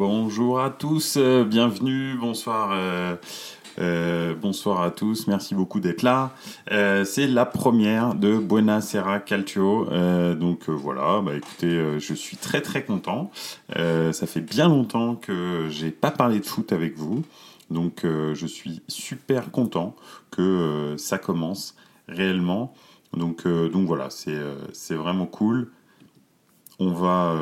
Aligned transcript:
Bonjour 0.00 0.60
à 0.60 0.70
tous, 0.70 1.18
euh, 1.18 1.44
bienvenue, 1.44 2.16
bonsoir. 2.18 2.70
euh, 2.72 3.16
euh, 3.80 4.34
bonsoir 4.34 4.80
à 4.80 4.90
tous, 4.90 5.26
merci 5.26 5.54
beaucoup 5.54 5.78
d'être 5.78 6.00
là. 6.00 6.32
C'est 7.04 7.26
la 7.26 7.44
première 7.44 8.14
de 8.14 8.38
Buena 8.38 8.80
Serra 8.80 9.20
Calcio. 9.20 9.84
Donc 10.36 10.70
voilà, 10.70 11.20
bah 11.20 11.34
écoutez, 11.34 11.98
je 11.98 12.14
suis 12.14 12.38
très 12.38 12.62
très 12.62 12.82
content. 12.82 13.30
Ça 13.76 14.26
fait 14.26 14.40
bien 14.40 14.70
longtemps 14.70 15.16
que 15.16 15.66
j'ai 15.68 15.90
pas 15.90 16.10
parlé 16.10 16.40
de 16.40 16.46
foot 16.46 16.72
avec 16.72 16.96
vous. 16.96 17.22
Donc 17.70 18.00
je 18.06 18.46
suis 18.46 18.80
super 18.88 19.50
content 19.50 19.94
que 20.30 20.94
ça 20.96 21.18
commence 21.18 21.76
réellement. 22.08 22.72
Donc, 23.12 23.46
donc 23.46 23.86
voilà, 23.86 24.08
c'est 24.08 24.94
vraiment 24.94 25.26
cool. 25.26 25.70
On 26.78 26.90
va, 26.90 27.36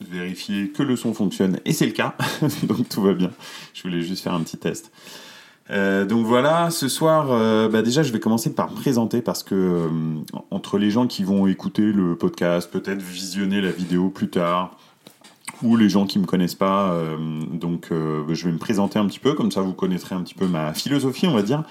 vérifier 0.00 0.70
que 0.70 0.82
le 0.82 0.96
son 0.96 1.14
fonctionne 1.14 1.60
et 1.64 1.72
c'est 1.72 1.86
le 1.86 1.92
cas. 1.92 2.16
Donc 2.64 2.88
tout 2.88 3.02
va 3.02 3.14
bien. 3.14 3.30
Je 3.72 3.82
voulais 3.82 4.02
juste 4.02 4.22
faire 4.22 4.34
un 4.34 4.42
petit 4.42 4.58
test. 4.58 4.92
Euh, 5.70 6.04
donc 6.04 6.26
voilà 6.26 6.70
ce 6.70 6.88
soir 6.88 7.28
euh, 7.30 7.70
bah 7.70 7.80
déjà 7.80 8.02
je 8.02 8.12
vais 8.12 8.20
commencer 8.20 8.54
par 8.54 8.70
me 8.70 8.76
présenter 8.76 9.22
parce 9.22 9.42
que 9.42 9.54
euh, 9.54 9.88
entre 10.50 10.76
les 10.76 10.90
gens 10.90 11.06
qui 11.06 11.24
vont 11.24 11.46
écouter 11.46 11.90
le 11.90 12.16
podcast 12.18 12.70
peut-être 12.70 13.00
visionner 13.00 13.62
la 13.62 13.70
vidéo 13.70 14.10
plus 14.10 14.28
tard 14.28 14.76
ou 15.62 15.76
les 15.76 15.88
gens 15.88 16.06
qui 16.06 16.18
me 16.18 16.26
connaissent 16.26 16.54
pas 16.54 16.92
euh, 16.92 17.16
donc 17.50 17.88
euh, 17.90 18.24
je 18.32 18.46
vais 18.46 18.52
me 18.52 18.58
présenter 18.58 18.98
un 18.98 19.06
petit 19.06 19.18
peu 19.18 19.34
comme 19.34 19.50
ça 19.50 19.60
vous 19.60 19.72
connaîtrez 19.72 20.14
un 20.14 20.22
petit 20.22 20.34
peu 20.34 20.46
ma 20.46 20.74
philosophie 20.74 21.26
on 21.26 21.34
va 21.34 21.42
dire 21.42 21.62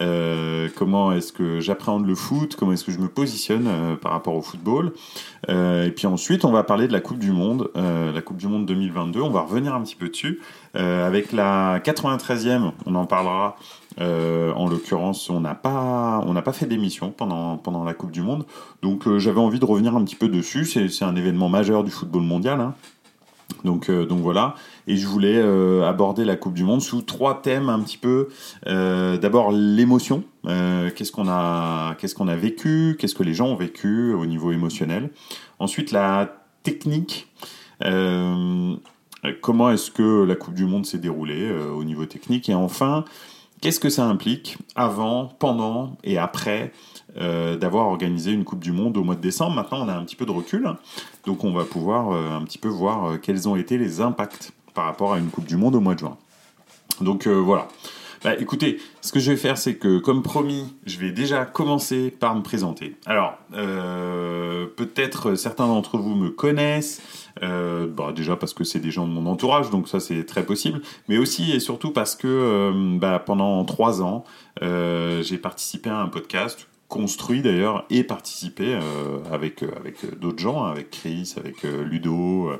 Euh, 0.00 0.70
comment 0.74 1.12
est-ce 1.12 1.34
que 1.34 1.60
j'appréhende 1.60 2.06
le 2.06 2.14
foot 2.14 2.56
comment 2.56 2.72
est-ce 2.72 2.84
que 2.84 2.92
je 2.92 2.98
me 2.98 3.08
positionne 3.08 3.68
par 4.00 4.12
rapport 4.12 4.34
au 4.34 4.42
football 4.42 4.92
et 5.48 5.92
puis 5.94 6.06
ensuite, 6.06 6.44
on 6.44 6.52
va 6.52 6.62
parler 6.62 6.86
de 6.86 6.92
la 6.92 7.00
Coupe 7.00 7.18
du 7.18 7.32
Monde, 7.32 7.68
la 7.74 8.22
Coupe 8.22 8.36
du 8.36 8.46
Monde 8.46 8.64
2022. 8.64 9.20
On 9.20 9.30
va 9.30 9.40
revenir 9.40 9.74
un 9.74 9.82
petit 9.82 9.96
peu 9.96 10.08
dessus. 10.08 10.40
Avec 10.74 11.32
la 11.32 11.80
93e, 11.80 12.70
on 12.86 12.94
en 12.94 13.06
parlera. 13.06 13.56
En 13.98 14.68
l'occurrence, 14.68 15.28
on 15.30 15.40
n'a 15.40 15.56
pas, 15.56 16.24
pas 16.44 16.52
fait 16.52 16.66
d'émission 16.66 17.10
pendant 17.10 17.56
pendant 17.56 17.82
la 17.82 17.92
Coupe 17.92 18.12
du 18.12 18.22
Monde, 18.22 18.46
donc 18.82 19.16
j'avais 19.18 19.40
envie 19.40 19.58
de 19.58 19.64
revenir 19.64 19.96
un 19.96 20.04
petit 20.04 20.16
peu 20.16 20.28
dessus. 20.28 20.64
C'est 20.64 21.04
un 21.04 21.16
événement 21.16 21.48
majeur 21.48 21.82
du 21.82 21.90
football 21.90 22.22
mondial. 22.22 22.60
Hein. 22.60 22.74
Donc, 23.64 23.88
euh, 23.88 24.06
donc 24.06 24.20
voilà. 24.20 24.54
Et 24.86 24.96
je 24.96 25.06
voulais 25.06 25.36
euh, 25.36 25.88
aborder 25.88 26.24
la 26.24 26.36
Coupe 26.36 26.54
du 26.54 26.64
Monde 26.64 26.82
sous 26.82 27.02
trois 27.02 27.42
thèmes 27.42 27.68
un 27.68 27.80
petit 27.80 27.98
peu. 27.98 28.28
Euh, 28.66 29.16
D'abord 29.18 29.52
l'émotion. 29.52 30.24
Qu'est-ce 30.44 31.12
qu'on 31.12 31.28
a, 31.28 31.94
qu'est-ce 31.96 32.14
qu'on 32.14 32.26
a 32.28 32.34
vécu, 32.34 32.96
qu'est-ce 32.98 33.14
que 33.14 33.22
les 33.22 33.34
gens 33.34 33.46
ont 33.46 33.56
vécu 33.56 34.12
au 34.12 34.26
niveau 34.26 34.50
émotionnel? 34.50 35.10
Ensuite 35.60 35.92
la 35.92 36.34
technique. 36.64 37.28
Comment 39.40 39.70
est-ce 39.70 39.92
que 39.92 40.24
la 40.24 40.34
Coupe 40.34 40.54
du 40.54 40.64
Monde 40.64 40.84
s'est 40.84 40.98
déroulée 40.98 41.48
au 41.52 41.84
niveau 41.84 42.06
technique? 42.06 42.48
Et 42.48 42.54
enfin, 42.54 43.04
qu'est-ce 43.62 43.80
que 43.80 43.88
ça 43.88 44.04
implique 44.04 44.58
avant, 44.74 45.26
pendant 45.38 45.96
et 46.04 46.18
après 46.18 46.72
euh, 47.16 47.56
d'avoir 47.56 47.86
organisé 47.86 48.32
une 48.32 48.44
Coupe 48.44 48.60
du 48.60 48.72
Monde 48.72 48.98
au 48.98 49.04
mois 49.04 49.14
de 49.14 49.22
décembre? 49.22 49.54
Maintenant, 49.54 49.86
on 49.86 49.88
a 49.88 49.94
un 49.94 50.04
petit 50.04 50.16
peu 50.16 50.26
de 50.26 50.30
recul, 50.30 50.68
donc 51.24 51.44
on 51.44 51.52
va 51.52 51.64
pouvoir 51.64 52.10
euh, 52.10 52.36
un 52.36 52.42
petit 52.42 52.58
peu 52.58 52.68
voir 52.68 53.04
euh, 53.04 53.16
quels 53.16 53.48
ont 53.48 53.56
été 53.56 53.78
les 53.78 54.02
impacts 54.02 54.52
par 54.74 54.84
rapport 54.84 55.14
à 55.14 55.18
une 55.18 55.28
Coupe 55.28 55.46
du 55.46 55.56
Monde 55.56 55.76
au 55.76 55.80
mois 55.80 55.94
de 55.94 56.00
juin. 56.00 56.18
Donc 57.00 57.26
voilà. 57.26 57.68
Bah, 58.24 58.34
écoutez, 58.38 58.78
ce 59.00 59.10
que 59.10 59.18
je 59.18 59.32
vais 59.32 59.36
faire, 59.36 59.58
c'est 59.58 59.74
que, 59.74 59.98
comme 59.98 60.22
promis, 60.22 60.76
je 60.86 60.98
vais 60.98 61.10
déjà 61.10 61.44
commencer 61.44 62.10
par 62.10 62.36
me 62.36 62.42
présenter. 62.42 62.94
Alors, 63.04 63.36
euh, 63.54 64.66
peut-être 64.76 65.34
certains 65.34 65.66
d'entre 65.66 65.98
vous 65.98 66.14
me 66.14 66.30
connaissent, 66.30 67.02
euh, 67.42 67.88
bah, 67.88 68.12
déjà 68.14 68.36
parce 68.36 68.54
que 68.54 68.62
c'est 68.62 68.78
des 68.78 68.92
gens 68.92 69.08
de 69.08 69.12
mon 69.12 69.26
entourage, 69.26 69.70
donc 69.70 69.88
ça 69.88 69.98
c'est 69.98 70.24
très 70.24 70.46
possible, 70.46 70.82
mais 71.08 71.18
aussi 71.18 71.50
et 71.50 71.58
surtout 71.58 71.90
parce 71.90 72.14
que 72.14 72.28
euh, 72.28 72.98
bah, 72.98 73.18
pendant 73.18 73.64
trois 73.64 74.02
ans, 74.02 74.24
j'ai 74.60 75.38
participé 75.38 75.90
à 75.90 75.98
un 75.98 76.08
podcast 76.08 76.68
construit 76.86 77.40
d'ailleurs 77.40 77.86
et 77.88 78.04
participé 78.04 78.78
avec, 79.32 79.62
avec 79.62 80.18
d'autres 80.20 80.40
gens, 80.40 80.64
avec 80.64 80.90
Chris, 80.90 81.34
avec 81.38 81.62
Ludo, 81.62 82.52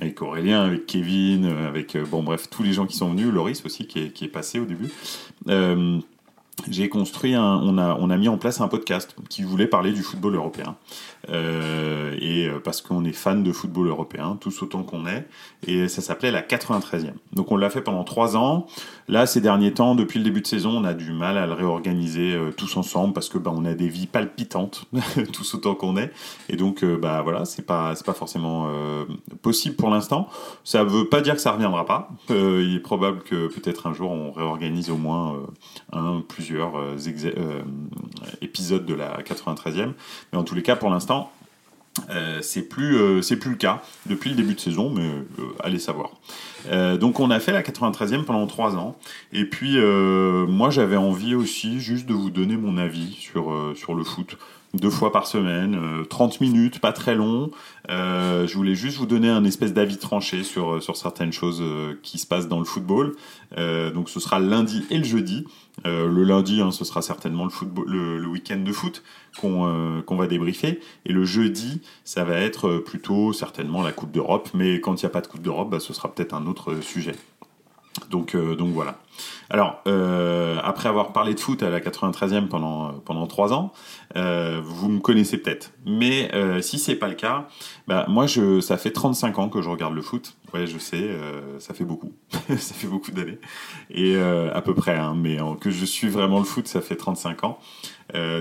avec 0.00 0.22
Aurélien, 0.22 0.62
avec 0.62 0.86
Kevin, 0.86 1.44
euh, 1.44 1.68
avec 1.68 1.94
euh, 1.94 2.04
bon 2.04 2.22
bref 2.22 2.48
tous 2.50 2.62
les 2.62 2.72
gens 2.72 2.86
qui 2.86 2.96
sont 2.96 3.10
venus, 3.10 3.26
Loris 3.26 3.64
aussi 3.64 3.86
qui 3.86 4.00
est, 4.00 4.28
passé 4.28 4.58
au 4.58 4.64
début. 4.64 4.90
Euh, 5.48 5.98
j'ai 6.68 6.88
construit 6.88 7.34
un, 7.34 7.42
on 7.42 8.10
a 8.10 8.16
mis 8.18 8.28
en 8.28 8.36
place 8.36 8.60
un 8.60 8.68
podcast 8.68 9.16
qui 9.30 9.42
voulait 9.42 9.66
parler 9.66 9.92
du 9.92 10.02
football 10.02 10.34
européen. 10.34 10.76
Euh, 11.30 12.16
et 12.20 12.48
euh, 12.48 12.58
parce 12.58 12.80
qu'on 12.80 13.04
est 13.04 13.12
fan 13.12 13.42
de 13.42 13.52
football 13.52 13.88
européen, 13.88 14.36
tous 14.40 14.62
autant 14.62 14.82
qu'on 14.82 15.06
est. 15.06 15.28
Et 15.66 15.88
ça 15.88 16.02
s'appelait 16.02 16.30
la 16.30 16.42
93e. 16.42 17.12
Donc 17.32 17.52
on 17.52 17.56
l'a 17.56 17.70
fait 17.70 17.82
pendant 17.82 18.04
trois 18.04 18.36
ans. 18.36 18.66
Là, 19.08 19.26
ces 19.26 19.40
derniers 19.40 19.72
temps, 19.72 19.94
depuis 19.94 20.18
le 20.18 20.24
début 20.24 20.40
de 20.40 20.46
saison, 20.46 20.70
on 20.70 20.84
a 20.84 20.94
du 20.94 21.12
mal 21.12 21.36
à 21.38 21.46
le 21.46 21.52
réorganiser 21.52 22.34
euh, 22.34 22.50
tous 22.50 22.76
ensemble 22.76 23.12
parce 23.12 23.28
que 23.28 23.38
bah, 23.38 23.52
on 23.54 23.64
a 23.64 23.74
des 23.74 23.88
vies 23.88 24.06
palpitantes, 24.06 24.86
tous 25.32 25.54
autant 25.54 25.74
qu'on 25.74 25.96
est. 25.96 26.12
Et 26.48 26.56
donc, 26.56 26.84
bah 26.84 27.22
voilà, 27.22 27.44
c'est 27.44 27.64
pas, 27.64 27.94
c'est 27.94 28.06
pas 28.06 28.12
forcément 28.12 28.70
possible 29.42 29.76
pour 29.76 29.90
l'instant. 29.90 30.28
Ça 30.64 30.84
veut 30.84 31.08
pas 31.08 31.20
dire 31.20 31.34
que 31.34 31.40
ça 31.40 31.52
reviendra 31.52 31.86
pas. 31.86 32.10
Il 32.28 32.74
est 32.74 32.80
probable 32.80 33.20
que 33.20 33.46
peut-être 33.48 33.86
un 33.86 33.92
jour 33.92 34.10
on 34.10 34.32
réorganise 34.32 34.90
au 34.90 34.96
moins 34.96 35.40
un, 35.92 36.22
plusieurs 36.26 36.98
épisodes 38.42 38.86
de 38.86 38.94
la 38.94 39.22
93e. 39.22 39.92
Mais 40.32 40.38
en 40.38 40.44
tous 40.44 40.54
les 40.54 40.62
cas, 40.62 40.76
pour 40.76 40.90
l'instant, 40.90 41.32
euh, 42.08 42.38
c'est 42.40 42.62
plus 42.62 42.96
euh, 42.96 43.20
c'est 43.20 43.36
plus 43.36 43.50
le 43.50 43.56
cas 43.56 43.82
depuis 44.06 44.30
le 44.30 44.36
début 44.36 44.54
de 44.54 44.60
saison, 44.60 44.90
mais 44.90 45.02
euh, 45.02 45.44
allez 45.62 45.78
savoir. 45.78 46.12
Donc 46.98 47.20
on 47.20 47.30
a 47.30 47.40
fait 47.40 47.52
la 47.52 47.62
93e 47.62 48.24
pendant 48.24 48.46
trois 48.46 48.76
ans, 48.76 48.96
et 49.32 49.44
puis 49.44 49.78
moi 49.80 50.70
j'avais 50.70 50.96
envie 50.96 51.34
aussi 51.34 51.80
juste 51.80 52.06
de 52.06 52.12
vous 52.12 52.30
donner 52.30 52.56
mon 52.56 52.76
avis 52.76 53.14
sur 53.14 53.94
le 53.94 54.04
foot 54.04 54.36
deux 54.74 54.90
fois 54.90 55.10
par 55.10 55.26
semaine, 55.26 55.74
euh, 55.74 56.04
30 56.04 56.40
minutes, 56.40 56.78
pas 56.78 56.92
très 56.92 57.14
long. 57.14 57.50
Euh, 57.88 58.46
je 58.46 58.54
voulais 58.54 58.74
juste 58.74 58.98
vous 58.98 59.06
donner 59.06 59.28
un 59.28 59.44
espèce 59.44 59.72
d'avis 59.72 59.98
tranché 59.98 60.44
sur 60.44 60.82
sur 60.82 60.96
certaines 60.96 61.32
choses 61.32 61.60
euh, 61.60 61.98
qui 62.02 62.18
se 62.18 62.26
passent 62.26 62.48
dans 62.48 62.58
le 62.58 62.64
football. 62.64 63.16
Euh, 63.58 63.90
donc 63.90 64.08
ce 64.08 64.20
sera 64.20 64.38
lundi 64.38 64.84
et 64.90 64.98
le 64.98 65.04
jeudi. 65.04 65.44
Euh, 65.86 66.06
le 66.08 66.24
lundi, 66.24 66.60
hein, 66.60 66.70
ce 66.70 66.84
sera 66.84 67.02
certainement 67.02 67.46
le, 67.46 68.18
le, 68.18 68.26
week-end 68.26 68.58
de 68.58 68.72
foot 68.72 69.02
qu'on 69.40 69.66
euh, 69.66 70.02
va 70.08 70.26
débriefer. 70.26 70.80
Et 71.06 71.12
le 71.12 71.24
jeudi, 71.24 71.80
ça 72.04 72.24
va 72.24 72.36
être 72.36 72.68
euh, 72.68 72.84
plutôt 72.84 73.32
certainement 73.32 73.82
la 73.82 73.92
Coupe 73.92 74.12
d'Europe. 74.12 74.50
Mais 74.54 74.80
quand 74.80 75.00
il 75.00 75.04
n'y 75.04 75.08
a 75.08 75.10
pas 75.10 75.20
de 75.20 75.26
Coupe 75.26 75.42
d'Europe, 75.42 75.70
bah, 75.70 75.80
ce 75.80 75.92
sera 75.92 76.12
peut-être 76.12 76.34
un 76.34 76.46
autre 76.46 76.72
euh, 76.72 76.82
sujet. 76.82 77.14
Donc, 78.10 78.34
euh, 78.34 78.54
donc 78.54 78.72
voilà. 78.72 78.98
Alors, 79.50 79.82
euh, 79.86 80.58
après 80.62 80.88
avoir 80.88 81.12
parlé 81.12 81.34
de 81.34 81.40
foot 81.40 81.62
à 81.62 81.70
la 81.70 81.80
93e 81.80 82.48
pendant 82.48 82.92
pendant 83.04 83.26
trois 83.26 83.52
ans, 83.52 83.72
euh, 84.16 84.60
vous 84.62 84.88
me 84.88 85.00
connaissez 85.00 85.38
peut-être. 85.38 85.72
Mais 85.86 86.30
euh, 86.34 86.60
si 86.60 86.78
c'est 86.78 86.96
pas 86.96 87.08
le 87.08 87.14
cas, 87.14 87.48
bah 87.88 88.06
moi 88.08 88.26
je 88.26 88.60
ça 88.60 88.76
fait 88.76 88.90
35 88.90 89.38
ans 89.38 89.48
que 89.48 89.62
je 89.62 89.68
regarde 89.68 89.94
le 89.94 90.02
foot. 90.02 90.36
Ouais, 90.52 90.66
je 90.66 90.78
sais, 90.78 90.96
euh, 91.00 91.60
ça 91.60 91.74
fait 91.74 91.84
beaucoup, 91.84 92.12
ça 92.48 92.74
fait 92.74 92.88
beaucoup 92.88 93.12
d'années 93.12 93.38
et 93.90 94.16
à 94.18 94.60
peu 94.62 94.74
près. 94.74 94.96
Hein, 94.96 95.14
mais 95.16 95.38
que 95.60 95.70
je 95.70 95.84
suis 95.84 96.08
vraiment 96.08 96.38
le 96.38 96.44
foot, 96.44 96.66
ça 96.66 96.80
fait 96.80 96.96
35 96.96 97.44
ans. 97.44 97.58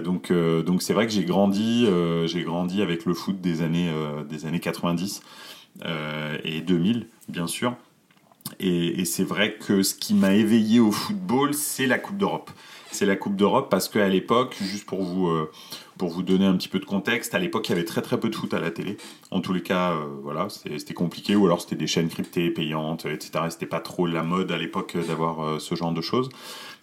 Donc 0.03 0.31
c'est 0.81 0.93
vrai 0.93 1.05
que 1.05 1.13
j'ai 1.13 1.25
grandi 1.25 1.87
j'ai 2.25 2.43
grandi 2.43 2.81
avec 2.81 3.05
le 3.05 3.13
foot 3.13 3.39
des 3.41 3.61
années 3.61 3.91
des 4.29 4.45
années 4.45 4.59
90 4.59 5.21
euh, 5.85 6.37
et 6.43 6.61
2000 6.61 7.07
bien 7.29 7.47
sûr. 7.47 7.75
Et, 8.59 9.05
c'est 9.05 9.23
vrai 9.23 9.55
que 9.55 9.83
ce 9.83 9.95
qui 9.95 10.13
m'a 10.13 10.33
éveillé 10.33 10.79
au 10.79 10.91
football, 10.91 11.53
c'est 11.53 11.87
la 11.87 11.97
Coupe 11.97 12.17
d'Europe. 12.17 12.51
C'est 12.91 13.05
la 13.05 13.15
Coupe 13.15 13.35
d'Europe 13.35 13.69
parce 13.69 13.87
qu'à 13.87 14.07
l'époque, 14.07 14.57
juste 14.61 14.85
pour 14.85 15.03
vous, 15.03 15.27
euh, 15.27 15.51
pour 15.97 16.09
vous 16.09 16.23
donner 16.23 16.45
un 16.45 16.55
petit 16.55 16.67
peu 16.67 16.79
de 16.79 16.85
contexte, 16.85 17.35
à 17.35 17.39
l'époque, 17.39 17.67
il 17.69 17.71
y 17.71 17.75
avait 17.75 17.85
très 17.85 18.01
très 18.01 18.19
peu 18.19 18.29
de 18.29 18.35
foot 18.35 18.53
à 18.53 18.59
la 18.59 18.71
télé. 18.71 18.97
En 19.31 19.41
tous 19.41 19.53
les 19.53 19.61
cas, 19.61 19.91
euh, 19.91 20.05
voilà, 20.23 20.47
c'était 20.49 20.93
compliqué, 20.93 21.35
ou 21.35 21.45
alors 21.45 21.61
c'était 21.61 21.75
des 21.75 21.87
chaînes 21.87 22.09
cryptées, 22.09 22.49
payantes, 22.49 23.05
etc. 23.05 23.31
Et 23.47 23.49
C'était 23.51 23.67
pas 23.67 23.79
trop 23.79 24.07
la 24.07 24.23
mode 24.23 24.51
à 24.51 24.57
l'époque 24.57 24.97
d'avoir 25.07 25.41
euh, 25.41 25.59
ce 25.59 25.75
genre 25.75 25.91
de 25.91 26.01
choses. 26.01 26.29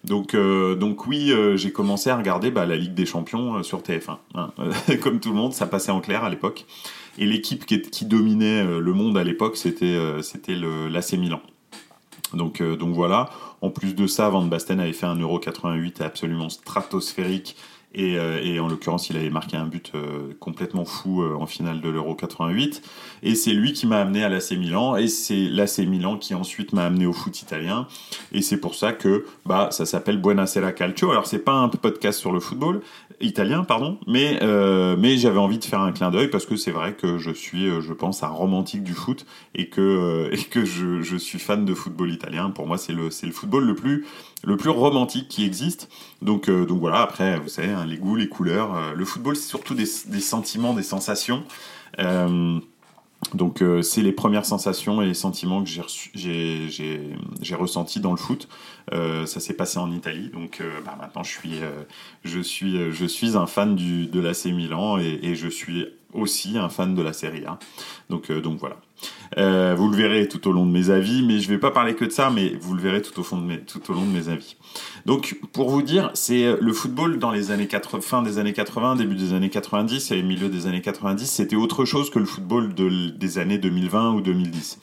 Donc, 0.05 0.37
donc 0.37 1.09
oui, 1.09 1.33
j'ai 1.57 1.73
commencé 1.73 2.11
à 2.11 2.17
regarder 2.17 2.53
bah, 2.53 2.65
la 2.65 2.77
Ligue 2.77 2.95
des 2.95 3.07
Champions 3.07 3.65
sur 3.65 3.81
TF1. 3.81 4.19
hein. 4.35 4.53
Comme 5.03 5.19
tout 5.19 5.31
le 5.31 5.35
monde, 5.35 5.53
ça 5.53 5.67
passait 5.67 5.91
en 5.91 6.01
clair 6.01 6.23
à 6.23 6.31
l'époque. 6.31 6.65
Et 7.19 7.27
l'équipe 7.27 7.67
qui, 7.67 7.83
qui 7.83 8.05
dominait 8.05 8.63
le 8.65 8.93
monde 8.93 9.19
à 9.19 9.25
l'époque, 9.25 9.57
c'était 9.57 9.97
l'AC 10.89 11.15
Milan. 11.15 11.41
Donc, 12.35 12.61
euh, 12.61 12.77
donc 12.77 12.95
voilà. 12.95 13.31
En 13.61 13.71
plus 13.71 13.95
de 13.95 14.07
ça, 14.07 14.29
Van 14.29 14.43
Basten 14.43 14.81
avait 14.81 14.93
fait 14.93 15.07
un 15.07 15.17
Euro 15.17 15.39
88 15.39 16.01
absolument 16.01 16.49
stratosphérique. 16.49 17.57
Et, 17.97 18.19
euh, 18.19 18.39
et 18.43 18.61
en 18.61 18.69
l'occurrence, 18.69 19.09
il 19.09 19.17
avait 19.17 19.31
marqué 19.31 19.57
un 19.57 19.67
but 19.67 19.93
euh, 19.95 20.35
complètement 20.39 20.85
fou 20.85 21.23
euh, 21.23 21.35
en 21.35 21.47
finale 21.47 21.81
de 21.81 21.89
l'Euro 21.89 22.15
88. 22.15 22.83
Et 23.23 23.35
c'est 23.35 23.53
lui 23.53 23.73
qui 23.73 23.87
m'a 23.87 24.01
amené 24.01 24.23
à 24.23 24.29
l'AC 24.29 24.53
Milan. 24.53 24.97
Et 24.97 25.09
c'est 25.09 25.49
l'AC 25.49 25.79
Milan 25.79 26.19
qui 26.19 26.35
ensuite 26.35 26.75
m'a 26.75 26.85
amené 26.85 27.07
au 27.07 27.15
foot 27.15 27.41
italien. 27.41 27.87
Et 28.33 28.43
c'est 28.43 28.59
pour 28.59 28.75
ça 28.75 28.93
que 28.93 29.25
bah, 29.47 29.69
ça 29.71 29.87
s'appelle 29.87 30.21
Buonasera 30.21 30.73
Calcio. 30.73 31.11
Alors, 31.11 31.27
c'est 31.27 31.39
pas 31.39 31.53
un 31.53 31.71
podcast 31.71 32.21
sur 32.21 32.33
le 32.33 32.41
football. 32.41 32.83
Italien, 33.21 33.65
pardon, 33.65 33.99
mais 34.07 34.39
euh, 34.43 34.97
mais 34.99 35.17
j'avais 35.17 35.39
envie 35.39 35.59
de 35.59 35.65
faire 35.65 35.81
un 35.81 35.93
clin 35.93 36.11
d'œil 36.11 36.29
parce 36.29 36.47
que 36.47 36.57
c'est 36.57 36.71
vrai 36.71 36.95
que 36.95 37.19
je 37.19 37.31
suis, 37.31 37.69
euh, 37.69 37.81
je 37.81 37.93
pense, 37.93 38.23
un 38.23 38.29
romantique 38.29 38.83
du 38.83 38.95
foot 38.95 39.27
et 39.55 39.69
que 39.69 39.81
euh, 39.81 40.37
et 40.37 40.45
que 40.45 40.65
je, 40.65 41.17
suis 41.17 41.39
fan 41.39 41.65
de 41.65 41.75
football 41.75 42.11
italien. 42.11 42.51
Pour 42.51 42.67
moi, 42.67 42.79
c'est 42.79 42.93
le 42.93 43.11
c'est 43.11 43.27
le 43.27 43.33
football 43.33 43.65
le 43.65 43.75
plus 43.75 44.07
le 44.45 44.57
plus 44.57 44.71
romantique 44.71 45.29
qui 45.29 45.45
existe. 45.45 45.89
Donc 46.23 46.51
donc 46.51 46.79
voilà. 46.79 47.01
Après, 47.01 47.39
vous 47.39 47.49
savez, 47.49 47.73
hein, 47.73 47.87
les 47.87 47.97
goûts, 47.97 48.17
les 48.17 48.29
couleurs. 48.29 48.95
le 48.95 49.05
football, 49.05 49.37
c'est 49.37 49.49
surtout 49.49 49.75
des, 49.75 49.89
des 50.07 50.21
sentiments, 50.21 50.75
des 50.75 50.83
sensations. 50.83 51.45
Donc 53.35 53.63
euh, 53.63 53.83
c'est 53.83 54.03
les 54.03 54.13
premières 54.13 54.47
sensations 54.47 55.03
et 55.03 55.07
les 55.07 55.15
sentiments 55.15 55.63
que 55.63 55.69
j'ai 56.15 56.69
j'ai 56.69 57.55
ressenti 57.55 58.01
dans 58.01 58.13
le 58.13 58.17
foot. 58.17 58.49
Euh, 58.93 59.27
ça 59.27 59.41
s'est 59.41 59.55
passé 59.55 59.79
en 59.79 59.91
Italie, 59.91 60.31
donc 60.31 60.61
euh, 60.61 60.81
bah, 60.85 60.97
maintenant 61.01 61.23
je 61.23 61.31
suis 61.31 61.61
je 62.25 62.41
suis 62.41 62.93
je 62.93 63.07
suis 63.07 63.37
un 63.37 63.47
fan 63.47 63.75
du 63.75 64.07
de 64.07 64.21
l'AC 64.21 64.47
Milan 64.47 64.99
et, 64.99 65.19
et, 65.23 65.35
je 65.35 65.49
suis 65.49 65.87
aussi 66.13 66.57
un 66.57 66.69
fan 66.69 66.95
de 66.95 67.03
la 67.03 67.13
Serie 67.13 67.45
A. 67.47 67.59
Donc 68.11 68.31
donc 68.31 68.59
voilà. 68.59 68.77
Vous 69.37 69.89
le 69.89 69.97
verrez 69.97 70.29
tout 70.29 70.49
au 70.49 70.53
long 70.53 70.67
de 70.67 70.73
mes 70.73 70.91
avis, 70.91 71.23
mais 71.23 71.41
je 71.41 71.49
vais 71.49 71.59
pas 71.59 71.71
parler 71.71 71.95
que 71.95 72.05
de 72.05 72.11
ça, 72.11 72.31
mais 72.31 72.55
vous 72.61 72.75
le 72.75 72.81
verrez 72.81 73.03
tout 73.03 73.19
au 73.21 73.23
fond 73.23 73.39
de 73.39 73.57
tout 73.57 73.91
au 73.91 73.95
long 73.95 74.05
de 74.05 74.13
mes 74.13 74.29
avis. 74.29 74.57
Donc, 75.05 75.39
pour 75.53 75.71
vous 75.71 75.83
dire, 75.83 76.11
c'est 76.15 76.45
euh, 76.45 76.57
le 76.61 76.73
football 76.73 77.19
dans 77.19 77.31
les 77.31 77.51
années 77.51 77.69
80, 77.69 78.01
fin 78.01 78.23
des 78.23 78.39
années 78.39 78.53
80, 78.53 78.97
début 78.97 79.15
des 79.15 79.33
années 79.35 79.51
90 79.51 80.11
et 80.11 80.23
milieu 80.23 80.49
des 80.49 80.67
années 80.67 80.83
90, 80.83 81.27
c'était 81.27 81.57
autre 81.57 81.85
chose 81.85 82.11
que 82.11 82.19
le 82.19 82.25
football 82.25 82.75
des 82.75 83.39
années 83.39 83.59
2020 83.59 84.15
ou 84.15 84.21
2010. 84.21 84.81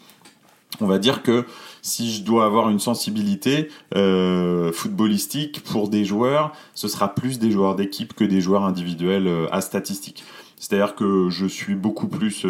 On 0.81 0.88
va 0.88 0.98
dire 0.98 1.21
que 1.21 1.45
si 1.81 2.12
je 2.12 2.24
dois 2.24 2.45
avoir 2.45 2.69
une 2.69 2.80
sensibilité 2.80 3.69
euh, 3.95 4.71
footballistique 4.71 5.62
pour 5.63 5.89
des 5.89 6.04
joueurs, 6.06 6.54
ce 6.74 6.88
sera 6.88 7.13
plus 7.13 7.38
des 7.38 7.51
joueurs 7.51 7.75
d'équipe 7.75 8.13
que 8.13 8.24
des 8.24 8.42
joueurs 8.42 8.63
individuels 8.63 9.27
euh, 9.27 9.48
à 9.51 9.62
statistiques. 9.62 10.24
C'est-à-dire 10.63 10.95
que 10.95 11.27
je 11.30 11.45
suis 11.45 11.75
beaucoup 11.75 12.07
plus 12.07 12.45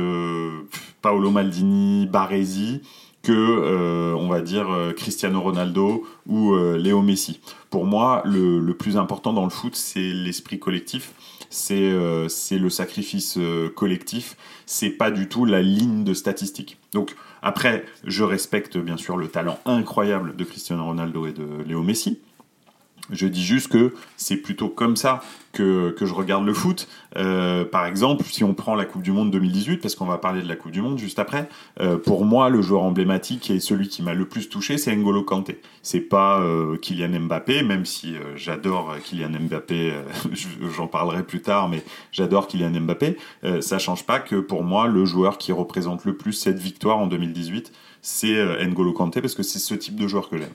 Paolo 1.01 1.31
Maldini, 1.31 2.05
Baresi, 2.05 2.81
que, 3.23 3.31
euh, 3.31 4.13
on 4.15 4.27
va 4.27 4.41
dire, 4.41 4.69
euh, 4.69 4.91
Cristiano 4.91 5.41
Ronaldo 5.41 6.05
ou 6.27 6.53
euh, 6.53 6.77
Léo 6.77 7.01
Messi. 7.01 7.39
Pour 7.69 7.85
moi, 7.85 8.21
le, 8.25 8.61
plus 8.73 8.97
important 8.97 9.31
dans 9.31 9.45
le 9.45 9.49
foot, 9.49 9.75
c'est 9.75 10.11
l'esprit 10.11 10.59
collectif, 10.59 11.13
c'est 11.49 11.93
c'est 12.27 12.57
le 12.57 12.69
sacrifice 12.69 13.39
collectif, 13.75 14.35
c'est 14.65 14.89
pas 14.89 15.09
du 15.09 15.29
tout 15.29 15.45
la 15.45 15.61
ligne 15.61 16.03
de 16.03 16.13
statistiques. 16.13 16.77
Donc, 16.91 17.15
après, 17.41 17.85
je 18.03 18.23
respecte 18.23 18.77
bien 18.77 18.97
sûr 18.97 19.15
le 19.15 19.27
talent 19.27 19.59
incroyable 19.65 20.35
de 20.35 20.43
Cristiano 20.43 20.83
Ronaldo 20.83 21.25
et 21.25 21.31
de 21.31 21.63
Léo 21.65 21.81
Messi. 21.81 22.19
Je 23.11 23.27
dis 23.27 23.43
juste 23.43 23.67
que 23.67 23.93
c'est 24.15 24.37
plutôt 24.37 24.69
comme 24.69 24.95
ça 24.95 25.21
que, 25.51 25.91
que 25.91 26.05
je 26.05 26.13
regarde 26.13 26.45
le 26.45 26.53
foot. 26.53 26.87
Euh, 27.17 27.65
par 27.65 27.85
exemple, 27.85 28.23
si 28.25 28.43
on 28.43 28.53
prend 28.53 28.75
la 28.75 28.85
Coupe 28.85 29.01
du 29.01 29.11
Monde 29.11 29.29
2018, 29.29 29.77
parce 29.77 29.95
qu'on 29.95 30.05
va 30.05 30.17
parler 30.17 30.41
de 30.41 30.47
la 30.47 30.55
Coupe 30.55 30.71
du 30.71 30.81
Monde 30.81 30.97
juste 30.97 31.19
après, 31.19 31.49
euh, 31.81 31.97
pour 31.97 32.23
moi, 32.23 32.49
le 32.49 32.61
joueur 32.61 32.81
emblématique 32.83 33.49
et 33.51 33.59
celui 33.59 33.89
qui 33.89 34.03
m'a 34.03 34.13
le 34.13 34.25
plus 34.25 34.49
touché, 34.49 34.77
c'est 34.77 34.95
N'Golo 34.95 35.23
Kanté. 35.23 35.61
C'est 35.81 35.99
pas 35.99 36.39
euh, 36.39 36.77
Kylian 36.77 37.19
Mbappé, 37.19 37.63
même 37.63 37.85
si 37.85 38.15
euh, 38.15 38.37
j'adore 38.37 38.95
Kylian 39.03 39.31
Mbappé, 39.41 39.91
euh, 39.91 40.03
j'en 40.75 40.87
parlerai 40.87 41.23
plus 41.23 41.41
tard, 41.41 41.67
mais 41.67 41.83
j'adore 42.11 42.47
Kylian 42.47 42.79
Mbappé. 42.81 43.17
Euh, 43.43 43.61
ça 43.61 43.79
change 43.79 44.05
pas 44.05 44.19
que 44.19 44.37
pour 44.37 44.63
moi, 44.63 44.87
le 44.87 45.05
joueur 45.05 45.37
qui 45.37 45.51
représente 45.51 46.05
le 46.05 46.15
plus 46.15 46.33
cette 46.33 46.59
victoire 46.59 46.97
en 46.99 47.07
2018, 47.07 47.73
c'est 48.01 48.65
N'Golo 48.65 48.91
Kanté, 48.91 49.21
parce 49.21 49.33
que 49.33 49.43
c'est 49.43 49.59
ce 49.59 49.73
type 49.73 49.95
de 49.95 50.07
joueur 50.07 50.29
que 50.29 50.37
j'aime. 50.37 50.53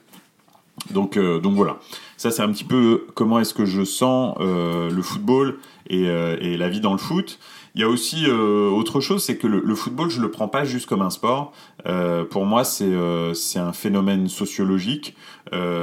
Donc, 0.90 1.16
euh, 1.16 1.40
donc 1.40 1.54
voilà. 1.54 1.78
Ça, 2.16 2.30
c'est 2.30 2.42
un 2.42 2.50
petit 2.50 2.64
peu 2.64 3.06
comment 3.14 3.38
est-ce 3.38 3.54
que 3.54 3.64
je 3.64 3.84
sens 3.84 4.36
euh, 4.40 4.90
le 4.90 5.02
football 5.02 5.58
euh, 5.92 6.36
et, 6.40 6.56
la 6.56 6.68
vie 6.68 6.80
dans 6.80 6.92
le 6.92 6.98
foot. 6.98 7.38
Il 7.78 7.82
y 7.82 7.84
a 7.84 7.88
aussi 7.88 8.24
euh, 8.26 8.68
autre 8.70 9.00
chose, 9.00 9.22
c'est 9.22 9.38
que 9.38 9.46
le, 9.46 9.60
le, 9.60 9.74
football, 9.76 10.10
je 10.10 10.20
le 10.20 10.32
prends 10.32 10.48
pas 10.48 10.64
juste 10.64 10.86
comme 10.86 11.00
un 11.00 11.10
sport. 11.10 11.52
Euh, 11.86 12.24
pour 12.24 12.44
moi, 12.44 12.64
c'est 12.64 12.92
c'est 13.34 13.60
un 13.60 13.72
phénomène 13.72 14.28
sociologique. 14.28 15.14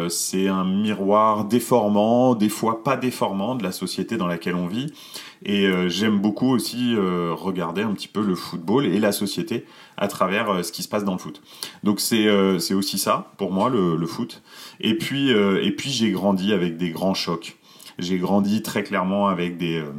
c'est 0.10 0.50
un 0.50 0.66
miroir 0.66 1.46
déformant, 1.46 2.36
des 2.36 2.50
fois 2.50 2.84
pas 2.84 2.98
déformant 2.98 3.56
de 3.56 3.64
la 3.64 3.72
société 3.72 4.18
dans 4.18 4.28
laquelle 4.28 4.56
on 4.56 4.68
vit. 4.68 4.92
Et 5.46 5.68
j'aime 5.88 6.20
beaucoup 6.20 6.50
aussi 6.50 6.96
regarder 6.98 7.84
un 7.84 7.94
petit 7.94 8.10
peu 8.10 8.22
le 8.22 8.36
football 8.36 8.86
et 8.86 9.00
la 9.00 9.14
société 9.14 9.66
à 9.96 10.10
travers 10.10 10.66
ce 10.66 10.74
qui 10.74 10.84
se 10.84 10.90
passe 10.90 11.06
dans 11.06 11.14
le 11.14 11.20
foot. 11.20 11.42
Donc 11.84 12.02
c'est 12.02 12.28
c'est 12.60 12.74
aussi 12.74 12.98
ça 12.98 13.32
pour 13.38 13.52
moi 13.52 13.70
le, 13.70 13.96
le 13.96 14.08
foot. 14.08 14.42
Et 14.80 14.98
puis, 14.98 15.34
euh, 15.34 15.64
et 15.64 15.72
puis 15.72 15.90
j'ai 15.90 16.12
grandi 16.12 16.54
avec 16.54 16.78
des 16.78 16.90
grands 16.90 17.14
chocs. 17.14 17.58
J'ai 17.98 18.18
grandi 18.18 18.62
très 18.62 18.84
clairement 18.84 19.28
avec 19.28 19.58
des 19.58 19.78
euh, 19.78 19.92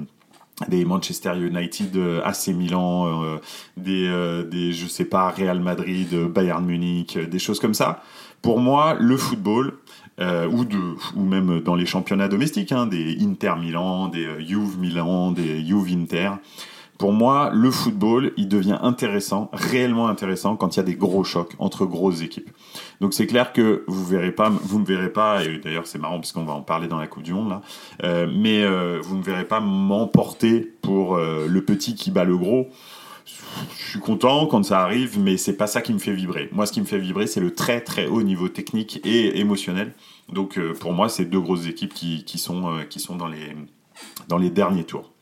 des 0.68 0.84
Manchester 0.84 1.34
United, 1.36 1.96
euh, 1.96 2.22
AC 2.24 2.48
Milan, 2.48 3.38
des, 3.76 4.42
des, 4.50 4.72
je 4.72 4.86
sais 4.86 5.04
pas, 5.04 5.30
Real 5.30 5.60
Madrid, 5.60 6.14
Bayern 6.28 6.64
Munich, 6.64 7.18
des 7.18 7.38
choses 7.38 7.60
comme 7.60 7.74
ça. 7.74 8.02
Pour 8.42 8.60
moi, 8.60 8.96
le 8.98 9.16
football, 9.16 9.74
ou, 10.18 10.64
de, 10.64 10.78
ou 11.14 11.24
même 11.24 11.60
dans 11.60 11.74
les 11.74 11.84
championnats 11.84 12.28
domestiques, 12.28 12.72
hein, 12.72 12.86
des 12.86 13.18
Inter 13.20 13.54
Milan, 13.60 14.08
des 14.08 14.26
Juve 14.46 14.78
Milan, 14.78 15.32
des 15.32 15.64
Juve 15.64 15.88
Inter, 15.92 16.30
pour 16.98 17.12
moi, 17.12 17.50
le 17.52 17.70
football, 17.70 18.32
il 18.36 18.48
devient 18.48 18.78
intéressant, 18.80 19.50
réellement 19.52 20.08
intéressant, 20.08 20.56
quand 20.56 20.76
il 20.76 20.78
y 20.78 20.80
a 20.80 20.84
des 20.84 20.94
gros 20.94 21.24
chocs 21.24 21.54
entre 21.58 21.84
grosses 21.84 22.22
équipes. 22.22 22.50
Donc 23.00 23.12
c'est 23.12 23.26
clair 23.26 23.52
que 23.52 23.84
vous 23.86 24.04
verrez 24.04 24.32
pas, 24.32 24.48
vous 24.48 24.78
me 24.78 24.86
verrez 24.86 25.12
pas, 25.12 25.44
et 25.44 25.58
d'ailleurs 25.58 25.86
c'est 25.86 25.98
marrant 25.98 26.16
parce 26.16 26.32
qu'on 26.32 26.44
va 26.44 26.54
en 26.54 26.62
parler 26.62 26.88
dans 26.88 26.98
la 26.98 27.06
Coupe 27.06 27.22
du 27.22 27.34
Monde 27.34 27.60
euh, 28.02 28.26
mais 28.32 28.62
euh, 28.62 29.00
vous 29.02 29.16
ne 29.16 29.22
verrez 29.22 29.44
pas 29.44 29.60
m'emporter 29.60 30.60
pour 30.82 31.16
euh, 31.16 31.46
le 31.48 31.64
petit 31.64 31.94
qui 31.94 32.10
bat 32.10 32.24
le 32.24 32.36
gros. 32.36 32.68
Je 33.76 33.90
suis 33.90 34.00
content 34.00 34.46
quand 34.46 34.62
ça 34.62 34.82
arrive, 34.82 35.18
mais 35.18 35.36
c'est 35.36 35.56
pas 35.56 35.66
ça 35.66 35.80
qui 35.80 35.92
me 35.92 35.98
fait 35.98 36.12
vibrer. 36.12 36.48
Moi, 36.52 36.66
ce 36.66 36.72
qui 36.72 36.80
me 36.80 36.86
fait 36.86 36.98
vibrer, 36.98 37.26
c'est 37.26 37.40
le 37.40 37.54
très 37.54 37.80
très 37.80 38.06
haut 38.06 38.22
niveau 38.22 38.48
technique 38.48 39.00
et 39.04 39.38
émotionnel. 39.38 39.94
Donc 40.30 40.60
pour 40.74 40.92
moi, 40.92 41.08
c'est 41.08 41.24
deux 41.24 41.40
grosses 41.40 41.66
équipes 41.66 41.94
qui, 41.94 42.24
qui 42.24 42.38
sont, 42.38 42.84
qui 42.88 43.00
sont 43.00 43.16
dans, 43.16 43.28
les, 43.28 43.56
dans 44.28 44.38
les 44.38 44.50
derniers 44.50 44.84
tours. 44.84 45.12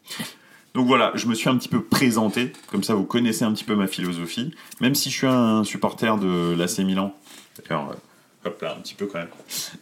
Donc 0.74 0.88
voilà, 0.88 1.12
je 1.14 1.28
me 1.28 1.34
suis 1.34 1.48
un 1.48 1.56
petit 1.56 1.68
peu 1.68 1.82
présenté, 1.84 2.52
comme 2.70 2.82
ça 2.82 2.94
vous 2.94 3.04
connaissez 3.04 3.44
un 3.44 3.52
petit 3.52 3.62
peu 3.62 3.76
ma 3.76 3.86
philosophie. 3.86 4.52
Même 4.80 4.96
si 4.96 5.08
je 5.08 5.16
suis 5.16 5.26
un 5.28 5.62
supporter 5.62 6.16
de 6.18 6.54
l'AC 6.58 6.80
Milan, 6.80 7.14
hop 8.44 8.60
là, 8.62 8.74
un 8.76 8.80
petit 8.80 8.94
peu 8.94 9.06
quand 9.06 9.18
même. 9.18 9.28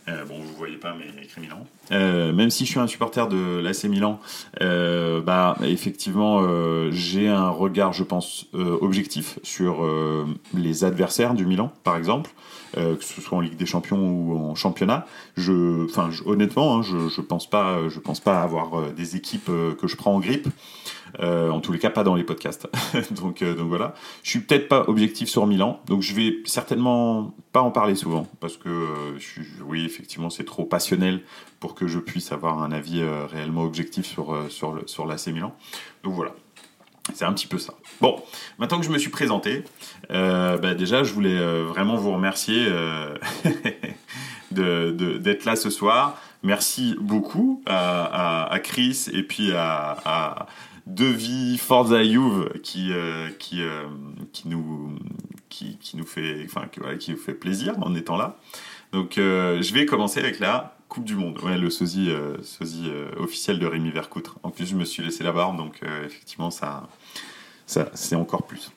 Euh, 0.09 0.25
bon, 0.25 0.39
vous 0.39 0.55
voyez 0.57 0.77
pas, 0.77 0.95
mais 0.99 1.23
écrit 1.23 1.41
Milan. 1.41 1.67
Euh, 1.91 2.33
même 2.33 2.51
si 2.51 2.65
je 2.65 2.71
suis 2.71 2.81
un 2.81 2.87
supporter 2.87 3.29
de 3.29 3.59
l'AC 3.59 3.85
Milan, 3.85 4.21
euh, 4.61 5.21
bah 5.21 5.57
effectivement, 5.63 6.43
j'ai 6.91 7.29
un 7.29 7.49
regard, 7.49 7.93
je 7.93 8.05
pense, 8.05 8.47
objectif 8.53 9.39
sur 9.43 9.87
les 10.55 10.85
adversaires 10.85 11.35
du 11.35 11.47
Milan, 11.47 11.73
par 11.85 11.97
exemple. 11.97 12.31
Que 12.75 13.05
ce 13.05 13.21
soit 13.21 13.37
en 13.37 13.41
Ligue 13.43 13.57
des 13.57 13.67
Champions 13.67 14.01
ou 14.01 14.35
en 14.35 14.55
championnat. 14.55 15.07
Je, 15.37 15.87
honnêtement, 16.27 16.79
hein, 16.79 16.83
je, 16.83 17.11
je 17.11 17.21
pense 17.21 17.49
pas, 17.49 17.79
pense 18.03 18.21
pas 18.21 18.41
avoir 18.41 18.93
des 18.93 19.17
équipes 19.17 19.51
que 19.79 19.87
je 19.87 19.97
prends 19.97 20.15
en 20.15 20.21
grippe. 20.21 20.49
En 21.21 21.61
tous 21.61 21.73
les 21.73 21.79
cas, 21.79 21.91
pas 21.91 22.05
dans 22.05 22.15
les 22.15 22.25
podcasts. 22.25 22.69
donc, 23.11 23.43
donc 23.43 23.69
voilà. 23.69 23.95
Je 24.23 24.31
suis 24.31 24.41
peut-être 24.41 24.69
pas 24.69 24.85
objectif 24.89 25.29
sur 25.29 25.47
Milan, 25.47 25.81
donc 25.87 26.03
je 26.03 26.15
vais 26.15 26.37
certainement 26.45 27.35
pas 27.53 27.61
en 27.61 27.71
parler 27.71 27.95
souvent 27.95 28.27
parce 28.41 28.57
que, 28.57 28.87
je, 29.19 29.41
oui, 29.65 29.85
effectivement, 29.85 30.31
c'est 30.31 30.45
trop 30.45 30.65
passionnel 30.65 31.23
pour 31.61 31.75
que 31.75 31.87
je 31.87 31.99
puisse 31.99 32.33
avoir 32.33 32.63
un 32.63 32.73
avis 32.73 33.03
réellement 33.31 33.63
objectif 33.63 34.07
sur 34.07 34.51
sur 34.51 34.83
sur 34.87 35.07
l'AC 35.07 35.29
Milan. 35.29 35.55
Donc 36.03 36.15
voilà. 36.15 36.33
C'est 37.15 37.25
un 37.25 37.33
petit 37.33 37.47
peu 37.47 37.59
ça. 37.59 37.75
Bon, 38.01 38.23
maintenant 38.59 38.79
que 38.79 38.87
je 38.87 38.91
me 38.91 38.99
suis 38.99 39.11
présenté, 39.11 39.65
euh, 40.13 40.57
bah 40.57 40.75
déjà, 40.75 41.03
je 41.03 41.13
voulais 41.13 41.37
euh, 41.37 41.65
vraiment 41.65 41.97
vous 41.97 42.13
remercier 42.13 42.65
euh, 42.69 43.17
d'être 43.45 43.97
de, 44.53 45.19
de, 45.19 45.39
là 45.45 45.57
ce 45.57 45.69
soir. 45.69 46.21
Merci 46.45 46.97
beaucoup 47.01 47.63
à, 47.67 48.59
Chris 48.63 49.07
et 49.13 49.23
puis 49.23 49.53
à 49.53 50.47
Devi 50.87 51.59
Forza 51.59 52.03
Juve 52.03 52.51
qui, 52.63 52.93
euh, 52.93 53.29
qui, 53.39 53.63
euh, 53.63 53.87
qui, 54.33 54.49
nous, 54.49 54.99
qui, 55.49 55.79
qui, 55.79 55.97
nous 55.97 56.07
fait, 56.07 56.45
enfin, 56.45 56.67
qui, 56.67 56.81
qui 56.99 57.17
fait 57.17 57.35
plaisir 57.35 57.75
en 57.83 57.95
étant 57.95 58.17
là. 58.17 58.39
Donc, 58.93 59.15
je 59.17 59.73
vais 59.73 59.87
commencer 59.87 60.21
avec 60.21 60.39
la 60.39 60.77
Coupe 60.93 61.05
du 61.05 61.17
Monde. 61.17 61.39
Ouais, 61.43 61.57
le 61.57 61.71
sosie, 61.71 62.11
euh, 62.11 62.37
sosie 62.43 62.85
euh, 62.89 63.09
officiel 63.17 63.59
de 63.59 63.65
Rémi 63.67 63.91
Vercoutre. 63.91 64.37
En 64.43 64.51
plus, 64.51 64.67
je 64.67 64.77
me 64.77 64.85
suis 64.85 65.03
laissé 65.03 65.25
la 65.25 65.33
barbe, 65.33 65.57
donc 65.57 65.81
euh, 65.83 66.05
effectivement, 66.05 66.51
ça, 66.51 66.87
ça 67.65 67.89
c'est 67.95 68.15
encore 68.15 68.43
plus. 68.43 68.71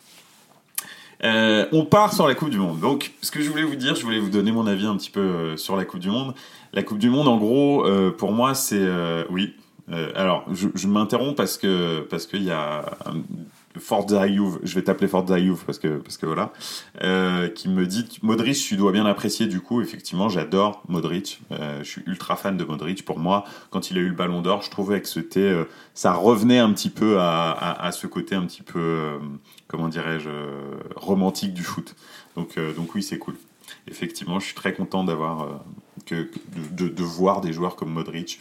Euh, 1.26 1.66
on 1.74 1.84
part 1.84 2.14
sur 2.14 2.26
la 2.26 2.36
Coupe 2.36 2.52
du 2.52 2.58
Monde. 2.58 2.80
Donc, 2.80 3.12
ce 3.22 3.32
que 3.32 3.42
je 3.42 3.50
voulais 3.50 3.64
vous 3.64 3.76
dire, 3.76 3.96
je 3.96 4.04
voulais 4.04 4.20
vous 4.20 4.30
donner 4.30 4.54
mon 4.54 4.66
avis 4.66 4.86
un 4.86 4.96
petit 4.96 5.10
peu 5.10 5.20
euh, 5.20 5.58
sur 5.58 5.76
la 5.76 5.84
Coupe 5.84 6.00
du 6.00 6.10
Monde. 6.10 6.34
La 6.72 6.84
Coupe 6.84 7.00
du 7.00 7.10
Monde, 7.10 7.28
en 7.28 7.36
gros, 7.36 7.86
euh, 7.86 8.12
pour 8.12 8.32
moi, 8.32 8.54
c'est 8.54 8.88
oui. 9.30 9.54
Alors, 9.92 10.46
je, 10.52 10.68
je 10.74 10.88
m'interromps 10.88 11.36
parce 11.36 11.58
que 11.58 12.02
parce 12.02 12.26
qu'il 12.26 12.44
y 12.44 12.52
a 12.52 12.98
Forza 13.80 14.28
Juve, 14.28 14.60
je 14.64 14.76
vais 14.76 14.84
t'appeler 14.84 15.08
Forza 15.08 15.38
Juve 15.38 15.64
parce 15.66 15.80
que 15.80 15.98
parce 15.98 16.18
que 16.18 16.26
voilà, 16.26 16.54
euh, 17.04 17.50
qui 17.50 17.70
me 17.70 17.86
dit 17.86 18.08
Modric, 18.22 18.58
tu 18.58 18.78
dois 18.78 18.92
bien 18.92 19.06
apprécier 19.06 19.48
du 19.48 19.60
coup. 19.60 19.82
Effectivement, 19.82 20.30
j'adore 20.30 20.84
Modric. 20.88 21.42
Euh, 21.52 21.80
je 21.80 21.90
suis 21.90 22.04
ultra 22.06 22.36
fan 22.36 22.58
de 22.58 22.64
Modric. 22.64 23.04
Pour 23.06 23.20
moi, 23.20 23.44
quand 23.70 23.92
il 23.92 23.98
a 23.98 24.02
eu 24.02 24.10
le 24.10 24.16
Ballon 24.16 24.42
d'Or, 24.42 24.62
je 24.62 24.70
trouvais 24.70 25.02
que 25.02 25.08
c'était 25.08 25.40
euh, 25.40 25.66
ça 25.94 26.14
revenait 26.14 26.60
un 26.60 26.72
petit 26.72 26.90
peu 26.90 27.20
à, 27.20 27.52
à, 27.52 27.86
à 27.88 27.92
ce 27.92 28.08
côté 28.08 28.36
un 28.36 28.46
petit 28.46 28.64
peu 28.64 28.80
euh, 28.80 29.18
comment 29.68 29.88
dirais-je 29.88 30.30
romantique 30.96 31.54
du 31.54 31.64
foot. 31.64 31.96
Donc 32.36 32.58
donc 32.76 32.96
oui, 32.96 33.04
c'est 33.04 33.18
cool. 33.20 33.36
Effectivement, 33.88 34.40
je 34.40 34.46
suis 34.46 34.56
très 34.56 34.74
content 34.74 35.04
d'avoir 35.04 35.62
que 36.06 36.30
de, 36.72 36.88
de, 36.88 37.04
voir 37.04 37.42
des 37.42 37.54
joueurs 37.54 37.76
comme 37.76 37.92
Modric 37.92 38.40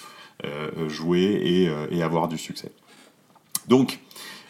jouer 0.88 1.22
et, 1.22 1.96
et 1.96 2.02
avoir 2.02 2.28
du 2.28 2.38
succès. 2.38 2.72
Donc 3.68 4.00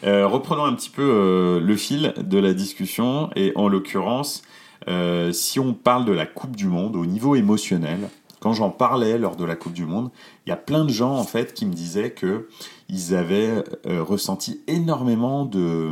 euh, 0.05 0.27
reprenons 0.27 0.65
un 0.65 0.75
petit 0.75 0.91
peu 0.91 1.03
euh, 1.03 1.61
le 1.61 1.77
fil 1.77 2.13
de 2.19 2.39
la 2.39 2.53
discussion 2.53 3.31
et 3.37 3.53
en 3.55 3.69
l'occurrence, 3.69 4.43
euh, 4.89 5.33
si 5.33 5.59
on 5.59 5.73
parle 5.73 6.05
de 6.05 6.13
la 6.13 6.27
Coupe 6.27 6.57
du 6.57 6.67
Monde 6.67 6.97
au 6.97 7.07
niveau 7.07 7.37
émotionnel, 7.37 8.11
quand 8.41 8.53
j'en 8.53 8.69
parlais 8.69 9.17
lors 9.17 9.37
de 9.37 9.45
la 9.45 9.57
Coupe 9.57 9.73
du 9.73 9.87
Monde, 9.87 10.11
il 10.47 10.51
y 10.51 10.53
a 10.53 10.57
plein 10.57 10.85
de 10.85 10.91
gens 10.91 11.15
en 11.15 11.25
fait 11.25 11.55
qui 11.55 11.65
me 11.65 11.73
disaient 11.73 12.11
que 12.11 12.49
ils 12.91 13.15
avaient 13.15 13.65
ressenti 13.87 14.61
énormément 14.67 15.47
de 15.47 15.91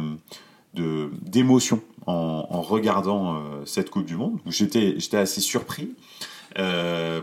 d'émotions 0.75 1.81
en, 2.07 2.47
en, 2.51 2.61
regardant 2.61 3.41
cette 3.65 3.89
Coupe 3.89 4.05
du 4.05 4.17
Monde. 4.17 4.39
J'étais 4.47 4.97
j'étais 4.99 5.17
assez 5.17 5.41
surpris. 5.41 5.95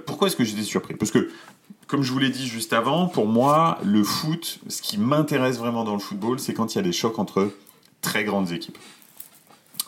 pourquoi 0.07 0.27
est-ce 0.29 0.35
que 0.35 0.43
j'étais 0.43 0.63
surpris? 0.63 0.95
Parce 0.95 1.11
que 1.11 1.29
comme 1.89 2.03
je 2.03 2.11
vous 2.11 2.19
l'ai 2.19 2.29
dit 2.29 2.47
juste 2.47 2.71
avant, 2.71 3.07
pour 3.07 3.25
moi, 3.25 3.79
le 3.83 4.03
foot, 4.03 4.59
ce 4.67 4.81
qui 4.83 4.99
m'intéresse 4.99 5.57
vraiment 5.57 5.83
dans 5.83 5.93
le 5.93 5.99
football, 5.99 6.39
c'est 6.39 6.53
quand 6.53 6.75
il 6.75 6.77
y 6.77 6.79
a 6.79 6.83
des 6.83 6.91
chocs 6.91 7.17
entre 7.17 7.51
très 8.01 8.23
grandes 8.23 8.51
équipes. 8.51 8.77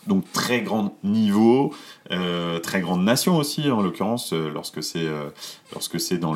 Donc 0.08 0.24
très 0.34 0.62
grand 0.62 0.98
niveau, 1.04 1.76
euh, 2.10 2.58
très 2.58 2.82
grande 2.82 3.04
nation 3.04 3.38
aussi, 3.38 3.70
en 3.70 3.82
l'occurrence, 3.84 4.34
euh, 4.34 4.50
lorsque 4.50 4.82
c'est 4.82 5.06
euh, 5.06 5.30
lorsque 5.74 6.00
c'est 6.00 6.18
dans 6.18 6.36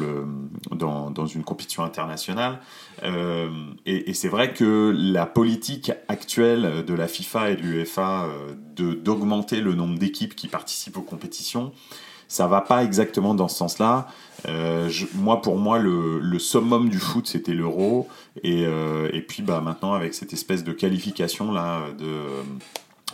dans, 0.70 1.10
dans, 1.10 1.26
une 1.26 1.44
compétition 1.44 1.84
internationale. 1.84 2.60
Euh, 3.02 3.50
et, 3.88 4.12
et 4.12 4.14
c'est 4.14 4.30
vrai 4.30 4.54
que 4.54 4.94
la 4.96 5.26
politique 5.26 5.92
actuelle 6.08 6.86
de 6.86 6.94
la 6.94 7.08
FIFA 7.08 7.50
et 7.50 7.56
de 7.56 7.62
l'UEFA 7.64 8.30
de 8.76 8.94
d'augmenter 8.94 9.62
le 9.62 9.74
nombre 9.74 9.98
d'équipes 9.98 10.36
qui 10.36 10.48
participent 10.48 10.98
aux 10.98 11.02
compétitions, 11.02 11.72
ça 12.28 12.46
va 12.46 12.62
pas 12.62 12.84
exactement 12.84 13.34
dans 13.34 13.48
ce 13.48 13.58
sens-là. 13.58 14.08
Euh, 14.48 14.90
moi, 15.16 15.42
pour 15.42 15.58
moi, 15.58 15.80
le, 15.80 16.40
summum 16.40 16.90
du 16.90 17.00
foot, 17.00 17.28
c'était 17.28 17.54
l'euro. 17.54 18.08
Et, 18.44 18.66
euh, 18.66 19.10
puis, 19.28 19.44
bah, 19.44 19.62
maintenant, 19.62 19.94
avec 19.94 20.14
cette 20.14 20.34
espèce 20.34 20.64
de 20.64 20.72
qualification 20.72 21.52
là, 21.52 21.82
de 21.98 22.06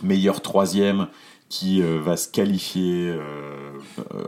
meilleur 0.02 0.40
troisième 0.42 1.08
qui 1.48 1.82
euh, 1.82 2.00
va 2.00 2.16
se 2.16 2.28
qualifier, 2.28 3.14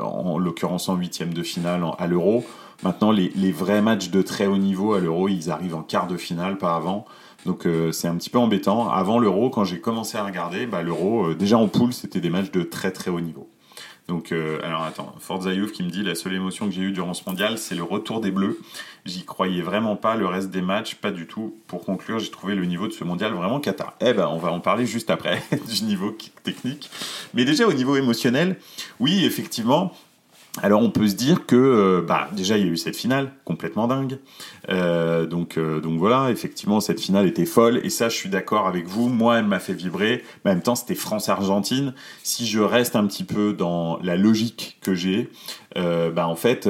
en, 0.01 0.39
l'occurrence 0.39 0.89
en 0.89 0.97
huitième 0.97 1.33
de 1.33 1.43
finale 1.43 1.85
à 1.99 2.07
l'euro. 2.07 2.45
Maintenant, 2.83 3.13
les, 3.13 3.33
les, 3.35 3.53
vrais 3.53 3.81
matchs 3.81 4.11
de 4.11 4.21
très 4.21 4.47
haut 4.47 4.59
niveau 4.59 4.95
à 4.95 5.01
l'euro, 5.01 5.29
ils 5.29 5.51
arrivent 5.51 5.75
en 5.75 5.83
quart 5.83 6.07
de 6.07 6.17
finale, 6.17 6.59
pas 6.59 6.77
avant. 6.77 7.07
Donc 7.47 7.69
c'est 7.93 8.09
un 8.09 8.17
petit 8.17 8.31
peu 8.31 8.39
embêtant. 8.39 8.91
Avant 8.91 9.19
l'euro, 9.19 9.51
quand 9.51 9.65
j'ai 9.65 9.79
commencé 9.79 10.17
à 10.17 10.25
regarder, 10.25 10.67
bah, 10.67 10.83
l'euro, 10.83 11.35
déjà 11.35 11.59
en 11.59 11.69
poule, 11.69 11.93
c'était 11.93 12.21
des 12.21 12.31
matchs 12.31 12.51
de 12.51 12.63
très 12.63 12.91
très 12.91 13.11
haut 13.11 13.21
niveau. 13.21 13.49
Donc, 14.07 14.33
euh, 14.33 14.59
alors 14.63 14.83
attends, 14.83 15.15
Forza 15.19 15.53
Youth 15.53 15.73
qui 15.73 15.83
me 15.83 15.89
dit 15.89 16.03
la 16.03 16.15
seule 16.15 16.35
émotion 16.35 16.67
que 16.67 16.73
j'ai 16.73 16.83
eue 16.83 16.93
durant 16.93 17.15
ce 17.15 17.23
mondial, 17.27 17.57
c'est 17.57 17.75
le 17.75 17.83
retour 17.83 18.21
des 18.21 18.31
Bleus. 18.31 18.59
J'y 19.07 19.25
croyais 19.25 19.63
vraiment 19.63 19.97
pas, 19.97 20.15
le 20.15 20.27
reste 20.27 20.51
des 20.51 20.61
matchs, 20.61 20.97
pas 20.97 21.11
du 21.11 21.27
tout. 21.27 21.57
Pour 21.67 21.85
conclure, 21.85 22.19
j'ai 22.19 22.31
trouvé 22.31 22.55
le 22.55 22.67
niveau 22.67 22.87
de 22.87 22.93
ce 22.93 23.03
mondial 23.03 23.33
vraiment 23.33 23.61
cata. 23.61 23.95
Eh 24.01 24.13
ben, 24.13 24.29
on 24.29 24.39
va 24.39 24.53
en 24.53 24.61
parler 24.61 24.85
juste 24.85 25.09
après 25.09 25.43
du 25.75 25.85
niveau 25.85 26.17
technique. 26.43 26.91
Mais 27.33 27.47
déjà 27.47 27.67
au 27.67 27.73
niveau 27.73 27.97
émotionnel, 27.97 28.59
oui, 29.01 29.25
effectivement, 29.25 29.95
alors 30.63 30.83
on 30.83 30.91
peut 30.91 31.09
se 31.09 31.17
dire 31.17 31.47
que 31.47 31.57
euh, 31.57 32.01
bah 32.07 32.29
déjà 32.33 32.57
il 32.57 32.65
y 32.65 32.69
a 32.69 32.71
eu 32.71 32.77
cette 32.77 32.97
finale 32.97 33.33
complètement 33.45 33.89
dingue. 33.89 34.19
Euh, 34.71 35.27
donc 35.27 35.59
euh, 35.59 35.81
donc 35.81 35.99
voilà, 35.99 36.31
effectivement 36.31 36.81
cette 36.81 37.01
finale 37.01 37.27
était 37.27 37.45
folle 37.45 37.81
et 37.83 37.91
ça 37.91 38.09
je 38.09 38.15
suis 38.15 38.29
d'accord 38.29 38.69
avec 38.69 38.87
vous. 38.87 39.09
Moi 39.09 39.39
elle 39.39 39.47
m'a 39.47 39.59
fait 39.59 39.73
vibrer. 39.73 40.23
Mais 40.45 40.53
en 40.53 40.55
même 40.55 40.63
temps 40.63 40.77
c'était 40.77 40.95
France 40.95 41.29
Argentine. 41.29 41.93
Si 42.23 42.47
je 42.47 42.61
reste 42.61 42.95
un 42.95 43.05
petit 43.07 43.25
peu 43.25 43.53
dans 43.53 43.99
la 44.03 44.17
logique 44.17 44.79
que 44.81 44.95
j'ai, 44.95 45.29
bah 45.75 46.29
en 46.29 46.37
fait 46.37 46.69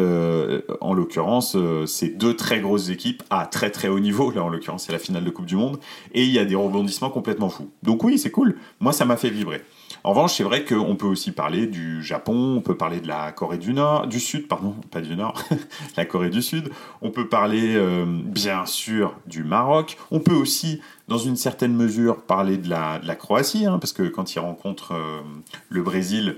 en 0.80 0.94
l'occurrence 0.94 1.56
c'est 1.86 2.16
deux 2.16 2.34
très 2.34 2.60
grosses 2.60 2.88
équipes 2.88 3.22
à 3.28 3.46
très 3.46 3.70
très 3.70 3.88
haut 3.88 4.00
niveau. 4.00 4.30
Là 4.30 4.44
en 4.44 4.48
l'occurrence 4.48 4.84
c'est 4.86 4.92
la 4.92 4.98
finale 4.98 5.24
de 5.24 5.30
Coupe 5.30 5.46
du 5.46 5.56
Monde 5.56 5.78
et 6.14 6.24
il 6.24 6.30
y 6.30 6.38
a 6.38 6.46
des 6.46 6.54
rebondissements 6.54 7.10
complètement 7.10 7.50
fous. 7.50 7.70
Donc 7.82 8.02
oui 8.02 8.18
c'est 8.18 8.30
cool. 8.30 8.56
Moi 8.80 8.94
ça 8.94 9.04
m'a 9.04 9.18
fait 9.18 9.30
vibrer. 9.30 9.62
En 10.04 10.10
revanche, 10.10 10.34
c'est 10.34 10.44
vrai 10.44 10.66
qu'on 10.66 10.96
peut 10.96 11.06
aussi 11.06 11.32
parler 11.32 11.66
du 11.66 12.02
Japon, 12.02 12.56
on 12.58 12.60
peut 12.60 12.76
parler 12.76 13.00
de 13.00 13.08
la 13.08 13.32
Corée 13.32 13.56
du 13.56 13.72
Nord, 13.72 14.06
du 14.06 14.20
Sud, 14.20 14.48
pardon, 14.48 14.74
pas 14.90 15.00
du 15.00 15.16
Nord, 15.16 15.42
la 15.96 16.04
Corée 16.04 16.28
du 16.28 16.42
Sud. 16.42 16.70
On 17.00 17.10
peut 17.10 17.26
parler, 17.26 17.74
euh, 17.74 18.04
bien 18.06 18.66
sûr, 18.66 19.16
du 19.26 19.44
Maroc. 19.44 19.96
On 20.10 20.20
peut 20.20 20.34
aussi, 20.34 20.82
dans 21.08 21.16
une 21.16 21.36
certaine 21.36 21.74
mesure, 21.74 22.20
parler 22.20 22.58
de 22.58 22.68
la, 22.68 23.00
Croatie, 23.14 23.64
hein, 23.64 23.78
parce 23.78 23.94
que 23.94 24.02
quand 24.02 24.34
ils 24.34 24.40
rencontrent 24.40 24.92
euh, 24.92 25.22
le 25.70 25.82
Brésil, 25.82 26.36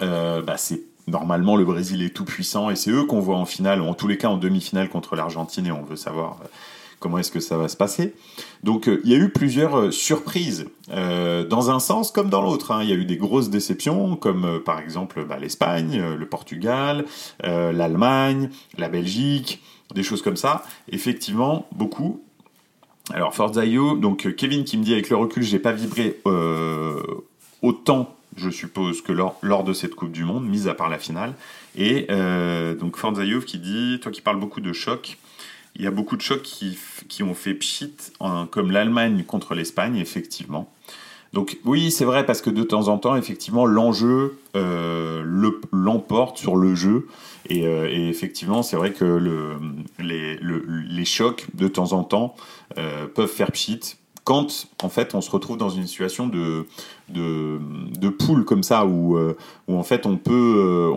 euh, 0.00 0.40
bah, 0.40 0.56
c'est 0.56 0.80
normalement 1.06 1.56
le 1.56 1.66
Brésil 1.66 2.02
est 2.02 2.16
tout 2.16 2.24
puissant 2.24 2.70
et 2.70 2.76
c'est 2.76 2.90
eux 2.90 3.04
qu'on 3.04 3.20
voit 3.20 3.36
en 3.36 3.44
finale, 3.44 3.82
ou 3.82 3.84
en 3.84 3.92
tous 3.92 4.08
les 4.08 4.16
cas 4.16 4.28
en 4.28 4.38
demi-finale 4.38 4.88
contre 4.88 5.14
l'Argentine, 5.14 5.66
et 5.66 5.72
on 5.72 5.82
veut 5.82 5.96
savoir 5.96 6.38
comment 7.02 7.18
est-ce 7.18 7.32
que 7.32 7.40
ça 7.40 7.58
va 7.58 7.68
se 7.68 7.76
passer. 7.76 8.14
Donc 8.62 8.88
euh, 8.88 9.00
il 9.04 9.10
y 9.10 9.14
a 9.14 9.18
eu 9.18 9.28
plusieurs 9.28 9.76
euh, 9.76 9.90
surprises 9.90 10.66
euh, 10.90 11.44
dans 11.44 11.70
un 11.70 11.80
sens 11.80 12.10
comme 12.10 12.30
dans 12.30 12.40
l'autre. 12.40 12.70
Hein. 12.70 12.82
Il 12.82 12.88
y 12.88 12.92
a 12.92 12.96
eu 12.96 13.04
des 13.04 13.16
grosses 13.16 13.50
déceptions 13.50 14.16
comme 14.16 14.60
par 14.64 14.78
exemple 14.78 15.24
bah, 15.24 15.38
l'Espagne, 15.38 16.00
le 16.16 16.26
Portugal, 16.26 17.04
l'Allemagne, 17.42 18.50
la 18.78 18.88
Belgique, 18.88 19.62
des 19.94 20.02
choses 20.02 20.22
comme 20.22 20.36
ça. 20.36 20.64
Effectivement, 20.90 21.66
beaucoup. 21.72 22.22
Alors 23.12 23.34
Forza 23.34 23.62
donc 23.66 24.34
Kevin 24.36 24.64
qui 24.64 24.78
me 24.78 24.84
dit 24.84 24.92
avec 24.92 25.10
le 25.10 25.16
recul, 25.16 25.42
j'ai 25.42 25.58
pas 25.58 25.72
vibré 25.72 26.20
autant 27.60 28.16
je 28.34 28.48
suppose, 28.48 29.02
que 29.02 29.12
lors, 29.12 29.64
de 29.64 29.74
cette 29.74 29.94
Coupe 29.94 30.12
du 30.12 30.24
Monde, 30.24 30.48
mise 30.48 30.66
à 30.66 30.72
part 30.72 30.88
la 30.88 30.98
finale. 30.98 31.34
Et 31.76 32.06
donc 32.78 32.96
Forza 32.96 33.24
qui 33.46 33.58
dit, 33.58 33.98
toi 34.00 34.12
qui 34.12 34.22
parles 34.22 34.40
beaucoup 34.40 34.60
de 34.60 34.72
choc, 34.72 35.18
il 35.76 35.82
y 35.82 35.86
a 35.86 35.90
beaucoup 35.90 36.16
de 36.16 36.22
chocs 36.22 36.42
qui, 36.42 36.78
qui 37.08 37.22
ont 37.22 37.34
fait 37.34 37.54
pchit, 37.54 37.94
comme 38.50 38.70
l'Allemagne 38.70 39.24
contre 39.24 39.54
l'Espagne, 39.54 39.96
effectivement. 39.96 40.70
Donc 41.32 41.58
oui, 41.64 41.90
c'est 41.90 42.04
vrai 42.04 42.26
parce 42.26 42.42
que 42.42 42.50
de 42.50 42.62
temps 42.62 42.88
en 42.88 42.98
temps, 42.98 43.16
effectivement, 43.16 43.64
l'enjeu 43.64 44.38
euh, 44.54 45.24
l'emporte 45.72 46.38
sur 46.38 46.56
le 46.56 46.74
jeu. 46.74 47.08
Et, 47.48 47.66
euh, 47.66 47.88
effectivement, 47.90 48.62
c'est 48.62 48.76
vrai 48.76 48.92
que 48.92 49.04
le, 49.04 49.56
les, 49.98 50.36
le, 50.36 50.64
les 50.66 51.04
chocs, 51.04 51.46
de 51.54 51.68
temps 51.68 51.92
en 51.92 52.04
temps, 52.04 52.34
euh, 52.78 53.06
peuvent 53.06 53.30
faire 53.30 53.50
pchit 53.50 53.96
quand 54.24 54.68
en 54.84 54.88
fait 54.88 55.16
on 55.16 55.20
se 55.20 55.28
retrouve 55.32 55.56
dans 55.56 55.70
une 55.70 55.88
situation 55.88 56.28
de 56.28 56.66
de, 57.08 57.58
de 57.98 58.08
poule 58.08 58.44
comme 58.44 58.62
ça 58.62 58.86
où, 58.86 59.18
où 59.66 59.76
en 59.76 59.82
fait 59.82 60.06
on 60.06 60.16
peut 60.16 60.94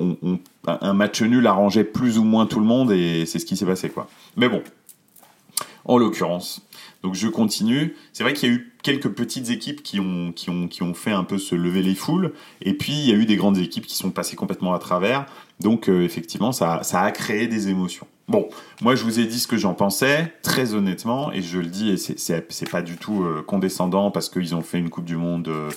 un 0.67 0.93
match 0.93 1.23
nul 1.23 1.47
arrangeait 1.47 1.83
plus 1.83 2.19
ou 2.19 2.23
moins 2.23 2.45
tout 2.45 2.59
le 2.59 2.67
monde 2.67 2.91
et 2.91 3.25
c'est 3.25 3.39
ce 3.39 3.47
qui 3.47 3.57
s'est 3.57 3.65
passé 3.65 3.89
quoi. 3.89 4.07
Mais 4.35 4.49
bon, 4.49 4.63
en 5.85 5.97
l'occurrence. 5.97 6.61
Donc 7.03 7.13
je 7.13 7.27
continue. 7.27 7.95
C'est 8.13 8.23
vrai 8.23 8.33
qu'il 8.33 8.49
y 8.49 8.51
a 8.51 8.55
eu 8.55 8.73
quelques 8.81 9.09
petites 9.09 9.51
équipes 9.51 9.83
qui 9.83 9.99
ont, 9.99 10.31
qui, 10.31 10.49
ont, 10.49 10.67
qui 10.67 10.81
ont 10.83 10.93
fait 10.93 11.11
un 11.11 11.23
peu 11.23 11.37
se 11.37 11.53
lever 11.53 11.83
les 11.83 11.95
foules. 11.95 12.33
Et 12.61 12.73
puis 12.73 12.93
il 12.93 13.09
y 13.09 13.11
a 13.11 13.15
eu 13.15 13.25
des 13.25 13.35
grandes 13.35 13.59
équipes 13.59 13.85
qui 13.85 13.95
sont 13.95 14.09
passées 14.09 14.35
complètement 14.35 14.73
à 14.73 14.79
travers. 14.79 15.27
Donc 15.59 15.87
euh, 15.87 16.03
effectivement, 16.03 16.51
ça, 16.51 16.81
ça 16.83 17.01
a 17.01 17.11
créé 17.11 17.47
des 17.47 17.69
émotions. 17.69 18.07
Bon, 18.27 18.49
moi 18.81 18.95
je 18.95 19.03
vous 19.03 19.19
ai 19.19 19.25
dit 19.25 19.39
ce 19.39 19.47
que 19.47 19.55
j'en 19.55 19.75
pensais, 19.75 20.33
très 20.41 20.73
honnêtement, 20.73 21.31
et 21.31 21.43
je 21.43 21.59
le 21.59 21.67
dis, 21.67 21.91
et 21.91 21.97
c'est 21.97 22.71
pas 22.71 22.81
du 22.81 22.97
tout 22.97 23.23
euh, 23.23 23.43
condescendant 23.43 24.09
parce 24.09 24.29
qu'ils 24.29 24.55
ont 24.55 24.63
fait 24.63 24.79
une 24.79 24.89
Coupe 24.89 25.05
du 25.05 25.15
Monde 25.15 25.47
euh, 25.47 25.69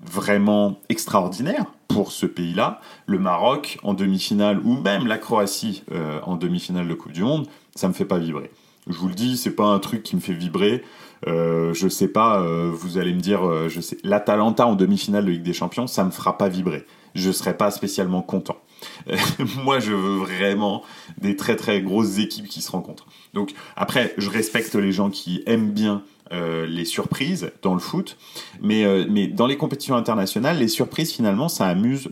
vraiment 0.00 0.78
extraordinaire 0.88 1.66
pour 1.88 2.12
ce 2.12 2.26
pays-là. 2.26 2.80
Le 3.06 3.18
Maroc 3.18 3.78
en 3.82 3.94
demi-finale 3.94 4.60
ou 4.64 4.80
même 4.80 5.08
la 5.08 5.18
Croatie 5.18 5.82
en 6.24 6.36
demi-finale 6.36 6.86
de 6.86 6.94
Coupe 6.94 7.12
du 7.12 7.22
Monde, 7.22 7.48
ça 7.76 7.88
me 7.88 7.92
fait 7.92 8.04
pas 8.04 8.18
vibrer. 8.18 8.50
Je 8.88 8.96
vous 8.96 9.08
le 9.08 9.14
dis, 9.14 9.36
c'est 9.36 9.54
pas 9.54 9.66
un 9.66 9.78
truc 9.78 10.02
qui 10.02 10.14
me 10.16 10.20
fait 10.20 10.32
vibrer. 10.32 10.82
Euh, 11.26 11.74
je 11.74 11.88
sais 11.88 12.08
pas, 12.08 12.40
euh, 12.40 12.70
vous 12.72 12.98
allez 12.98 13.14
me 13.14 13.20
dire, 13.20 13.44
euh, 13.46 13.68
je 13.68 13.80
sais, 13.80 13.96
l'Atalanta 14.04 14.66
en 14.66 14.74
demi-finale 14.74 15.24
de 15.24 15.30
Ligue 15.32 15.42
des 15.42 15.52
Champions, 15.52 15.86
ça 15.86 16.04
me 16.04 16.10
fera 16.10 16.38
pas 16.38 16.48
vibrer. 16.48 16.86
Je 17.14 17.30
serai 17.32 17.56
pas 17.56 17.70
spécialement 17.70 18.22
content. 18.22 18.58
Moi, 19.64 19.80
je 19.80 19.92
veux 19.92 20.16
vraiment 20.18 20.82
des 21.18 21.34
très 21.34 21.56
très 21.56 21.80
grosses 21.80 22.18
équipes 22.18 22.46
qui 22.46 22.60
se 22.60 22.70
rencontrent. 22.70 23.06
Donc 23.32 23.54
après, 23.74 24.14
je 24.18 24.28
respecte 24.30 24.74
les 24.74 24.92
gens 24.92 25.10
qui 25.10 25.42
aiment 25.46 25.72
bien 25.72 26.02
euh, 26.32 26.66
les 26.66 26.84
surprises 26.84 27.50
dans 27.62 27.72
le 27.72 27.80
foot, 27.80 28.18
mais 28.60 29.06
mais 29.08 29.26
dans 29.26 29.46
les 29.46 29.56
compétitions 29.56 29.96
internationales, 29.96 30.58
les 30.58 30.68
surprises 30.68 31.12
finalement, 31.12 31.48
ça 31.48 31.66
amuse 31.66 32.10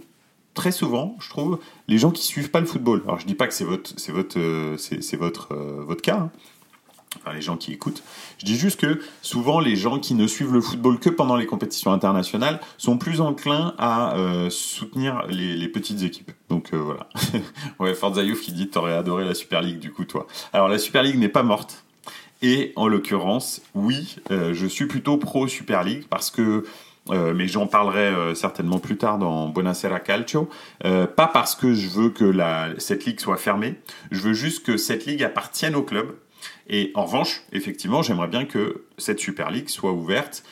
très 0.54 0.72
souvent, 0.72 1.16
je 1.20 1.28
trouve, 1.28 1.58
les 1.88 1.98
gens 1.98 2.10
qui 2.10 2.22
suivent 2.24 2.50
pas 2.50 2.60
le 2.60 2.66
football. 2.66 3.02
Alors 3.04 3.20
je 3.20 3.26
dis 3.26 3.34
pas 3.34 3.46
que 3.46 3.54
c'est 3.54 3.64
votre 3.64 3.92
c'est 3.96 4.12
votre 4.12 4.38
c'est 4.78 5.16
votre 5.16 5.54
votre 5.54 6.02
cas. 6.02 6.16
Hein. 6.16 6.30
Les 7.32 7.40
gens 7.40 7.56
qui 7.56 7.72
écoutent. 7.72 8.02
Je 8.38 8.44
dis 8.44 8.56
juste 8.56 8.80
que 8.80 9.00
souvent 9.22 9.60
les 9.60 9.76
gens 9.76 9.98
qui 9.98 10.14
ne 10.14 10.26
suivent 10.26 10.52
le 10.52 10.60
football 10.60 10.98
que 10.98 11.10
pendant 11.10 11.36
les 11.36 11.46
compétitions 11.46 11.92
internationales 11.92 12.60
sont 12.76 12.98
plus 12.98 13.20
enclins 13.20 13.74
à 13.78 14.16
euh, 14.16 14.50
soutenir 14.50 15.26
les, 15.28 15.68
petites 15.68 16.02
équipes. 16.02 16.32
Donc 16.48 16.74
euh, 16.74 16.78
voilà. 16.78 17.08
ouais, 17.78 17.94
Forza 17.94 18.22
Youth 18.22 18.40
qui 18.40 18.52
dit 18.52 18.68
t'aurais 18.68 18.94
adoré 18.94 19.24
la 19.24 19.34
Super 19.34 19.62
League 19.62 19.78
du 19.78 19.90
coup 19.90 20.04
toi. 20.04 20.26
Alors 20.52 20.68
la 20.68 20.78
Super 20.78 21.02
League 21.02 21.18
n'est 21.18 21.28
pas 21.28 21.42
morte. 21.42 21.84
Et 22.42 22.72
en 22.76 22.88
l'occurrence, 22.88 23.62
oui, 23.74 24.16
euh, 24.30 24.52
je 24.52 24.66
suis 24.66 24.86
plutôt 24.86 25.16
pro 25.16 25.48
Super 25.48 25.82
League 25.82 26.04
parce 26.10 26.30
que 26.30 26.64
euh, 27.10 27.34
mais 27.34 27.48
j'en 27.48 27.66
parlerai 27.66 28.06
euh, 28.06 28.34
certainement 28.34 28.78
plus 28.78 28.96
tard 28.96 29.18
dans 29.18 29.48
Buonasera 29.48 30.00
Calcio. 30.00 30.48
Euh, 30.84 31.06
pas 31.06 31.26
parce 31.26 31.54
que 31.54 31.74
je 31.74 31.88
veux 31.88 32.10
que 32.10 32.32
cette 32.78 33.04
ligue 33.04 33.20
soit 33.20 33.36
fermée, 33.36 33.74
je 34.10 34.20
veux 34.20 34.32
juste 34.32 34.64
que 34.64 34.76
cette 34.76 35.06
ligue 35.06 35.22
appartienne 35.22 35.74
au 35.74 35.82
club. 35.82 36.16
Et 36.68 36.92
en 36.94 37.04
revanche, 37.04 37.42
effectivement, 37.52 38.02
j'aimerais 38.02 38.28
bien 38.28 38.46
que 38.46 38.84
cette 38.96 39.18
Super 39.18 39.50
League 39.50 39.68
soit 39.68 39.92
ouverte 39.92 40.44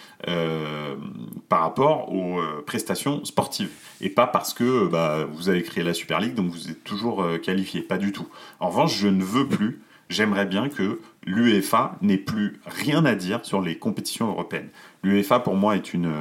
par 1.49 1.61
rapport 1.61 2.13
aux 2.13 2.41
prestations 2.67 3.25
sportives. 3.25 3.71
Et 4.01 4.09
pas 4.09 4.27
parce 4.27 4.55
que 4.55 4.89
bah, 4.89 5.27
vous 5.31 5.49
avez 5.49 5.63
créé 5.63 5.83
la 5.85 5.95
Super 5.95 6.21
League, 6.21 6.35
donc 6.35 6.51
vous 6.51 6.71
êtes 6.71 6.85
toujours 6.85 7.27
qualifié. 7.43 7.81
Pas 7.83 7.99
du 7.99 8.13
tout. 8.13 8.29
En 8.61 8.69
revanche, 8.69 8.97
je 8.97 9.09
ne 9.09 9.23
veux 9.23 9.49
plus 9.49 9.83
j'aimerais 10.13 10.47
bien 10.47 10.69
que 10.69 11.01
l'UEFA 11.25 11.97
n'ait 12.03 12.19
plus 12.19 12.61
rien 12.67 13.05
à 13.05 13.15
dire 13.15 13.45
sur 13.45 13.61
les 13.61 13.77
compétitions 13.79 14.29
européennes. 14.29 14.69
L'UEFA, 15.03 15.41
pour 15.41 15.55
moi, 15.55 15.77
est 15.77 15.95
une, 15.95 16.13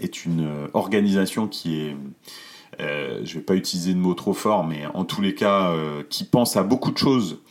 est 0.00 0.24
une 0.24 0.68
organisation 0.74 1.48
qui 1.48 1.80
est, 1.80 1.96
euh, 2.80 3.20
je 3.24 3.34
ne 3.34 3.40
vais 3.40 3.44
pas 3.44 3.54
utiliser 3.54 3.94
de 3.94 3.98
mots 3.98 4.14
trop 4.14 4.32
forts, 4.32 4.64
mais 4.64 4.86
en 4.94 5.04
tous 5.04 5.20
les 5.20 5.34
cas, 5.34 5.70
euh, 5.70 6.02
qui 6.08 6.24
pense 6.24 6.56
à 6.56 6.62
beaucoup 6.62 6.90
de 6.92 6.98
choses, 6.98 7.42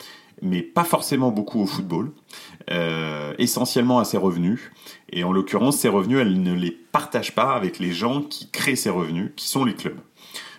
mais 0.42 0.62
pas 0.62 0.84
forcément 0.84 1.32
beaucoup 1.32 1.62
au 1.62 1.66
football, 1.66 2.12
euh, 2.72 3.34
essentiellement 3.38 4.00
à 4.00 4.06
ses 4.06 4.18
revenus. 4.18 4.72
Et 5.12 5.24
en 5.24 5.32
l'occurrence, 5.32 5.78
ces 5.78 5.90
revenus, 5.90 6.20
elle 6.20 6.42
ne 6.42 6.54
les 6.54 6.72
partage 6.72 7.36
pas 7.36 7.54
avec 7.54 7.80
les 7.80 7.92
gens 7.92 8.22
qui 8.22 8.50
créent 8.50 8.76
ces 8.76 8.90
revenus, 8.90 9.32
qui 9.36 9.48
sont 9.48 9.66
les 9.66 9.74
clubs. 9.74 10.00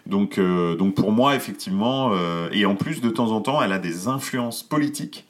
Donc, 0.07 0.41
donc 0.41 0.95
pour 0.95 1.13
moi, 1.13 1.37
effectivement, 1.37 2.13
et 2.53 2.65
en 2.65 2.75
plus, 2.75 3.01
de 3.01 3.11
temps 3.11 3.31
en 3.31 3.43
temps, 3.43 3.63
elle 3.63 3.71
a 3.71 3.79
des 3.79 4.09
influences 4.09 4.63
politiques 4.63 5.27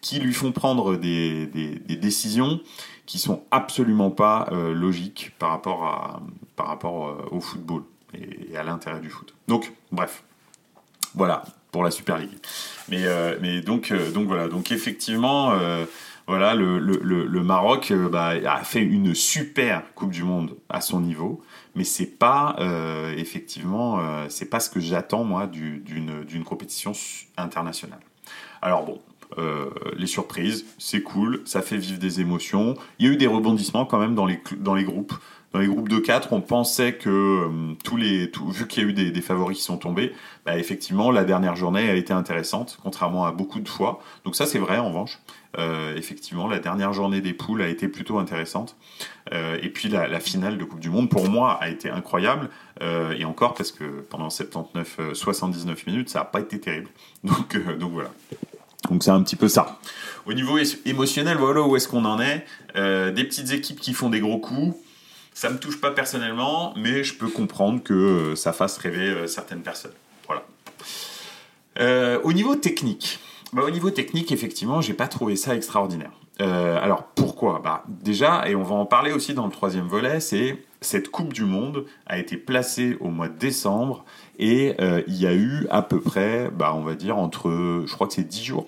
qui 0.00 0.18
lui 0.18 0.32
font 0.32 0.52
prendre 0.52 0.96
des, 0.96 1.46
des, 1.46 1.96
décisions 1.96 2.60
qui 3.06 3.18
sont 3.18 3.44
absolument 3.50 4.10
pas 4.10 4.48
euh, 4.52 4.74
logiques 4.74 5.32
par 5.38 5.50
rapport, 5.50 5.84
à, 5.84 6.20
par 6.56 6.66
rapport 6.66 7.26
au 7.30 7.40
football 7.40 7.82
et, 8.14 8.56
à 8.56 8.62
l'intérêt 8.62 9.00
du 9.00 9.10
foot. 9.10 9.34
Donc, 9.48 9.72
bref, 9.92 10.24
voilà 11.14 11.44
pour 11.70 11.84
la 11.84 11.90
Super 11.90 12.18
League. 12.18 12.36
Mais, 12.88 13.04
mais 13.40 13.60
donc, 13.60 13.92
donc 14.12 14.26
voilà, 14.26 14.48
donc 14.48 14.72
effectivement, 14.72 15.52
voilà, 16.26 16.54
le, 16.54 16.78
le, 16.78 16.96
le 17.02 17.42
Maroc 17.42 17.92
bah, 18.10 18.32
a 18.46 18.64
fait 18.64 18.82
une 18.82 19.14
super 19.14 19.82
Coupe 19.94 20.10
du 20.10 20.22
Monde 20.22 20.56
à 20.68 20.80
son 20.80 21.00
niveau 21.00 21.42
mais 21.76 21.84
c'est 21.84 22.18
pas 22.18 22.56
euh, 22.58 23.14
effectivement 23.16 24.00
euh, 24.00 24.26
c'est 24.28 24.46
pas 24.46 24.58
ce 24.58 24.70
que 24.70 24.80
j'attends 24.80 25.22
moi 25.22 25.46
d'une 25.46 26.44
compétition 26.44 26.92
internationale. 27.36 28.00
Alors 28.62 28.84
bon, 28.84 29.00
euh, 29.38 29.66
les 29.96 30.06
surprises, 30.06 30.66
c'est 30.78 31.02
cool, 31.02 31.42
ça 31.44 31.62
fait 31.62 31.76
vivre 31.76 31.98
des 31.98 32.20
émotions. 32.20 32.76
Il 32.98 33.06
y 33.06 33.08
a 33.08 33.12
eu 33.12 33.16
des 33.16 33.26
rebondissements 33.26 33.84
quand 33.84 33.98
même 33.98 34.14
dans 34.14 34.26
les, 34.26 34.40
dans 34.58 34.74
les 34.74 34.84
groupes. 34.84 35.14
Dans 35.52 35.60
les 35.60 35.68
groupes 35.68 35.88
de 35.88 35.98
4, 35.98 36.34
on 36.34 36.42
pensait 36.42 36.94
que 36.94 37.48
tous 37.82 37.96
les, 37.96 38.30
vu 38.50 38.66
qu'il 38.66 38.82
y 38.82 38.86
a 38.86 38.88
eu 38.90 38.92
des, 38.92 39.20
favoris 39.22 39.56
qui 39.56 39.64
sont 39.64 39.78
tombés, 39.78 40.12
bah, 40.44 40.58
effectivement, 40.58 41.10
la 41.10 41.24
dernière 41.24 41.56
journée 41.56 41.88
a 41.88 41.94
été 41.94 42.12
intéressante, 42.12 42.78
contrairement 42.82 43.24
à 43.24 43.32
beaucoup 43.32 43.60
de 43.60 43.68
fois. 43.68 44.00
Donc 44.24 44.36
ça, 44.36 44.44
c'est 44.44 44.58
vrai 44.58 44.76
en 44.76 44.88
revanche. 44.88 45.18
Euh, 45.58 45.96
effectivement, 45.96 46.46
la 46.48 46.58
dernière 46.58 46.92
journée 46.92 47.20
des 47.20 47.32
poules 47.32 47.62
a 47.62 47.68
été 47.68 47.88
plutôt 47.88 48.18
intéressante. 48.18 48.76
Euh, 49.32 49.58
et 49.62 49.70
puis 49.70 49.88
la, 49.88 50.20
finale 50.20 50.58
de 50.58 50.64
Coupe 50.64 50.80
du 50.80 50.90
Monde, 50.90 51.08
pour 51.08 51.28
moi, 51.28 51.58
a 51.60 51.68
été 51.68 51.88
incroyable. 51.88 52.50
Euh, 52.82 53.14
et 53.18 53.24
encore 53.24 53.54
parce 53.54 53.72
que 53.72 53.84
pendant 53.84 54.28
79, 54.28 55.14
79 55.14 55.86
minutes, 55.86 56.10
ça 56.10 56.20
n'a 56.20 56.24
pas 56.26 56.40
été 56.40 56.60
terrible. 56.60 56.88
Donc, 57.24 57.56
donc 57.78 57.92
voilà. 57.92 58.10
Donc 58.90 59.02
c'est 59.02 59.10
un 59.10 59.22
petit 59.22 59.36
peu 59.36 59.48
ça. 59.48 59.78
Au 60.26 60.32
niveau 60.32 60.58
émotionnel, 60.84 61.36
voilà 61.38 61.62
où 61.62 61.76
est-ce 61.76 61.88
qu'on 61.88 62.04
en 62.04 62.20
est. 62.20 62.44
des 62.74 63.24
petites 63.24 63.52
équipes 63.52 63.80
qui 63.80 63.94
font 63.94 64.10
des 64.10 64.20
gros 64.20 64.38
coups. 64.38 64.76
Ça 65.34 65.50
me 65.50 65.58
touche 65.58 65.80
pas 65.80 65.90
personnellement, 65.90 66.72
mais 66.76 67.04
je 67.04 67.14
peux 67.14 67.28
comprendre 67.28 67.82
que 67.82 68.34
ça 68.34 68.52
fasse 68.52 68.78
rêver 68.78 69.28
certaines 69.28 69.62
personnes. 69.62 69.92
Voilà. 70.26 72.20
au 72.22 72.32
niveau 72.32 72.56
technique, 72.56 73.18
bah, 73.52 73.62
au 73.64 73.70
niveau 73.70 73.90
technique, 73.90 74.32
effectivement, 74.32 74.80
j'ai 74.80 74.94
pas 74.94 75.08
trouvé 75.08 75.36
ça 75.36 75.54
extraordinaire. 75.54 76.10
Euh, 76.40 76.78
alors 76.82 77.04
pourquoi? 77.14 77.60
Bah, 77.62 77.84
Déjà, 77.88 78.48
et 78.48 78.54
on 78.54 78.62
va 78.62 78.74
en 78.74 78.86
parler 78.86 79.12
aussi 79.12 79.34
dans 79.34 79.46
le 79.46 79.52
troisième 79.52 79.86
volet, 79.86 80.20
c'est 80.20 80.62
cette 80.80 81.08
Coupe 81.08 81.32
du 81.32 81.44
Monde 81.44 81.86
a 82.06 82.18
été 82.18 82.36
placée 82.36 82.96
au 83.00 83.08
mois 83.08 83.28
de 83.28 83.38
décembre 83.38 84.04
et 84.38 84.74
euh, 84.80 85.02
il 85.06 85.16
y 85.16 85.26
a 85.26 85.32
eu 85.32 85.66
à 85.70 85.82
peu 85.82 86.00
près, 86.00 86.50
bah, 86.50 86.74
on 86.74 86.82
va 86.82 86.94
dire, 86.94 87.16
entre, 87.16 87.84
je 87.86 87.92
crois 87.94 88.06
que 88.06 88.12
c'est 88.12 88.28
10 88.28 88.44
jours, 88.44 88.66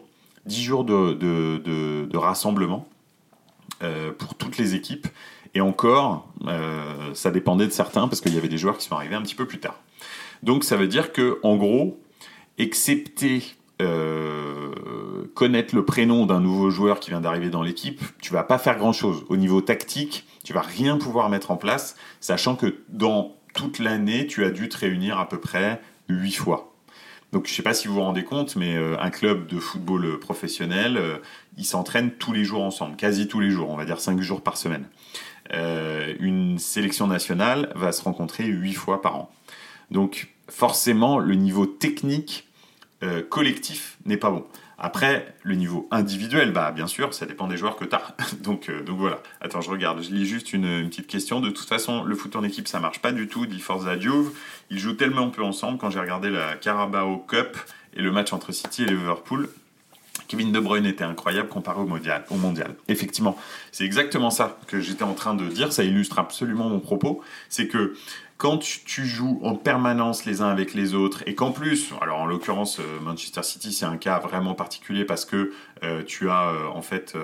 10 0.49 0.63
jours 0.63 0.85
de, 0.85 2.17
rassemblement 2.17 2.89
euh, 3.83 4.13
pour 4.13 4.35
toutes 4.35 4.59
les 4.59 4.75
équipes. 4.75 5.07
Et 5.55 5.61
encore, 5.61 6.29
ça 7.15 7.31
dépendait 7.31 7.67
de 7.67 7.73
certains 7.73 8.07
parce 8.07 8.21
qu'il 8.21 8.35
y 8.35 8.39
avait 8.39 8.49
des 8.49 8.59
joueurs 8.59 8.77
qui 8.77 8.87
sont 8.87 8.95
arrivés 8.95 9.15
un 9.15 9.23
petit 9.23 9.35
peu 9.35 9.47
plus 9.47 9.59
tard. 9.59 9.81
Donc 10.43 10.63
ça 10.65 10.77
veut 10.77 10.87
dire 10.87 11.13
que, 11.13 11.39
en 11.43 11.57
gros, 11.57 11.99
excepté 12.59 13.43
euh, 13.81 14.73
connaître 15.35 15.75
le 15.75 15.85
prénom 15.85 16.27
d'un 16.27 16.41
nouveau 16.41 16.69
joueur 16.71 16.99
qui 16.99 17.11
vient 17.11 17.21
d'arriver 17.21 17.49
dans 17.49 17.63
l'équipe, 17.63 18.03
tu 18.21 18.33
vas 18.33 18.43
pas 18.43 18.59
faire 18.59 18.77
grand 18.77 18.93
chose. 18.93 19.25
Au 19.29 19.37
niveau 19.37 19.61
tactique, 19.61 20.27
tu 20.43 20.53
vas 20.53 20.63
rien 20.63 20.97
pouvoir 20.99 21.29
mettre 21.29 21.51
en 21.51 21.57
place, 21.57 21.97
sachant 22.21 22.57
que 22.57 22.75
dans 22.89 23.37
toute 23.55 23.79
l'année, 23.79 24.27
tu 24.27 24.45
as 24.45 24.51
dû 24.51 24.69
te 24.69 24.79
réunir 24.79 25.19
à 25.19 25.29
peu 25.29 25.39
près 25.39 25.81
huit 26.09 26.33
fois. 26.33 26.73
Donc 27.33 27.47
je 27.47 27.53
sais 27.53 27.63
pas 27.63 27.75
si 27.75 27.89
vous 27.89 27.95
vous 27.95 28.01
rendez 28.01 28.25
compte, 28.25 28.57
mais 28.57 28.77
euh, 28.77 28.97
un 29.01 29.11
club 29.11 29.47
de 29.47 29.59
football 29.59 30.19
professionnel, 30.19 30.97
euh, 30.97 31.19
ils 31.57 31.65
s'entraînent 31.67 32.13
tous 32.13 32.33
les 32.33 32.45
jours 32.45 32.63
ensemble, 32.63 32.97
quasi 32.97 33.29
tous 33.29 33.41
les 33.41 33.51
jours, 33.51 33.69
on 33.71 33.77
va 33.77 33.85
dire 33.85 34.01
cinq 34.01 34.21
jours 34.21 34.41
par 34.41 34.57
semaine. 34.57 34.87
une 35.51 36.59
sélection 36.59 37.07
nationale 37.07 37.73
va 37.75 37.93
se 37.93 38.03
rencontrer 38.03 38.47
huit 38.47 38.75
fois 38.75 39.03
par 39.03 39.17
an. 39.17 39.31
Donc 39.91 40.29
forcément, 40.49 41.19
le 41.19 41.35
niveau 41.35 41.67
technique 41.67 42.49
euh, 43.03 43.23
collectif 43.23 43.99
n'est 44.05 44.17
pas 44.17 44.31
bon. 44.31 44.45
Après, 44.81 45.35
le 45.43 45.57
niveau 45.57 45.89
individuel, 45.91 46.53
bah 46.53 46.71
bien 46.71 46.87
sûr, 46.87 47.13
ça 47.13 47.27
dépend 47.27 47.49
des 47.49 47.57
joueurs 47.57 47.77
que 47.77 47.85
tu 47.85 47.97
as. 47.97 48.15
donc, 48.41 48.69
euh, 48.69 48.83
donc 48.83 48.99
voilà. 48.99 49.21
Attends, 49.41 49.61
je 49.61 49.71
regarde, 49.71 50.01
je 50.03 50.11
lis 50.11 50.25
juste 50.25 50.53
une, 50.53 50.89
petite 50.89 51.09
question. 51.09 51.41
De 51.41 51.51
toute 51.51 51.69
façon, 51.69 52.05
le 52.05 52.15
foot 52.15 52.37
en 52.37 52.45
équipe, 52.45 52.69
ça 52.69 52.79
marche 52.79 53.01
pas 53.01 53.11
du 53.11 53.27
tout, 53.27 53.47
dit 53.47 53.59
Forza 53.59 53.99
Juve. 53.99 54.31
Ils 54.71 54.79
jouent 54.79 54.95
tellement 54.95 55.31
peu 55.31 55.43
ensemble. 55.43 55.79
Quand 55.79 55.91
j'ai 55.91 55.99
regardé 55.99 56.31
la 56.31 56.55
Carabao 56.55 57.19
Cup 57.19 57.57
et 57.95 58.03
le 58.03 58.13
match 58.13 58.33
entre 58.33 58.53
City 58.53 58.85
et 58.85 58.87
Liverpool, 58.87 59.49
Kevin 60.29 60.53
De 60.53 60.61
Bruyne 60.61 60.87
était 60.87 61.05
incroyable 61.05 61.49
comparé. 61.49 61.81
Au 61.81 62.37
mondial. 62.37 62.75
Effectivement, 62.87 63.37
c'est 63.73 63.85
exactement 63.85 64.31
ça 64.31 64.59
que 64.69 64.81
j'étais 64.81 65.03
en 65.03 65.15
train 65.15 65.35
de 65.35 65.47
dire. 65.47 65.73
Ça 65.73 65.83
illustre 65.83 66.19
absolument 66.19 66.69
mon 66.69 66.81
propos. 66.81 67.23
C'est 67.49 67.67
que 67.67 67.95
quand 68.39 68.59
tu 68.59 69.05
joues 69.05 69.41
en 69.43 69.57
permanence 69.57 70.25
les 70.25 70.41
uns 70.43 70.49
avec 70.49 70.73
les 70.73 70.95
autres 70.95 71.25
et 71.27 71.35
qu'en 71.35 71.51
plus, 71.51 71.93
alors 72.01 72.21
en 72.21 72.27
l'occurrence 72.27 72.79
euh, 72.79 73.01
Manchester 73.03 73.43
City 73.43 73.73
c'est 73.73 73.85
un 73.85 73.97
cas 73.97 74.21
vraiment 74.21 74.55
particulier 74.55 75.05
parce 75.05 75.25
que 75.25 75.53
euh, 75.83 76.05
tu 76.05 76.31
as 76.31 76.51
euh, 76.51 76.69
en 76.69 76.81
fait 76.81 77.17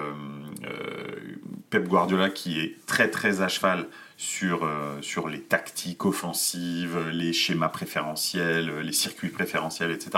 Pep 1.70 1.86
Guardiola 1.86 2.30
qui 2.30 2.60
est 2.60 2.74
très 2.86 3.08
très 3.08 3.42
à 3.42 3.48
cheval 3.48 3.86
sur, 4.16 4.68
sur 5.00 5.28
les 5.28 5.40
tactiques 5.40 6.04
offensives, 6.04 6.98
les 7.12 7.32
schémas 7.32 7.68
préférentiels, 7.68 8.80
les 8.80 8.92
circuits 8.92 9.28
préférentiels, 9.28 9.90
etc. 9.90 10.10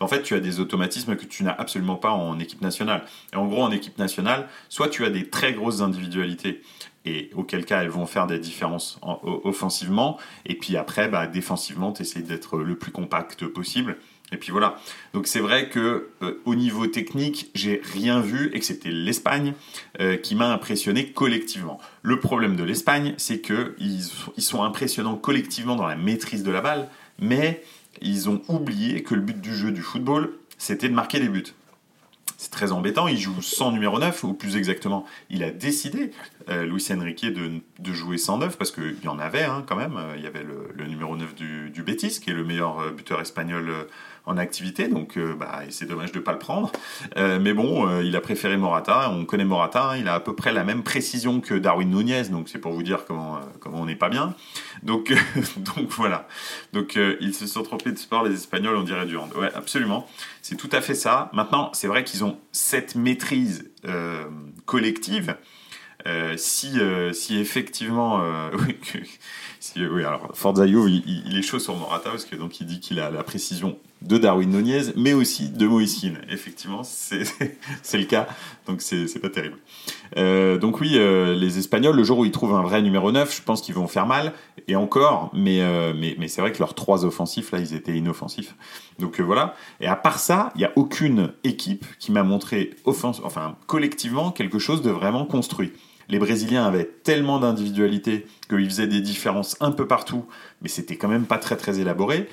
En 0.00 0.08
fait, 0.08 0.22
tu 0.22 0.34
as 0.34 0.40
des 0.40 0.60
automatismes 0.60 1.16
que 1.16 1.26
tu 1.26 1.42
n'as 1.42 1.52
absolument 1.52 1.96
pas 1.96 2.10
en 2.10 2.38
équipe 2.38 2.60
nationale. 2.60 3.04
Et 3.32 3.36
en 3.36 3.46
gros, 3.46 3.62
en 3.62 3.70
équipe 3.70 3.98
nationale, 3.98 4.48
soit 4.68 4.88
tu 4.88 5.04
as 5.04 5.10
des 5.10 5.28
très 5.28 5.52
grosses 5.52 5.80
individualités 5.80 6.62
et 7.04 7.30
auquel 7.34 7.64
cas 7.64 7.82
elles 7.82 7.88
vont 7.88 8.06
faire 8.06 8.26
des 8.26 8.38
différences 8.38 9.00
offensivement. 9.02 10.18
Et 10.46 10.56
puis 10.56 10.76
après, 10.76 11.08
bah, 11.08 11.26
défensivement, 11.26 11.92
tu 11.92 12.02
essaies 12.02 12.22
d'être 12.22 12.58
le 12.58 12.76
plus 12.76 12.92
compact 12.92 13.46
possible. 13.46 13.96
Et 14.32 14.38
puis 14.38 14.50
voilà. 14.50 14.78
Donc 15.12 15.26
c'est 15.26 15.40
vrai 15.40 15.68
que 15.68 16.08
euh, 16.22 16.40
au 16.46 16.54
niveau 16.54 16.86
technique, 16.86 17.50
j'ai 17.54 17.82
rien 17.92 18.20
vu 18.20 18.50
excepté 18.54 18.90
l'Espagne 18.90 19.52
euh, 20.00 20.16
qui 20.16 20.34
m'a 20.34 20.52
impressionné 20.52 21.12
collectivement. 21.12 21.78
Le 22.02 22.18
problème 22.18 22.56
de 22.56 22.64
l'Espagne, 22.64 23.14
c'est 23.18 23.40
que 23.40 23.76
ils, 23.78 24.02
sont 24.42 24.64
impressionnants 24.64 25.16
collectivement 25.16 25.76
dans 25.76 25.86
la 25.86 25.96
maîtrise 25.96 26.42
de 26.42 26.50
la 26.50 26.62
balle, 26.62 26.88
mais 27.18 27.62
ils 28.00 28.28
ont 28.28 28.40
oublié 28.48 29.02
que 29.02 29.14
le 29.14 29.20
but 29.20 29.40
du 29.40 29.54
jeu 29.54 29.70
du 29.70 29.82
football, 29.82 30.32
c'était 30.56 30.88
de 30.88 30.94
marquer 30.94 31.20
des 31.20 31.28
buts. 31.28 31.44
C'est 32.38 32.50
très 32.50 32.72
embêtant, 32.72 33.06
il 33.06 33.18
joue 33.18 33.40
sans 33.40 33.70
numéro 33.70 34.00
9, 34.00 34.24
ou 34.24 34.34
plus 34.34 34.56
exactement, 34.56 35.04
il 35.30 35.44
a 35.44 35.52
décidé, 35.52 36.10
euh, 36.48 36.64
Luis 36.64 36.84
Enrique, 36.90 37.24
de, 37.24 37.92
jouer 37.92 38.18
sans 38.18 38.38
9, 38.38 38.58
parce 38.58 38.72
qu'il 38.72 38.96
y 39.04 39.06
en 39.06 39.20
avait 39.20 39.44
hein, 39.44 39.64
quand 39.64 39.76
même. 39.76 39.96
Il 40.16 40.24
y 40.24 40.26
avait 40.26 40.42
le, 40.42 40.86
numéro 40.86 41.16
9 41.16 41.36
du, 41.36 41.70
du 41.70 41.84
Betis, 41.84 42.18
qui 42.20 42.30
est 42.30 42.34
le 42.34 42.42
meilleur 42.42 42.90
buteur 42.92 43.20
espagnol 43.20 43.86
en 44.24 44.36
activité, 44.36 44.88
donc 44.88 45.18
bah, 45.38 45.62
c'est 45.70 45.86
dommage 45.86 46.12
de 46.12 46.20
pas 46.20 46.32
le 46.32 46.38
prendre. 46.38 46.70
mais 47.16 47.52
bon, 47.52 48.00
il 48.00 48.14
a 48.14 48.20
préféré 48.20 48.56
Morata. 48.56 49.10
On 49.10 49.24
connaît 49.24 49.44
Morata, 49.44 49.96
il 49.98 50.06
a 50.08 50.14
à 50.14 50.20
peu 50.20 50.34
près 50.34 50.52
la 50.52 50.64
même 50.64 50.82
précision 50.82 51.40
que 51.40 51.54
Darwin 51.54 51.90
Nunez, 51.90 52.24
donc 52.30 52.48
c'est 52.48 52.58
pour 52.58 52.72
vous 52.72 52.82
dire 52.82 53.04
comment 53.06 53.40
comment 53.60 53.80
on 53.80 53.86
n'est 53.86 53.96
pas 53.96 54.08
bien. 54.08 54.34
Donc 54.82 55.12
donc 55.56 55.88
voilà. 55.90 56.28
Donc 56.72 56.96
ils 57.20 57.34
se 57.34 57.46
sont 57.46 57.62
trompés 57.62 57.90
de 57.90 57.98
sport, 57.98 58.24
les 58.24 58.34
Espagnols, 58.34 58.76
on 58.76 58.84
dirait 58.84 59.06
du 59.06 59.16
hand. 59.16 59.32
Ouais, 59.36 59.50
absolument. 59.54 60.06
C'est 60.40 60.56
tout 60.56 60.70
à 60.72 60.80
fait 60.80 60.94
ça. 60.94 61.30
Maintenant, 61.32 61.70
c'est 61.72 61.88
vrai 61.88 62.04
qu'ils 62.04 62.24
ont 62.24 62.38
cette 62.52 62.94
maîtrise 62.94 63.70
collective 64.66 65.34
euh, 66.06 66.34
si, 66.36 66.80
euh, 66.80 67.12
si 67.12 67.38
effectivement, 67.38 68.22
euh, 68.22 68.50
si, 69.60 69.86
oui, 69.86 70.04
alors 70.04 70.30
Forza 70.34 70.66
il, 70.66 70.74
il, 71.06 71.38
est 71.38 71.42
chaud 71.42 71.60
sur 71.60 71.76
Morata 71.76 72.10
parce 72.10 72.24
que 72.24 72.34
donc 72.34 72.60
il 72.60 72.66
dit 72.66 72.80
qu'il 72.80 72.98
a 72.98 73.10
la 73.10 73.22
précision 73.22 73.78
de 74.06 74.18
Darwin 74.18 74.50
Nunez, 74.50 74.92
mais 74.96 75.12
aussi 75.12 75.48
de 75.48 75.66
Moïskine. 75.66 76.18
Effectivement, 76.30 76.82
c'est 76.84 77.24
le 77.98 78.04
cas, 78.04 78.26
donc 78.66 78.80
c'est 78.82 79.20
pas 79.20 79.30
terrible. 79.30 79.58
Euh, 80.16 80.58
donc 80.58 80.80
oui, 80.80 80.92
euh, 80.94 81.34
les 81.34 81.58
Espagnols, 81.58 81.96
le 81.96 82.04
jour 82.04 82.18
où 82.18 82.24
ils 82.24 82.32
trouvent 82.32 82.54
un 82.54 82.62
vrai 82.62 82.82
numéro 82.82 83.12
9, 83.12 83.34
je 83.34 83.42
pense 83.42 83.62
qu'ils 83.62 83.74
vont 83.74 83.86
faire 83.86 84.06
mal, 84.06 84.32
et 84.68 84.76
encore, 84.76 85.30
mais, 85.34 85.62
euh, 85.62 85.94
mais, 85.96 86.16
mais 86.18 86.28
c'est 86.28 86.40
vrai 86.40 86.52
que 86.52 86.58
leurs 86.58 86.74
trois 86.74 87.04
offensifs, 87.04 87.52
là, 87.52 87.58
ils 87.58 87.74
étaient 87.74 87.96
inoffensifs. 87.96 88.54
Donc 88.98 89.20
voilà, 89.20 89.54
et 89.80 89.86
à 89.86 89.96
part 89.96 90.18
ça, 90.18 90.52
il 90.54 90.58
n'y 90.58 90.64
a 90.64 90.72
aucune 90.76 91.32
équipe 91.44 91.86
qui 91.98 92.12
m'a 92.12 92.22
montré 92.22 92.70
offense, 92.84 93.20
enfin, 93.24 93.56
collectivement, 93.66 94.30
quelque 94.30 94.58
chose 94.58 94.82
de 94.82 94.90
vraiment 94.90 95.24
construit. 95.24 95.72
Les 96.08 96.18
Brésiliens 96.18 96.66
avaient 96.66 96.90
tellement 97.04 97.38
d'individualité 97.38 98.26
qu'ils 98.48 98.66
faisaient 98.66 98.86
des 98.86 99.00
différences 99.00 99.56
un 99.60 99.70
peu 99.70 99.86
partout, 99.86 100.26
mais 100.60 100.68
c'était 100.68 100.96
quand 100.96 101.08
même 101.08 101.24
pas 101.24 101.38
très 101.38 101.56
très 101.56 101.80
élaboré. 101.80 102.28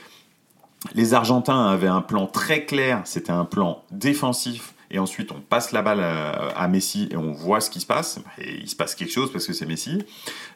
Les 0.95 1.13
Argentins 1.13 1.67
avaient 1.67 1.87
un 1.87 2.01
plan 2.01 2.27
très 2.27 2.65
clair, 2.65 3.01
c'était 3.05 3.31
un 3.31 3.45
plan 3.45 3.83
défensif, 3.91 4.73
et 4.91 4.97
ensuite 4.97 5.31
on 5.31 5.39
passe 5.39 5.71
la 5.71 5.81
balle 5.81 5.99
à, 5.99 6.67
Messi 6.67 7.09
et 7.11 7.17
on 7.17 7.31
voit 7.31 7.61
ce 7.61 7.69
qui 7.69 7.79
se 7.79 7.85
passe, 7.85 8.19
et 8.39 8.55
il 8.61 8.69
se 8.69 8.75
passe 8.75 8.95
quelque 8.95 9.11
chose 9.11 9.31
parce 9.31 9.45
que 9.45 9.53
c'est 9.53 9.65
Messi. 9.65 10.03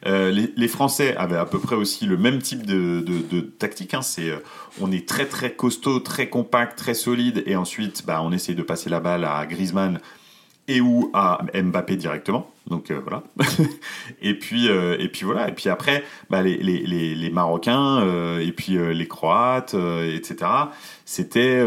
Euh, 0.06 0.30
les, 0.30 0.68
Français 0.68 1.16
avaient 1.16 1.36
à 1.36 1.44
peu 1.44 1.58
près 1.58 1.76
aussi 1.76 2.06
le 2.06 2.16
même 2.16 2.40
type 2.40 2.64
de, 2.66 3.40
tactique, 3.58 3.94
hein. 3.94 4.02
c'est 4.02 4.30
euh, 4.30 4.38
on 4.80 4.90
est 4.90 5.06
très 5.06 5.26
très 5.26 5.52
costaud, 5.52 6.00
très 6.00 6.28
compact, 6.28 6.78
très 6.78 6.94
solide, 6.94 7.42
et 7.46 7.54
ensuite 7.54 8.04
bah, 8.06 8.20
on 8.22 8.32
essaye 8.32 8.54
de 8.54 8.62
passer 8.62 8.90
la 8.90 9.00
balle 9.00 9.24
à 9.24 9.44
Griezmann 9.46 10.00
et 10.68 10.80
ou 10.80 11.10
à 11.12 11.44
Mbappé 11.54 11.96
directement. 11.96 12.50
Donc 12.66 12.90
euh, 12.90 13.00
voilà. 13.02 13.22
et 14.22 14.34
puis 14.34 14.68
euh, 14.68 14.96
et 14.98 15.08
puis 15.08 15.24
voilà. 15.24 15.48
Et 15.48 15.52
puis 15.52 15.68
après, 15.68 16.02
bah, 16.30 16.42
les, 16.42 16.56
les, 16.56 17.14
les, 17.14 17.30
Marocains 17.30 18.00
euh, 18.00 18.38
et 18.40 18.52
puis 18.52 18.78
les 18.78 19.06
Croates, 19.06 19.74
etc. 19.74 20.50
C'était 21.04 21.62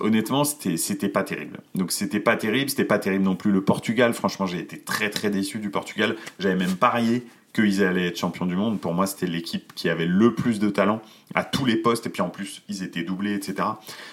honnêtement 0.00 0.44
c'était 0.44 0.78
c'était 0.78 1.10
pas 1.10 1.22
terrible. 1.22 1.60
Donc 1.74 1.92
c'était 1.92 2.20
pas 2.20 2.36
terrible. 2.36 2.70
C'était 2.70 2.84
pas 2.84 2.98
terrible 2.98 3.24
non 3.24 3.36
plus 3.36 3.52
le 3.52 3.62
Portugal. 3.62 4.14
Franchement, 4.14 4.46
j'ai 4.46 4.58
été 4.58 4.78
très 4.78 5.10
très 5.10 5.28
déçu 5.28 5.58
du 5.58 5.68
Portugal. 5.68 6.16
J'avais 6.38 6.56
même 6.56 6.76
parié 6.76 7.24
qu'ils 7.52 7.84
allaient 7.84 8.06
être 8.06 8.18
champions 8.18 8.46
du 8.46 8.56
monde. 8.56 8.80
Pour 8.80 8.94
moi, 8.94 9.06
c'était 9.06 9.26
l'équipe 9.26 9.72
qui 9.74 9.88
avait 9.88 10.06
le 10.06 10.34
plus 10.34 10.58
de 10.58 10.70
talent 10.70 11.02
à 11.34 11.44
tous 11.44 11.64
les 11.64 11.76
postes. 11.76 12.06
Et 12.06 12.10
puis 12.10 12.22
en 12.22 12.30
plus, 12.30 12.62
ils 12.68 12.82
étaient 12.82 13.02
doublés, 13.02 13.34
etc. 13.34 13.68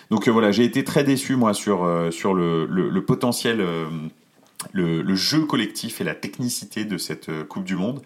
Donc 0.10 0.28
voilà, 0.28 0.52
j'ai 0.52 0.64
été 0.64 0.84
très 0.84 1.04
déçu 1.04 1.36
moi 1.36 1.54
sur 1.54 1.88
sur 2.12 2.34
le, 2.34 2.66
le, 2.66 3.06
potentiel 3.06 3.64
le, 4.74 5.16
jeu 5.16 5.46
collectif 5.46 6.02
et 6.02 6.04
la 6.04 6.16
technicité 6.16 6.86
de 6.86 6.98
cette 6.98 7.30
euh, 7.30 7.44
Coupe 7.44 7.64
du 7.64 7.76
Monde. 7.76 8.02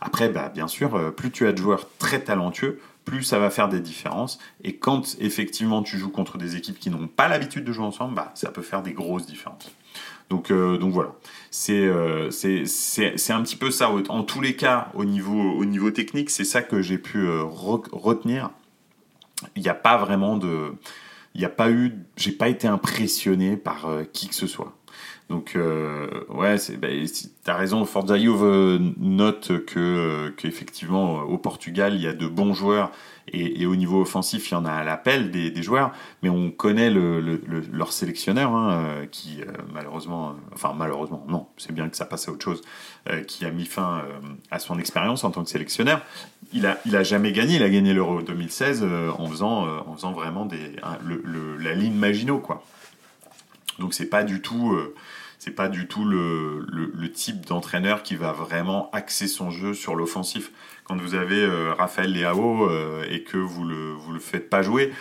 Après, 0.00 0.28
bah, 0.28 0.50
bien 0.52 0.68
sûr, 0.68 0.94
euh, 0.94 1.10
plus 1.10 1.30
tu 1.30 1.46
as 1.46 1.52
de 1.52 1.58
joueurs 1.58 1.86
très 1.98 2.20
talentueux, 2.20 2.80
plus 3.04 3.22
ça 3.22 3.38
va 3.38 3.50
faire 3.50 3.68
des 3.68 3.80
différences. 3.80 4.38
Et 4.64 4.76
quand 4.76 5.16
effectivement 5.20 5.82
tu 5.82 5.98
joues 5.98 6.10
contre 6.10 6.38
des 6.38 6.56
équipes 6.56 6.78
qui 6.78 6.90
n'ont 6.90 7.08
pas 7.08 7.28
l'habitude 7.28 7.64
de 7.64 7.72
jouer 7.72 7.84
ensemble, 7.84 8.14
bah, 8.14 8.32
ça 8.34 8.50
peut 8.50 8.62
faire 8.62 8.82
des 8.82 8.92
grosses 8.92 9.26
différences. 9.26 9.70
Donc, 10.30 10.50
euh, 10.50 10.76
donc 10.76 10.92
voilà, 10.92 11.14
c'est 11.50 11.90
c'est 12.30 13.32
un 13.32 13.42
petit 13.42 13.56
peu 13.56 13.70
ça. 13.70 13.90
En 14.08 14.22
tous 14.22 14.40
les 14.40 14.56
cas, 14.56 14.90
au 14.94 15.04
niveau, 15.04 15.40
au 15.40 15.64
niveau 15.64 15.90
technique, 15.90 16.30
c'est 16.30 16.44
ça 16.44 16.62
que 16.62 16.82
j'ai 16.82 16.98
pu 16.98 17.28
retenir. 17.28 18.50
Il 19.56 19.62
n'y 19.62 19.68
a 19.68 19.74
pas 19.74 19.96
vraiment 19.96 20.36
de... 20.36 20.72
Il 21.34 21.40
n'y 21.40 21.44
a 21.44 21.50
pas 21.50 21.70
eu... 21.70 21.94
J'ai 22.16 22.32
pas 22.32 22.48
été 22.48 22.66
impressionné 22.68 23.56
par 23.56 23.88
qui 24.12 24.28
que 24.28 24.34
ce 24.34 24.46
soit. 24.46 24.77
Donc 25.28 25.56
euh, 25.56 26.08
ouais, 26.30 26.56
bah, 26.78 26.88
t'as 27.44 27.54
raison. 27.54 27.84
Forza 27.84 28.18
Juve 28.18 28.80
note 28.98 29.64
que 29.66 29.78
euh, 29.78 30.30
qu'effectivement 30.34 31.20
au 31.20 31.36
Portugal 31.36 31.94
il 31.94 32.00
y 32.00 32.06
a 32.06 32.14
de 32.14 32.26
bons 32.26 32.54
joueurs 32.54 32.90
et, 33.30 33.66
au 33.66 33.76
niveau 33.76 34.00
offensif 34.00 34.50
il 34.50 34.54
y 34.54 34.56
en 34.56 34.64
a 34.64 34.72
à 34.72 34.84
l'appel 34.84 35.30
des, 35.30 35.62
joueurs, 35.62 35.92
mais 36.22 36.30
on 36.30 36.50
connaît 36.50 36.88
le, 36.88 37.20
le, 37.20 37.42
leur 37.70 37.92
sélectionneur 37.92 38.52
hein, 38.52 38.70
euh, 38.72 39.06
qui 39.06 39.42
euh, 39.42 39.52
malheureusement, 39.74 40.34
enfin 40.54 40.74
malheureusement 40.74 41.22
non, 41.28 41.46
c'est 41.58 41.72
bien 41.72 41.90
que 41.90 41.96
ça 41.98 42.06
passe 42.06 42.26
à 42.28 42.32
autre 42.32 42.44
chose, 42.44 42.62
qui 43.26 43.44
a 43.44 43.50
mis 43.50 43.66
fin 43.66 44.02
à 44.50 44.58
son 44.58 44.78
expérience 44.78 45.24
en 45.24 45.30
tant 45.30 45.44
que 45.44 45.50
sélectionneur. 45.50 46.00
Il 46.54 46.66
a 46.66 46.78
il 46.86 46.96
a 46.96 47.02
jamais 47.02 47.32
gagné, 47.32 47.56
il 47.56 47.62
a 47.62 47.68
gagné 47.68 47.92
l'Euro 47.92 48.22
2016 48.22 48.86
en 49.18 49.26
faisant 49.26 49.66
en 49.86 49.94
faisant 49.94 50.12
vraiment 50.12 50.46
des 50.46 50.76
la 51.60 51.74
ligne 51.74 51.94
Maginot 51.94 52.38
quoi. 52.38 52.64
Donc 53.78 53.92
c'est 53.92 54.08
pas 54.08 54.24
du 54.24 54.40
tout 54.40 54.78
c'est 55.48 55.54
pas 55.54 55.70
du 55.70 55.86
tout 55.86 56.04
le, 56.04 57.10
type 57.14 57.46
d'entraîneur 57.46 58.02
qui 58.02 58.16
va 58.16 58.32
vraiment 58.32 58.90
axer 58.92 59.26
son 59.26 59.50
jeu 59.50 59.72
sur 59.72 59.96
l'offensif. 59.96 60.52
Quand 60.84 61.00
vous 61.00 61.14
avez 61.14 61.40
euh, 61.42 61.72
Raphaël 61.72 62.12
Leao 62.12 62.68
euh, 62.68 63.02
et 63.08 63.22
que 63.22 63.38
vous 63.38 63.64
le, 63.64 63.92
vous 63.92 64.12
le 64.12 64.20
faites 64.20 64.50
pas 64.50 64.60
jouer, 64.60 64.92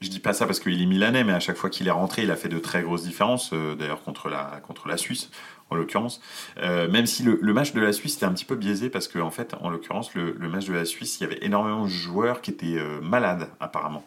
je 0.00 0.08
dis 0.08 0.18
pas 0.18 0.32
ça 0.32 0.44
parce 0.44 0.58
qu'il 0.58 0.82
est 0.82 0.86
milanais, 0.86 1.22
mais 1.22 1.32
à 1.32 1.38
chaque 1.38 1.56
fois 1.56 1.70
qu'il 1.70 1.86
est 1.86 1.92
rentré, 1.92 2.24
il 2.24 2.32
a 2.32 2.36
fait 2.36 2.48
de 2.48 2.58
très 2.58 2.82
grosses 2.82 3.04
différences, 3.04 3.52
euh, 3.52 3.76
d'ailleurs 3.76 4.02
contre 4.02 4.28
la, 4.28 4.60
contre 4.66 4.88
la 4.88 4.96
Suisse 4.96 5.30
en 5.70 5.76
l'occurrence. 5.76 6.20
même 6.60 7.06
si 7.06 7.22
le, 7.22 7.38
match 7.54 7.72
de 7.72 7.80
la 7.80 7.92
Suisse 7.92 8.16
était 8.16 8.26
un 8.26 8.32
petit 8.32 8.44
peu 8.44 8.56
biaisé 8.56 8.90
parce 8.90 9.08
qu'en 9.08 9.28
en 9.28 9.30
fait, 9.30 9.54
en 9.60 9.70
l'occurrence, 9.70 10.12
le, 10.14 10.34
match 10.48 10.66
de 10.66 10.74
la 10.74 10.84
Suisse, 10.84 11.18
il 11.20 11.22
y 11.22 11.26
avait 11.26 11.38
énormément 11.42 11.84
de 11.84 11.90
joueurs 11.90 12.42
qui 12.42 12.50
étaient 12.50 12.78
malades 13.00 13.48
apparemment. 13.58 14.04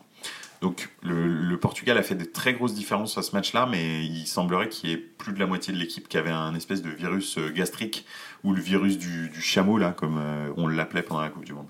Donc 0.66 0.90
le, 1.04 1.56
Portugal 1.58 1.96
a 1.96 2.02
fait 2.02 2.16
de 2.16 2.26
très 2.26 2.54
grosses 2.54 2.74
différences 2.74 3.20
à 3.20 3.22
ce 3.22 3.36
match-là, 3.36 3.68
mais 3.70 4.04
il 4.04 4.26
semblerait 4.26 4.68
qu'il 4.68 4.90
y 4.90 4.94
ait 4.94 4.98
plus 4.98 5.32
de 5.32 5.40
la 5.40 5.46
moitié 5.46 5.72
de 5.72 5.78
l'équipe 5.78 6.08
qui 6.08 6.18
avait 6.18 6.32
un 6.32 6.56
espèce 6.56 6.82
de 6.82 6.90
virus 6.90 7.38
euh, 7.38 7.52
gastrique 7.52 8.04
ou 8.44 8.52
le 8.52 8.60
virus 8.60 8.98
du, 8.98 9.32
chameau 9.40 9.78
là, 9.78 9.92
comme 9.92 10.18
euh, 10.18 10.50
on 10.58 10.66
l'appelait 10.66 11.04
pendant 11.04 11.22
la 11.22 11.30
Coupe 11.30 11.46
du 11.46 11.54
Monde. 11.54 11.68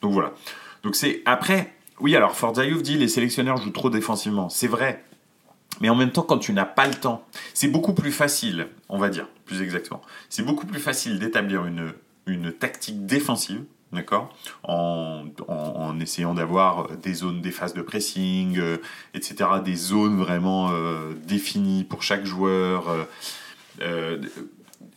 Donc 0.00 0.10
voilà. 0.12 0.32
Donc 0.82 0.96
c'est 0.96 1.22
après, 1.24 1.72
oui 2.00 2.16
alors 2.16 2.34
Forza 2.34 2.66
dit 2.66 2.98
les 2.98 3.06
sélectionneurs 3.06 3.58
jouent 3.58 3.70
trop 3.70 3.90
défensivement, 3.90 4.48
c'est 4.48 4.66
vrai. 4.66 5.04
Mais 5.80 5.88
en 5.88 5.94
même 5.94 6.10
temps, 6.10 6.22
quand 6.22 6.38
tu 6.38 6.52
n'as 6.52 6.64
pas 6.64 6.88
le 6.88 6.94
temps, 6.94 7.24
c'est 7.54 7.68
beaucoup 7.68 7.94
plus 7.94 8.10
facile, 8.10 8.66
on 8.88 8.98
va 8.98 9.08
dire, 9.08 9.28
plus 9.44 9.62
exactement. 9.62 10.02
C'est 10.30 10.42
beaucoup 10.42 10.66
plus 10.66 10.80
facile 10.80 11.20
d'établir 11.20 11.64
une 12.26 12.52
tactique 12.52 13.06
défensive 13.06 13.62
d'accord 13.92 14.34
en, 14.62 15.26
en, 15.48 16.00
essayant 16.00 16.34
d'avoir 16.34 16.96
des 16.96 17.14
zones, 17.14 17.40
des 17.40 17.50
phases 17.50 17.74
de 17.74 17.82
pressing, 17.82 18.58
euh, 18.58 18.78
etc., 19.14 19.50
des 19.64 19.76
zones 19.76 20.18
vraiment 20.18 20.70
euh, 20.70 21.12
définies 21.26 21.84
pour 21.84 22.02
chaque 22.02 22.24
joueur, 22.24 22.84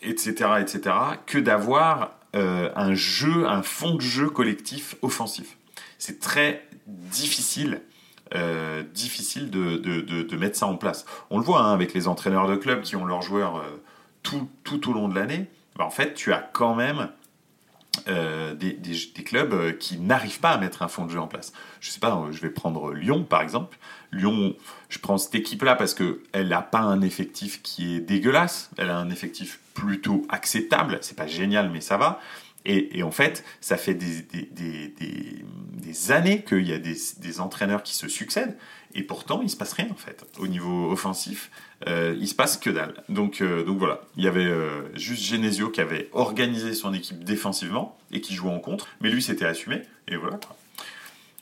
etc., 0.01 0.45
euh, 0.45 0.58
etc., 0.58 0.95
que 1.25 1.38
d'avoir 1.38 2.12
un 2.34 2.93
jeu, 2.95 3.47
un 3.47 3.62
fond 3.62 3.95
de 3.95 4.01
jeu 4.01 4.29
collectif 4.29 4.97
offensif. 5.01 5.58
C'est 5.97 6.19
très 6.19 6.67
difficile. 6.86 7.81
difficile 8.93 9.49
de, 9.49 9.77
de, 9.77 10.01
de, 10.01 10.38
mettre 10.38 10.58
ça 10.58 10.67
en 10.67 10.75
place. 10.75 11.05
On 11.29 11.38
le 11.38 11.45
voit 11.45 11.62
hein, 11.62 11.71
avec 11.71 11.93
les 11.93 12.10
entraîneurs 12.10 12.49
de 12.49 12.58
clubs 12.58 12.81
qui 12.81 12.97
ont 12.97 13.05
leurs 13.05 13.21
joueurs 13.21 13.63
tout, 14.21 14.49
tout 14.65 14.89
au 14.89 14.93
long 14.93 15.08
de 15.08 15.15
l'année. 15.15 15.45
Bah, 15.77 15.86
en 15.86 15.89
fait, 15.89 16.13
tu 16.13 16.34
as 16.34 16.39
quand 16.39 16.75
même 16.75 17.10
euh, 18.08 18.53
des, 18.53 18.73
des, 18.73 19.23
clubs 19.23 19.53
euh, 19.53 19.71
qui 19.71 19.99
n'arrivent 19.99 20.39
pas 20.39 20.51
à 20.51 20.58
mettre 20.58 20.81
un 20.81 20.88
fond 20.88 21.05
de 21.05 21.12
jeu 21.12 21.19
en 21.19 21.27
place. 21.27 21.53
Je 21.79 21.89
sais 21.89 21.99
pas, 21.99 22.15
euh, 22.15 22.31
je 22.31 22.41
vais 22.41 22.49
prendre 22.49 22.93
Lyon 22.93 23.23
par 23.23 23.41
exemple. 23.41 23.77
Lyon, 24.12 24.55
je 24.89 24.99
prends 24.99 25.17
cette 25.17 25.36
équipe-là 25.36 25.75
parce 25.75 25.93
qu'elle 25.93 26.47
n'a 26.47 26.62
pas 26.62 26.79
un 26.79 27.01
effectif 27.01 27.62
qui 27.62 27.95
est 27.95 27.99
dégueulasse. 27.99 28.69
Elle 28.77 28.89
a 28.89 28.97
un 28.97 29.10
effectif 29.10 29.60
plutôt 29.73 30.25
acceptable. 30.29 30.99
C'est 31.01 31.17
pas 31.17 31.27
génial, 31.27 31.69
mais 31.69 31.81
ça 31.81 31.97
va. 31.97 32.19
Et, 32.65 32.97
et 32.97 33.03
en 33.03 33.12
fait, 33.12 33.43
ça 33.62 33.77
fait 33.77 33.93
des, 33.93 34.21
des, 34.21 34.49
des 35.95 36.12
années 36.12 36.43
qu'il 36.43 36.67
y 36.67 36.73
a 36.73 36.79
des, 36.79 37.39
entraîneurs 37.39 37.84
qui 37.84 37.95
se 37.95 38.08
succèdent. 38.08 38.58
Et 38.95 39.03
pourtant, 39.03 39.41
il 39.43 39.49
se 39.49 39.58
passe 39.58 39.73
rien 39.73 39.88
en 39.91 39.95
fait. 39.95 40.25
Au 40.39 40.47
niveau 40.47 40.89
offensif, 40.89 41.51
euh, 41.88 42.15
il 42.17 42.27
se 42.27 42.34
passe 42.34 42.55
que 42.55 42.69
dalle. 42.69 43.03
Donc, 43.10 43.41
euh, 43.41 43.63
donc 43.63 43.77
voilà, 43.77 44.01
il 44.15 44.23
y 44.23 44.27
avait 44.27 44.45
euh, 44.45 44.84
juste 44.95 45.23
Genesio 45.23 45.69
qui 45.69 45.81
avait 45.81 46.10
organisé 46.13 46.73
son 46.73 46.93
équipe 46.93 47.23
défensivement 47.23 47.97
et 48.12 48.21
qui 48.21 48.34
jouait 48.34 48.51
en 48.51 48.60
contre, 48.60 48.88
mais 49.01 49.10
lui 49.10 49.21
c'était 49.21 49.45
assumé. 49.45 49.81
Et 50.08 50.15
voilà. 50.15 50.39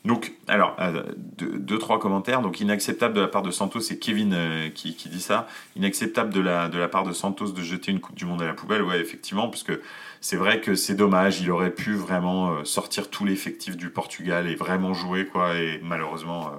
Donc, 0.04 0.32
alors, 0.48 0.76
euh, 0.80 1.02
deux, 1.38 1.78
trois 1.78 1.98
commentaires. 1.98 2.42
Donc, 2.42 2.60
inacceptable 2.60 3.14
de 3.14 3.22
la 3.22 3.28
part 3.28 3.40
de 3.40 3.50
Santos, 3.50 3.80
c'est 3.80 3.98
Kevin 3.98 4.36
qui, 4.74 4.92
dit 4.92 5.20
ça. 5.20 5.48
Inacceptable 5.76 6.30
de 6.30 6.40
la, 6.40 6.68
de 6.68 6.76
la 6.76 6.88
part 6.88 7.04
de 7.04 7.12
Santos 7.14 7.52
de 7.52 7.62
jeter 7.62 7.90
une 7.90 8.00
Coupe 8.00 8.14
du 8.14 8.26
Monde 8.26 8.42
à 8.42 8.44
la 8.44 8.52
poubelle. 8.52 8.82
Ouais, 8.82 9.00
effectivement, 9.00 9.48
parce 9.48 9.62
que 9.62 9.80
c'est 10.20 10.36
vrai 10.36 10.60
que 10.60 10.74
c'est 10.74 10.94
dommage. 10.94 11.40
Il 11.40 11.50
aurait 11.50 11.70
pu 11.70 11.94
vraiment 11.94 12.66
sortir 12.66 13.08
tout 13.08 13.24
l'effectif 13.24 13.78
du 13.78 13.88
Portugal 13.88 14.46
et 14.46 14.56
vraiment 14.56 14.92
jouer, 14.92 15.24
quoi. 15.24 15.54
Et 15.54 15.80
malheureusement, 15.82 16.52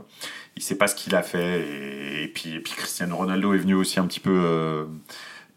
il 0.55 0.63
sait 0.63 0.77
pas 0.77 0.87
ce 0.87 0.95
qu'il 0.95 1.15
a 1.15 1.23
fait. 1.23 2.23
Et, 2.23 2.27
puis, 2.27 2.61
Cristiano 2.63 3.15
Ronaldo 3.15 3.53
est 3.53 3.57
venu 3.57 3.73
aussi 3.75 3.99
un 3.99 4.07
petit 4.07 4.19
peu 4.19 4.87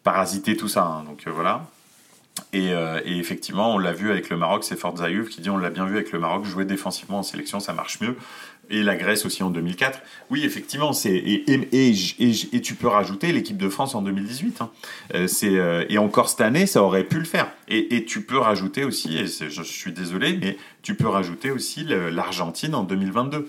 parasiter 0.03 0.57
tout 0.57 0.69
ça. 0.69 0.85
Hein. 0.85 1.05
donc, 1.05 1.27
voilà. 1.27 1.67
Euh, 2.55 3.01
et, 3.05 3.19
effectivement, 3.19 3.75
on 3.75 3.79
l'a 3.79 3.93
vu 3.93 4.11
avec 4.11 4.31
le 4.31 4.37
Maroc, 4.37 4.65
c'est 4.65 4.77
Fort 4.77 4.97
Zayuv 4.97 5.29
qui 5.29 5.41
dit 5.41 5.51
on 5.51 5.59
l'a 5.59 5.71
bien 5.71 5.87
vu 5.87 5.97
avec 5.97 6.13
le 6.13 6.19
Maroc, 6.19 6.45
jouer 6.45 6.65
défensivement 6.65 7.19
en 7.19 7.23
sélection, 7.23 7.61
ça 7.61 7.73
marche 7.73 8.01
mieux. 8.01 8.17
Et 8.71 8.83
la 8.83 8.97
Grèce 8.97 9.25
aussi 9.25 9.43
en 9.43 9.51
2004. 9.51 10.01
Oui, 10.31 10.45
effectivement, 10.45 10.93
c'est 10.93 11.15
et, 11.15 12.61
tu 12.63 12.75
peux 12.75 12.89
rajouter 12.89 13.33
l'équipe 13.33 13.57
de 13.57 13.69
France 13.69 13.95
en 13.95 14.03
2018. 14.03 14.61
Hein. 14.61 14.71
Euh, 15.15 15.27
c'est 15.27 15.57
euh, 15.57 15.85
et 15.89 15.99
encore 15.99 16.29
cette 16.29 16.43
année, 16.43 16.67
ça 16.67 16.83
aurait 16.83 17.05
pu 17.05 17.19
le 17.19 17.25
faire. 17.25 17.51
Et, 17.69 18.05
tu 18.05 18.23
peux 18.23 18.39
rajouter 18.39 18.85
aussi, 18.85 19.19
et 19.19 19.27
je 19.27 19.63
suis 19.63 19.93
désolé, 19.93 20.39
mais 20.41 20.57
tu 20.83 20.95
peux 20.95 21.09
rajouter 21.09 21.51
aussi 21.51 21.85
l'Argentine 21.85 22.75
en 22.75 22.83
2022, 22.83 23.47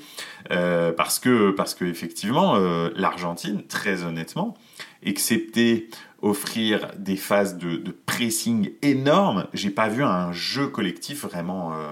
parce 0.98 1.20
que 1.20 1.52
parce 1.52 1.74
que 1.74 1.86
effectivement, 1.86 2.58
l'Argentine, 2.98 3.64
très 3.66 4.04
honnêtement, 4.04 4.58
excepté 5.04 5.90
offrir 6.22 6.92
des 6.98 7.16
phases 7.16 7.58
de, 7.58 7.96
pressing 8.06 8.72
énormes. 8.82 9.48
J'ai 9.54 9.70
pas 9.70 9.88
vu 9.88 10.04
un 10.04 10.32
jeu 10.34 10.68
collectif 10.68 11.24
vraiment, 11.24 11.74
euh, 11.74 11.92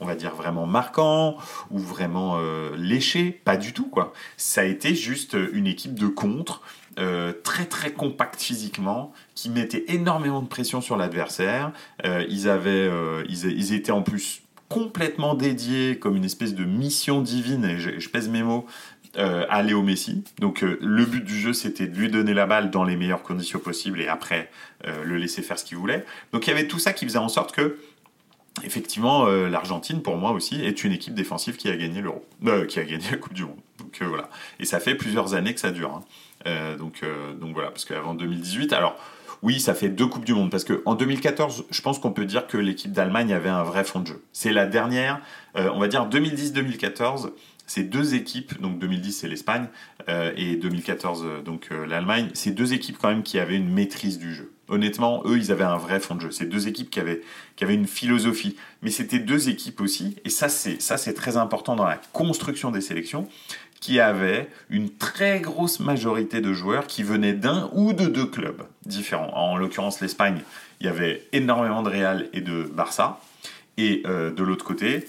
on 0.00 0.06
va 0.06 0.14
dire 0.14 0.34
vraiment 0.34 0.66
marquant 0.66 1.36
ou 1.70 1.78
vraiment 1.78 2.36
euh, 2.38 2.76
léché, 2.76 3.30
pas 3.44 3.56
du 3.56 3.72
tout 3.72 3.88
quoi. 3.88 4.12
Ça 4.36 4.62
a 4.62 4.64
été 4.64 4.94
juste 4.94 5.36
une 5.52 5.66
équipe 5.66 5.94
de 5.94 6.06
contre. 6.06 6.62
Euh, 6.98 7.32
très 7.44 7.64
très 7.64 7.92
compacte 7.92 8.40
physiquement, 8.40 9.12
qui 9.36 9.50
mettait 9.50 9.84
énormément 9.86 10.42
de 10.42 10.48
pression 10.48 10.80
sur 10.80 10.96
l'adversaire. 10.96 11.70
ils 12.04 12.48
avaient, 12.48 12.90
ils, 13.28 13.72
étaient 13.72 13.92
en 13.92 14.02
plus 14.02 14.42
complètement 14.68 15.34
dédiés 15.34 15.96
comme 16.00 16.16
une 16.16 16.24
espèce 16.24 16.56
de 16.56 16.64
mission 16.64 17.22
divine, 17.22 17.64
et 17.64 17.78
je 17.78 18.08
pèse 18.08 18.28
mes 18.28 18.42
mots, 18.42 18.66
euh, 19.16 19.46
à 19.48 19.62
Léo 19.62 19.82
Messi. 19.82 20.22
Donc 20.38 20.62
euh, 20.62 20.78
le 20.82 21.04
but 21.06 21.24
du 21.24 21.40
jeu, 21.40 21.54
c'était 21.54 21.86
de 21.86 21.96
lui 21.96 22.10
donner 22.10 22.34
la 22.34 22.44
balle 22.44 22.70
dans 22.70 22.84
les 22.84 22.94
meilleures 22.94 23.22
conditions 23.22 23.58
possibles 23.58 24.02
et 24.02 24.06
après 24.06 24.50
euh, 24.86 25.02
le 25.02 25.16
laisser 25.16 25.40
faire 25.40 25.58
ce 25.58 25.64
qu'il 25.64 25.78
voulait. 25.78 26.04
Donc 26.32 26.46
il 26.46 26.50
y 26.50 26.52
avait 26.52 26.68
tout 26.68 26.78
ça 26.78 26.92
qui 26.92 27.06
faisait 27.06 27.18
en 27.18 27.30
sorte 27.30 27.52
que 27.52 27.78
effectivement, 28.64 29.26
l'Argentine, 29.26 30.02
pour 30.02 30.16
moi 30.16 30.32
aussi, 30.32 30.64
est 30.64 30.84
une 30.84 30.92
équipe 30.92 31.14
défensive 31.14 31.56
qui 31.56 31.68
a 31.68 31.76
gagné 31.76 32.00
l'Euro, 32.00 32.24
qui 32.68 32.78
a 32.78 32.84
gagné 32.84 33.04
la 33.10 33.16
Coupe 33.16 33.34
du 33.34 33.44
Monde. 33.44 33.58
Donc 33.78 34.02
voilà. 34.02 34.28
Et 34.60 34.64
ça 34.64 34.80
fait 34.80 34.94
plusieurs 34.94 35.34
années 35.34 35.54
que 35.54 35.60
ça 35.60 35.70
dure. 35.70 36.02
Hein. 36.46 36.76
donc, 36.78 37.02
donc 37.40 37.52
voilà, 37.52 37.70
parce 37.70 37.84
qu'avant 37.84 38.14
2018, 38.14 38.72
alors 38.72 38.96
oui, 39.42 39.60
ça 39.60 39.74
fait 39.74 39.88
deux 39.88 40.06
Coupes 40.06 40.24
du 40.24 40.34
Monde, 40.34 40.50
parce 40.50 40.64
qu'en 40.64 40.94
2014, 40.94 41.66
je 41.70 41.82
pense 41.82 41.98
qu'on 41.98 42.12
peut 42.12 42.24
dire 42.24 42.46
que 42.46 42.56
l'équipe 42.56 42.92
d'Allemagne 42.92 43.32
avait 43.32 43.48
un 43.48 43.62
vrai 43.62 43.84
fond 43.84 44.00
de 44.00 44.06
jeu. 44.06 44.22
C'est 44.32 44.52
la 44.52 44.66
dernière, 44.66 45.20
on 45.54 45.78
va 45.78 45.88
dire 45.88 46.08
2010-2014, 46.08 47.30
ces 47.68 47.84
deux 47.84 48.14
équipes, 48.14 48.60
donc 48.60 48.78
2010 48.78 49.12
c'est 49.12 49.28
l'Espagne 49.28 49.68
euh, 50.08 50.32
et 50.36 50.56
2014 50.56 51.22
euh, 51.24 51.42
donc 51.42 51.68
euh, 51.70 51.86
l'Allemagne, 51.86 52.30
ces 52.32 52.50
deux 52.50 52.72
équipes 52.72 52.96
quand 52.98 53.08
même 53.08 53.22
qui 53.22 53.38
avaient 53.38 53.56
une 53.56 53.68
maîtrise 53.68 54.18
du 54.18 54.34
jeu. 54.34 54.52
Honnêtement, 54.68 55.22
eux, 55.26 55.38
ils 55.38 55.50
avaient 55.50 55.64
un 55.64 55.76
vrai 55.76 56.00
fond 56.00 56.14
de 56.14 56.20
jeu. 56.20 56.30
Ces 56.30 56.46
deux 56.46 56.68
équipes 56.68 56.90
qui 56.90 57.00
avaient, 57.00 57.22
qui 57.56 57.64
avaient 57.64 57.74
une 57.74 57.86
philosophie. 57.86 58.56
Mais 58.82 58.90
c'était 58.90 59.18
deux 59.18 59.48
équipes 59.48 59.80
aussi, 59.80 60.16
et 60.24 60.30
ça 60.30 60.48
c'est, 60.48 60.80
ça 60.80 60.96
c'est 60.96 61.14
très 61.14 61.36
important 61.36 61.76
dans 61.76 61.86
la 61.86 62.00
construction 62.12 62.70
des 62.70 62.80
sélections, 62.80 63.28
qui 63.80 64.00
avaient 64.00 64.48
une 64.70 64.90
très 64.90 65.40
grosse 65.40 65.80
majorité 65.80 66.40
de 66.40 66.52
joueurs 66.52 66.86
qui 66.86 67.02
venaient 67.02 67.32
d'un 67.32 67.70
ou 67.72 67.92
de 67.92 68.06
deux 68.06 68.26
clubs 68.26 68.62
différents. 68.84 69.30
En 69.34 69.56
l'occurrence, 69.56 70.00
l'Espagne, 70.00 70.42
il 70.80 70.86
y 70.86 70.88
avait 70.88 71.26
énormément 71.32 71.82
de 71.82 71.90
Real 71.90 72.28
et 72.32 72.40
de 72.40 72.62
Barça. 72.64 73.20
Et 73.76 74.02
de 74.04 74.42
l'autre 74.42 74.64
côté, 74.64 75.06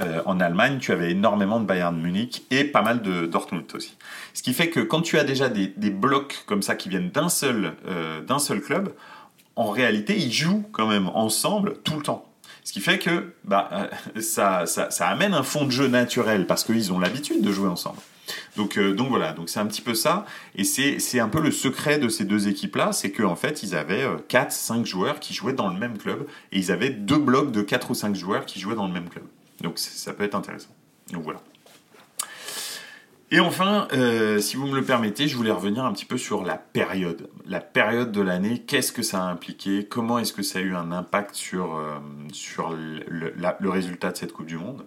euh, 0.00 0.22
en 0.26 0.40
Allemagne, 0.40 0.78
tu 0.78 0.92
avais 0.92 1.10
énormément 1.10 1.60
de 1.60 1.66
Bayern 1.66 1.96
Munich 2.00 2.44
et 2.50 2.64
pas 2.64 2.82
mal 2.82 3.02
de 3.02 3.26
Dortmund 3.26 3.64
aussi. 3.74 3.96
Ce 4.34 4.42
qui 4.42 4.52
fait 4.52 4.70
que 4.70 4.80
quand 4.80 5.02
tu 5.02 5.18
as 5.18 5.24
déjà 5.24 5.48
des, 5.48 5.68
blocs 5.90 6.44
comme 6.46 6.62
ça 6.62 6.76
qui 6.76 6.88
viennent 6.88 7.10
d'un 7.10 7.28
seul, 7.28 7.74
euh, 7.88 8.20
d'un 8.22 8.38
seul 8.38 8.60
club, 8.60 8.92
en 9.56 9.70
réalité, 9.70 10.16
ils 10.16 10.32
jouent 10.32 10.64
quand 10.72 10.86
même 10.86 11.08
ensemble 11.08 11.78
tout 11.82 11.96
le 11.96 12.02
temps. 12.02 12.26
Ce 12.62 12.72
qui 12.72 12.80
fait 12.80 12.98
que 12.98 13.34
bah, 13.44 13.68
euh, 13.72 14.20
ça, 14.20 14.66
ça, 14.66 15.08
amène 15.08 15.34
un 15.34 15.42
fond 15.42 15.64
de 15.64 15.70
jeu 15.70 15.88
naturel 15.88 16.46
parce 16.46 16.62
qu'ils 16.62 16.92
ont 16.92 16.98
l'habitude 16.98 17.42
de 17.42 17.50
jouer 17.50 17.68
ensemble. 17.68 17.98
Donc, 18.56 18.78
donc 18.78 19.08
voilà, 19.08 19.32
donc 19.32 19.48
c'est 19.48 19.58
un 19.58 19.66
petit 19.66 19.82
peu 19.82 19.94
ça. 19.94 20.24
Et 20.54 20.62
c'est 20.62 21.18
un 21.18 21.28
peu 21.28 21.40
le 21.40 21.50
secret 21.50 21.98
de 21.98 22.08
ces 22.08 22.24
deux 22.24 22.46
équipes-là, 22.46 22.92
c'est 22.92 23.10
qu'en 23.10 23.34
fait, 23.34 23.64
ils 23.64 23.74
avaient 23.74 24.06
4-5 24.28 24.84
joueurs 24.84 25.18
qui 25.18 25.34
jouaient 25.34 25.52
dans 25.52 25.68
le 25.68 25.78
même 25.78 25.98
club 25.98 26.26
et 26.52 26.58
ils 26.58 26.70
avaient 26.70 26.90
deux 26.90 27.18
blocs 27.18 27.50
de 27.50 27.62
4 27.62 27.90
ou 27.90 27.94
5 27.94 28.14
joueurs 28.14 28.46
qui 28.46 28.60
jouaient 28.60 28.76
dans 28.76 28.86
le 28.86 28.92
même 28.92 29.08
club. 29.08 29.24
Donc 29.60 29.78
ça 29.78 30.12
peut 30.12 30.24
être 30.24 30.34
intéressant. 30.34 30.74
Donc 31.12 31.22
voilà. 31.22 31.40
Et 33.32 33.38
enfin, 33.38 33.86
euh, 33.92 34.40
si 34.40 34.56
vous 34.56 34.66
me 34.66 34.74
le 34.74 34.84
permettez, 34.84 35.28
je 35.28 35.36
voulais 35.36 35.52
revenir 35.52 35.84
un 35.84 35.92
petit 35.92 36.04
peu 36.04 36.18
sur 36.18 36.42
la 36.44 36.56
période. 36.56 37.30
La 37.46 37.60
période 37.60 38.10
de 38.10 38.20
l'année, 38.20 38.58
qu'est-ce 38.58 38.90
que 38.90 39.02
ça 39.02 39.22
a 39.22 39.30
impliqué? 39.30 39.86
Comment 39.86 40.18
est-ce 40.18 40.32
que 40.32 40.42
ça 40.42 40.58
a 40.58 40.62
eu 40.62 40.74
un 40.74 40.90
impact 40.90 41.36
sur, 41.36 41.76
euh, 41.76 41.94
sur 42.32 42.70
le, 42.70 43.70
résultat 43.70 44.10
de 44.10 44.16
cette 44.16 44.32
Coupe 44.32 44.46
du 44.46 44.58
Monde? 44.58 44.84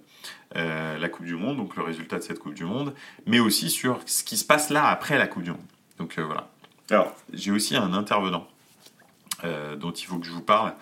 Euh, 0.58 0.98
La 0.98 1.08
Coupe 1.08 1.26
du 1.26 1.36
Monde, 1.36 1.56
donc 1.56 1.78
le 1.78 1.84
résultat 1.84 2.18
de 2.18 2.24
cette 2.24 2.40
Coupe 2.40 2.54
du 2.54 2.66
Monde, 2.66 2.94
mais 3.26 3.40
aussi 3.40 3.70
sur 3.70 4.02
ce 4.06 4.26
qui 4.26 4.36
se 4.36 4.44
passe 4.44 4.70
là 4.70 4.88
après 4.88 5.18
la 5.18 5.28
Coupe 5.28 5.44
du 5.44 5.52
Monde. 5.52 5.66
Donc 5.98 6.20
voilà. 6.20 6.50
Alors, 6.90 7.16
j'ai 7.32 7.52
aussi 7.52 7.78
un 7.78 7.94
intervenant 7.94 8.46
dont 9.80 9.92
il 9.92 10.06
faut 10.06 10.18
que 10.20 10.26
je 10.26 10.32
vous 10.32 10.42
parle 10.42 10.74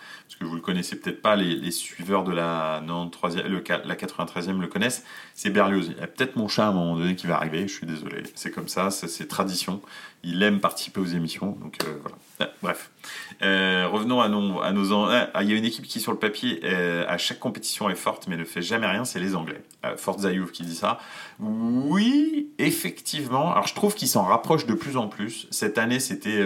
que 0.42 0.48
vous 0.48 0.56
le 0.56 0.62
connaissez 0.62 0.96
peut-être 0.96 1.22
pas, 1.22 1.36
les, 1.36 1.72
suiveurs 1.72 2.24
de 2.24 2.32
la 2.32 2.82
93e, 2.82 3.48
le, 3.48 3.64
la 3.86 3.96
93e 3.96 4.60
le 4.60 4.68
connaissent, 4.68 5.04
c'est 5.36 5.52
Berlioz. 5.52 5.92
Il 5.92 5.98
y 5.98 6.04
a 6.04 6.08
peut-être 6.08 6.36
mon 6.36 6.48
chat 6.48 6.66
à 6.66 6.70
un 6.70 6.74
moment 6.74 6.98
donné 6.98 7.16
qui 7.16 7.28
va 7.28 7.36
arriver, 7.36 7.68
je 7.68 7.74
suis 7.74 7.86
désolé, 7.86 8.24
c'est 8.36 8.52
comme 8.52 8.68
ça, 8.68 8.90
c'est 8.92 9.28
tradition. 9.28 9.82
Il 10.24 10.42
aime 10.44 10.60
participer 10.60 11.00
aux 11.00 11.06
émissions, 11.06 11.58
donc 11.62 11.78
euh, 11.84 11.98
voilà. 12.02 12.18
Ah, 12.40 12.50
bref. 12.62 12.92
Euh, 13.44 13.88
revenons 13.88 14.22
à 14.22 14.30
nos, 14.30 14.62
à 14.62 14.72
nos 14.72 14.94
ah, 14.94 15.30
il 15.42 15.50
y 15.50 15.54
a 15.54 15.56
une 15.56 15.66
équipe 15.66 15.86
qui 15.86 16.00
sur 16.00 16.12
le 16.12 16.18
papier 16.18 16.60
euh, 16.64 17.06
à 17.08 17.18
chaque 17.18 17.40
compétition 17.40 17.90
est 17.90 17.96
forte 17.96 18.28
mais 18.28 18.38
ne 18.38 18.44
fait 18.44 18.62
jamais 18.62 18.88
rien, 18.88 19.06
c'est 19.06 19.20
les 19.20 19.36
Anglais. 19.36 19.62
Fort 19.98 20.20
Zayouf 20.20 20.52
qui 20.52 20.64
dit 20.64 20.76
ça. 20.76 21.00
Oui, 21.40 22.50
effectivement. 22.60 23.52
Alors 23.52 23.68
je 23.68 23.74
trouve 23.74 23.96
qu'ils 23.96 24.08
s'en 24.08 24.24
rapprochent 24.24 24.68
de 24.68 24.76
plus 24.76 24.98
en 24.98 25.08
plus. 25.08 25.48
Cette 25.50 25.78
année 25.78 26.00
c'était 26.00 26.44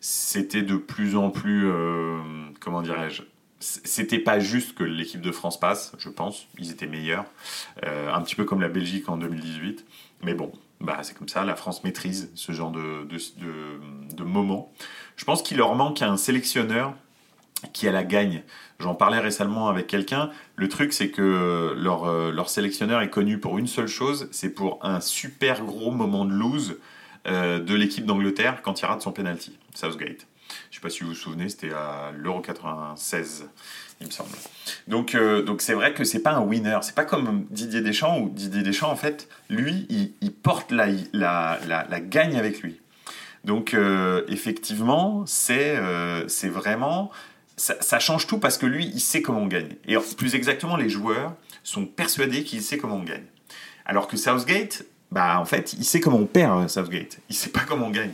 c'était 0.00 0.62
de 0.62 0.76
plus 0.76 1.16
en 1.16 1.30
plus, 1.30 1.66
euh, 1.66 2.18
comment 2.58 2.82
dirais-je, 2.82 3.22
c'était 3.60 4.18
pas 4.18 4.40
juste 4.40 4.74
que 4.74 4.84
l'équipe 4.84 5.20
de 5.20 5.32
France 5.32 5.60
passe, 5.60 5.92
je 5.98 6.08
pense, 6.08 6.46
ils 6.58 6.70
étaient 6.70 6.86
meilleurs, 6.86 7.26
euh, 7.84 8.12
un 8.12 8.22
petit 8.22 8.34
peu 8.34 8.44
comme 8.44 8.62
la 8.62 8.70
Belgique 8.70 9.08
en 9.10 9.18
2018, 9.18 9.84
mais 10.22 10.32
bon, 10.32 10.50
bah, 10.80 11.00
c'est 11.02 11.16
comme 11.16 11.28
ça, 11.28 11.44
la 11.44 11.56
France 11.56 11.84
maîtrise 11.84 12.30
ce 12.34 12.52
genre 12.52 12.70
de, 12.70 13.04
de, 13.04 14.14
de, 14.16 14.24
moment. 14.24 14.72
Je 15.16 15.26
pense 15.26 15.42
qu'il 15.42 15.58
leur 15.58 15.74
manque 15.74 16.00
un 16.00 16.16
sélectionneur 16.16 16.94
qui 17.74 17.86
a 17.86 17.92
la 17.92 18.02
gagne. 18.02 18.42
J'en 18.78 18.94
parlais 18.94 19.18
récemment 19.18 19.68
avec 19.68 19.86
quelqu'un. 19.86 20.30
Le 20.56 20.70
truc, 20.70 20.94
c'est 20.94 21.10
que 21.10 21.74
leur, 21.76 22.04
euh, 22.04 22.32
leur 22.32 22.48
sélectionneur 22.48 23.02
est 23.02 23.10
connu 23.10 23.38
pour 23.38 23.58
une 23.58 23.66
seule 23.66 23.88
chose, 23.88 24.28
c'est 24.30 24.54
pour 24.54 24.78
un 24.82 25.00
super 25.00 25.62
gros 25.62 25.90
moment 25.90 26.24
de 26.24 26.32
lose 26.32 26.78
de 27.26 27.74
l'équipe 27.74 28.06
d'Angleterre 28.06 28.62
quand 28.62 28.80
il 28.80 28.86
rate 28.86 29.02
son 29.02 29.12
penalty, 29.12 29.58
Southgate. 29.74 30.26
Je 30.70 30.76
ne 30.76 30.80
sais 30.80 30.80
pas 30.80 30.90
si 30.90 31.02
vous 31.02 31.10
vous 31.10 31.14
souvenez, 31.14 31.48
c'était 31.48 31.72
à 31.72 32.12
l'Euro 32.16 32.40
96, 32.40 33.46
il 34.00 34.06
me 34.06 34.12
semble. 34.12 34.30
Donc, 34.88 35.14
euh, 35.14 35.42
donc 35.42 35.62
c'est 35.62 35.74
vrai 35.74 35.94
que 35.94 36.04
c'est 36.04 36.20
pas 36.20 36.32
un 36.32 36.42
winner. 36.42 36.78
C'est 36.82 36.94
pas 36.94 37.04
comme 37.04 37.46
Didier 37.50 37.80
Deschamps 37.80 38.18
où 38.18 38.28
Didier 38.30 38.62
Deschamps, 38.62 38.90
en 38.90 38.96
fait, 38.96 39.28
lui, 39.48 39.86
il, 39.88 40.32
porte 40.32 40.70
la, 40.72 40.86
la, 41.12 41.58
la, 41.66 42.00
gagne 42.00 42.36
avec 42.36 42.62
lui. 42.62 42.80
Donc, 43.44 43.74
euh, 43.74 44.24
effectivement, 44.28 45.24
c'est 45.26 45.78
c'est 46.28 46.48
vraiment. 46.48 47.10
Ça, 47.56 47.76
ça, 47.80 47.98
change 47.98 48.26
tout 48.26 48.38
parce 48.38 48.56
que 48.56 48.64
lui, 48.64 48.86
il 48.86 49.00
sait 49.00 49.20
comment 49.20 49.40
on 49.40 49.46
gagne. 49.46 49.76
Et 49.86 49.94
plus 50.16 50.34
exactement, 50.34 50.76
les 50.76 50.88
joueurs 50.88 51.34
sont 51.62 51.84
persuadés 51.84 52.42
qu'il 52.42 52.62
sait 52.62 52.78
comment 52.78 52.96
on 52.96 53.02
gagne. 53.02 53.26
Alors 53.84 54.08
que 54.08 54.16
Southgate, 54.16 54.86
bah 55.10 55.40
en 55.40 55.44
fait, 55.44 55.72
il 55.72 55.84
sait 55.84 56.00
comment 56.00 56.18
on 56.18 56.26
perd 56.26 56.64
euh, 56.64 56.68
Southgate. 56.68 57.18
Il 57.28 57.34
sait 57.34 57.50
pas 57.50 57.62
comment 57.66 57.86
on 57.86 57.90
gagne. 57.90 58.12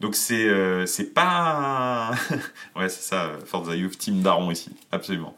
Donc 0.00 0.14
c'est 0.14 0.46
euh, 0.46 0.84
c'est 0.84 1.14
pas 1.14 2.10
ouais 2.76 2.90
c'est 2.90 3.02
ça 3.02 3.30
Forza 3.46 3.74
Youth 3.74 3.96
Team 3.96 4.20
Daron 4.20 4.50
ici 4.50 4.70
absolument. 4.92 5.34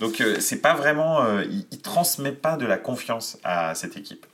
Donc 0.00 0.22
euh, 0.22 0.38
c'est 0.40 0.62
pas 0.62 0.72
vraiment 0.72 1.22
il, 1.42 1.66
il, 1.70 1.78
transmet 1.80 2.32
pas 2.32 2.56
de 2.56 2.64
la 2.64 2.78
confiance 2.78 3.36
à 3.44 3.74
cette 3.74 3.98
équipe. 3.98 4.24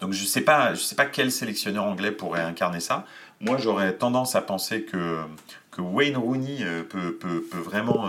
Donc 0.00 0.12
je 0.12 0.24
sais 0.24 0.40
pas 0.40 0.74
je 0.74 0.80
sais 0.80 0.96
pas 0.96 1.06
quel 1.06 1.30
sélectionneur 1.30 1.84
anglais 1.84 2.10
pourrait 2.10 2.42
incarner 2.42 2.80
ça. 2.80 3.06
Moi 3.38 3.58
j'aurais 3.58 3.92
tendance 3.92 4.34
à 4.34 4.42
penser 4.42 4.82
que 4.82 5.20
que 5.70 5.80
Wayne 5.80 6.16
Rooney 6.16 6.64
peut, 6.88 7.14
peut, 7.14 7.44
peut 7.48 7.58
vraiment 7.58 8.08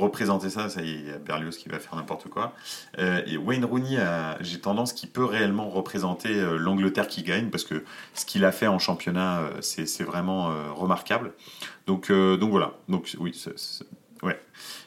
représenter 0.00 0.50
ça. 0.50 0.68
Ça 0.68 0.82
y 0.82 0.90
est, 0.90 1.18
Berlioz 1.24 1.56
qui 1.56 1.68
va 1.68 1.78
faire 1.78 1.96
n'importe 1.96 2.28
quoi. 2.28 2.54
Euh, 2.98 3.22
et 3.26 3.36
Wayne 3.36 3.64
Rooney, 3.64 3.98
j'ai 4.40 4.60
tendance 4.60 4.92
qu'il 4.92 5.10
peut 5.10 5.24
réellement 5.24 5.68
représenter 5.68 6.30
euh, 6.30 6.56
l'Angleterre 6.56 7.08
qui 7.08 7.22
gagne 7.22 7.50
parce 7.50 7.64
que 7.64 7.84
ce 8.14 8.24
qu'il 8.24 8.44
a 8.44 8.52
fait 8.52 8.66
en 8.66 8.78
championnat, 8.78 9.40
euh, 9.40 9.50
c'est 9.60 10.04
vraiment 10.04 10.50
remarquable. 10.74 11.32
Donc, 11.86 12.10
donc 12.10 12.50
voilà. 12.50 12.74
Donc 12.88 13.14
oui, 13.18 13.32
ouais. 14.22 14.40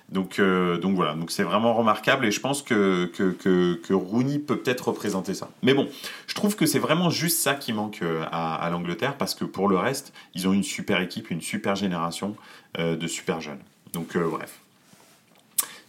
Donc, 0.09 0.39
donc 0.39 0.95
voilà, 0.95 1.15
donc 1.15 1.31
c'est 1.31 1.43
vraiment 1.43 1.73
remarquable 1.73 2.25
et 2.25 2.31
je 2.31 2.39
pense 2.39 2.61
que, 2.61 3.05
que, 3.05 3.93
Rooney 3.93 4.37
peut 4.39 4.57
peut-être 4.57 4.89
représenter 4.89 5.33
ça. 5.33 5.49
Mais 5.63 5.73
bon, 5.73 5.87
je 6.27 6.35
trouve 6.35 6.55
que 6.55 6.65
c'est 6.65 6.79
vraiment 6.79 7.09
juste 7.09 7.39
ça 7.39 7.55
qui 7.55 7.73
manque 7.73 8.01
à 8.31 8.69
l'Angleterre 8.71 9.17
parce 9.17 9.33
que 9.33 9.45
pour 9.45 9.67
le 9.67 9.77
reste, 9.77 10.13
ils 10.35 10.47
ont 10.47 10.53
une 10.53 10.63
super 10.63 11.01
équipe, 11.01 11.31
une 11.31 11.41
super 11.41 11.75
génération 11.75 12.35
de 12.77 13.07
super 13.07 13.41
jeunes. 13.41 13.61
Donc 13.93 14.17
bref. 14.17 14.62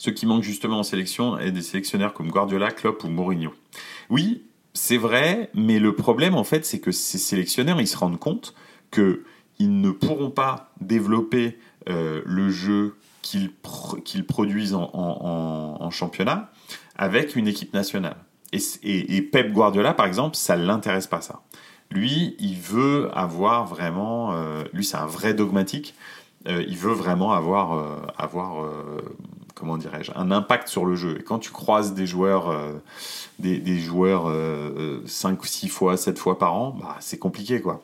Ce 0.05 0.11
qui 0.11 0.27
manque 0.27 0.43
justement 0.43 0.81
en 0.81 0.83
sélection 0.83 1.39
est 1.39 1.51
des 1.51 1.63
sélectionneurs 1.63 2.13
comme 2.13 2.29
Guardiola, 2.29 2.71
Klopp 2.71 3.05
ou 3.05 3.09
Mourinho. 3.09 3.55
Oui, 4.11 4.45
c'est 4.75 4.99
vrai, 4.99 5.49
mais 5.55 5.79
le 5.79 5.95
problème 5.95 6.35
en 6.35 6.45
fait, 6.45 6.67
c'est 6.67 6.79
que 6.79 6.93
ces 6.93 7.17
sélectionneurs, 7.17 7.81
ils 7.81 7.89
se 7.89 7.97
rendent 7.97 8.19
compte 8.19 8.55
qu'ils 8.91 9.81
ne 9.81 9.91
pourront 9.91 10.29
pas 10.29 10.75
développer 10.83 11.59
euh, 11.89 12.21
le 12.27 12.51
jeu 12.51 12.97
qu'ils 13.23 14.27
produisent 14.29 14.75
en, 14.75 15.89
championnat 15.91 16.51
avec 16.97 17.35
une 17.35 17.49
équipe 17.49 17.73
nationale. 17.73 18.17
Et, 18.53 19.23
Pep 19.23 19.53
Guardiola, 19.53 19.95
par 19.95 20.05
exemple, 20.05 20.37
ça 20.37 20.59
ne 20.59 20.67
l'intéresse 20.67 21.07
pas 21.07 21.23
ça. 21.23 21.41
Lui, 21.91 22.37
il 22.39 22.57
veut 22.57 23.09
avoir 23.15 23.65
vraiment, 23.65 24.35
euh, 24.35 24.65
lui 24.75 24.85
c'est 24.85 24.99
un 24.99 25.07
vrai 25.07 25.33
dogmatique, 25.33 25.95
euh, 26.47 26.63
il 26.69 26.77
veut 26.77 26.93
vraiment 26.93 27.33
avoir, 27.33 28.13
avoir 28.19 28.69
comment 29.65 29.79
dirais-je, 29.79 30.13
un 30.15 30.31
impact 30.31 30.69
sur 30.69 30.85
le 30.85 30.95
jeu. 30.95 31.17
Et 31.19 31.23
quand 31.23 31.39
tu 31.39 31.51
croises 31.51 31.95
des 31.95 32.07
joueurs, 32.07 32.51
euh, 32.51 32.75
des, 33.39 33.79
joueurs 33.79 34.31
5 35.07 35.43
ou 35.43 35.47
6 35.47 35.69
fois, 35.69 35.97
7 35.97 36.19
fois 36.19 36.39
par 36.39 36.53
an, 36.55 36.77
bah, 36.79 36.97
c'est 37.01 37.19
compliqué, 37.19 37.63
quoi. 37.63 37.83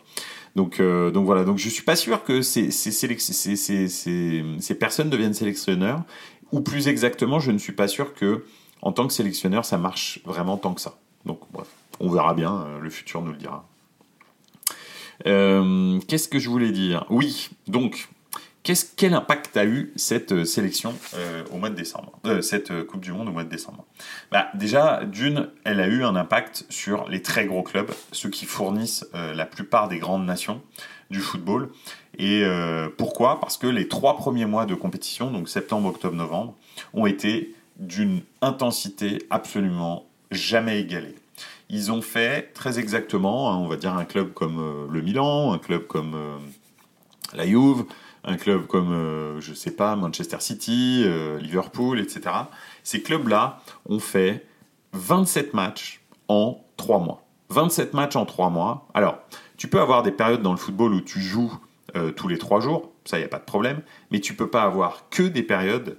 Donc, 0.57 0.79
euh, 0.79 1.11
donc 1.11 1.25
voilà, 1.25 1.45
donc 1.45 1.57
je 1.57 1.69
suis 1.71 1.83
pas 1.83 1.97
sûr 1.97 2.23
que 2.23 2.43
ces, 2.43 2.71
ces, 2.71 2.91
ces, 2.91 4.75
personnes 4.75 5.09
deviennent 5.09 5.33
sélectionneurs, 5.33 6.03
ou 6.53 6.61
plus 6.61 6.87
exactement, 6.87 7.41
je 7.41 7.51
ne 7.51 7.59
suis 7.59 7.73
pas 7.73 7.89
sûr 7.89 8.13
que 8.13 8.45
en 8.83 8.93
tant 8.93 9.07
que 9.07 9.15
sélectionneur, 9.15 9.65
ça 9.65 9.79
marche 9.79 10.21
vraiment 10.27 10.59
tant 10.59 10.75
que 10.75 10.83
ça. 10.83 10.99
Donc 11.25 11.41
bref, 11.51 11.69
on 11.99 12.11
verra 12.11 12.35
bien, 12.35 12.67
euh, 12.67 12.79
le 12.79 12.91
futur 12.91 13.23
nous 13.23 13.33
le 13.33 13.39
dira. 13.39 13.65
Qu'est-ce 15.25 16.29
que 16.29 16.39
je 16.39 16.51
voulais 16.51 16.73
dire? 16.73 17.07
Oui, 17.09 17.51
donc 17.69 18.09
quel 18.63 19.15
impact 19.15 19.57
a 19.57 19.65
eu 19.65 19.93
cette 19.97 20.33
euh, 20.33 20.45
sélection 20.45 20.95
euh, 21.15 21.45
au 21.51 21.57
mois 21.57 21.71
de 21.71 21.75
décembre, 21.75 22.13
euh, 22.27 22.43
cette 22.43 22.85
Coupe 22.85 23.01
du 23.01 23.13
Monde 23.13 23.29
au 23.29 23.33
mois 23.33 23.45
de 23.45 23.49
décembre? 23.49 23.87
Bah, 24.31 24.49
Déjà, 24.55 25.05
d'une, 25.05 25.49
elle 25.65 25.81
a 25.81 25.87
eu 25.87 26.05
un 26.05 26.15
impact 26.15 26.67
sur 26.69 27.09
les 27.09 27.23
très 27.23 27.47
gros 27.47 27.63
clubs, 27.63 27.91
ceux 28.13 28.29
qui 28.29 28.45
fournissent 28.45 29.07
la 29.15 29.47
plupart 29.47 29.89
des 29.89 29.99
grandes 29.99 30.27
nations 30.27 30.61
du 31.11 31.21
football. 31.21 31.71
Et 32.19 32.45
pourquoi? 32.99 33.41
Parce 33.41 33.57
que 33.57 33.67
les 33.67 33.89
trois 33.89 34.17
premiers 34.17 34.47
mois 34.47 34.67
de 34.67 34.75
compétition, 34.75 35.31
donc 35.31 35.49
septembre, 35.49 35.89
octobre, 35.89 36.17
novembre, 36.17 36.55
ont 36.93 37.07
été 37.07 37.55
d'une 37.77 38.21
intensité 38.43 39.19
absolument 39.31 40.07
jamais 40.31 40.81
égalée. 40.81 41.15
Ils 41.71 41.91
ont 41.91 42.03
fait 42.03 42.53
très 42.53 42.79
exactement, 42.79 43.53
hein, 43.53 43.57
on 43.57 43.69
va 43.69 43.77
dire 43.77 43.95
un 43.95 44.05
club 44.05 44.33
comme 44.33 44.89
le 44.91 45.03
Milan, 45.03 45.53
un 45.53 45.59
club 45.59 45.87
comme 45.87 46.17
la 47.35 47.47
Juve, 47.47 47.85
un 48.25 48.37
club 48.37 48.67
comme, 48.67 48.93
euh, 48.93 49.41
je 49.41 49.55
sais 49.55 49.71
pas, 49.71 49.97
Manchester 49.97 50.39
City, 50.41 51.03
euh, 51.07 51.39
Liverpool, 51.39 52.01
etc. 52.01 52.23
Ces 52.83 53.03
clubs-là 53.03 53.61
ont 53.89 53.99
fait 53.99 54.47
27 54.93 55.55
matchs 55.55 56.01
en 56.29 56.63
3 56.77 56.99
mois. 56.99 57.25
27 57.51 57.95
matchs 57.95 58.17
en 58.17 58.27
3 58.27 58.51
mois. 58.51 58.89
Alors, 58.95 59.19
tu 59.57 59.69
peux 59.69 59.81
avoir 59.81 60.03
des 60.03 60.13
périodes 60.13 60.43
dans 60.43 60.53
le 60.53 60.59
football 60.59 60.95
où 60.95 61.01
tu 61.01 61.21
joues 61.21 61.53
euh, 61.97 62.13
tous 62.13 62.29
les 62.29 62.39
3 62.39 62.61
jours, 62.61 62.93
ça, 63.05 63.17
il 63.17 63.21
n'y 63.21 63.27
a 63.27 63.29
pas 63.29 63.39
de 63.39 63.45
problème, 63.45 63.83
mais 64.11 64.21
tu 64.21 64.35
peux 64.35 64.49
pas 64.49 64.63
avoir 64.63 65.09
que 65.11 65.23
des 65.23 65.43
périodes 65.43 65.99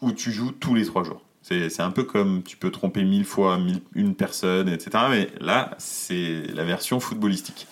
où 0.00 0.12
tu 0.12 0.32
joues 0.32 0.52
tous 0.52 0.74
les 0.74 0.86
3 0.86 1.04
jours. 1.04 1.22
C'est 1.42 1.80
un 1.80 1.90
peu 1.90 2.04
comme 2.04 2.42
tu 2.44 2.56
peux 2.56 2.70
tromper 2.70 3.02
mille 3.02 3.24
fois 3.24 3.58
une 3.94 4.14
personne, 4.14 4.68
etc. 4.68 5.04
Mais 5.10 5.28
là, 5.40 5.74
c'est 5.78 6.42
la 6.54 6.64
version 6.64 7.00
footballistique. 7.00 7.66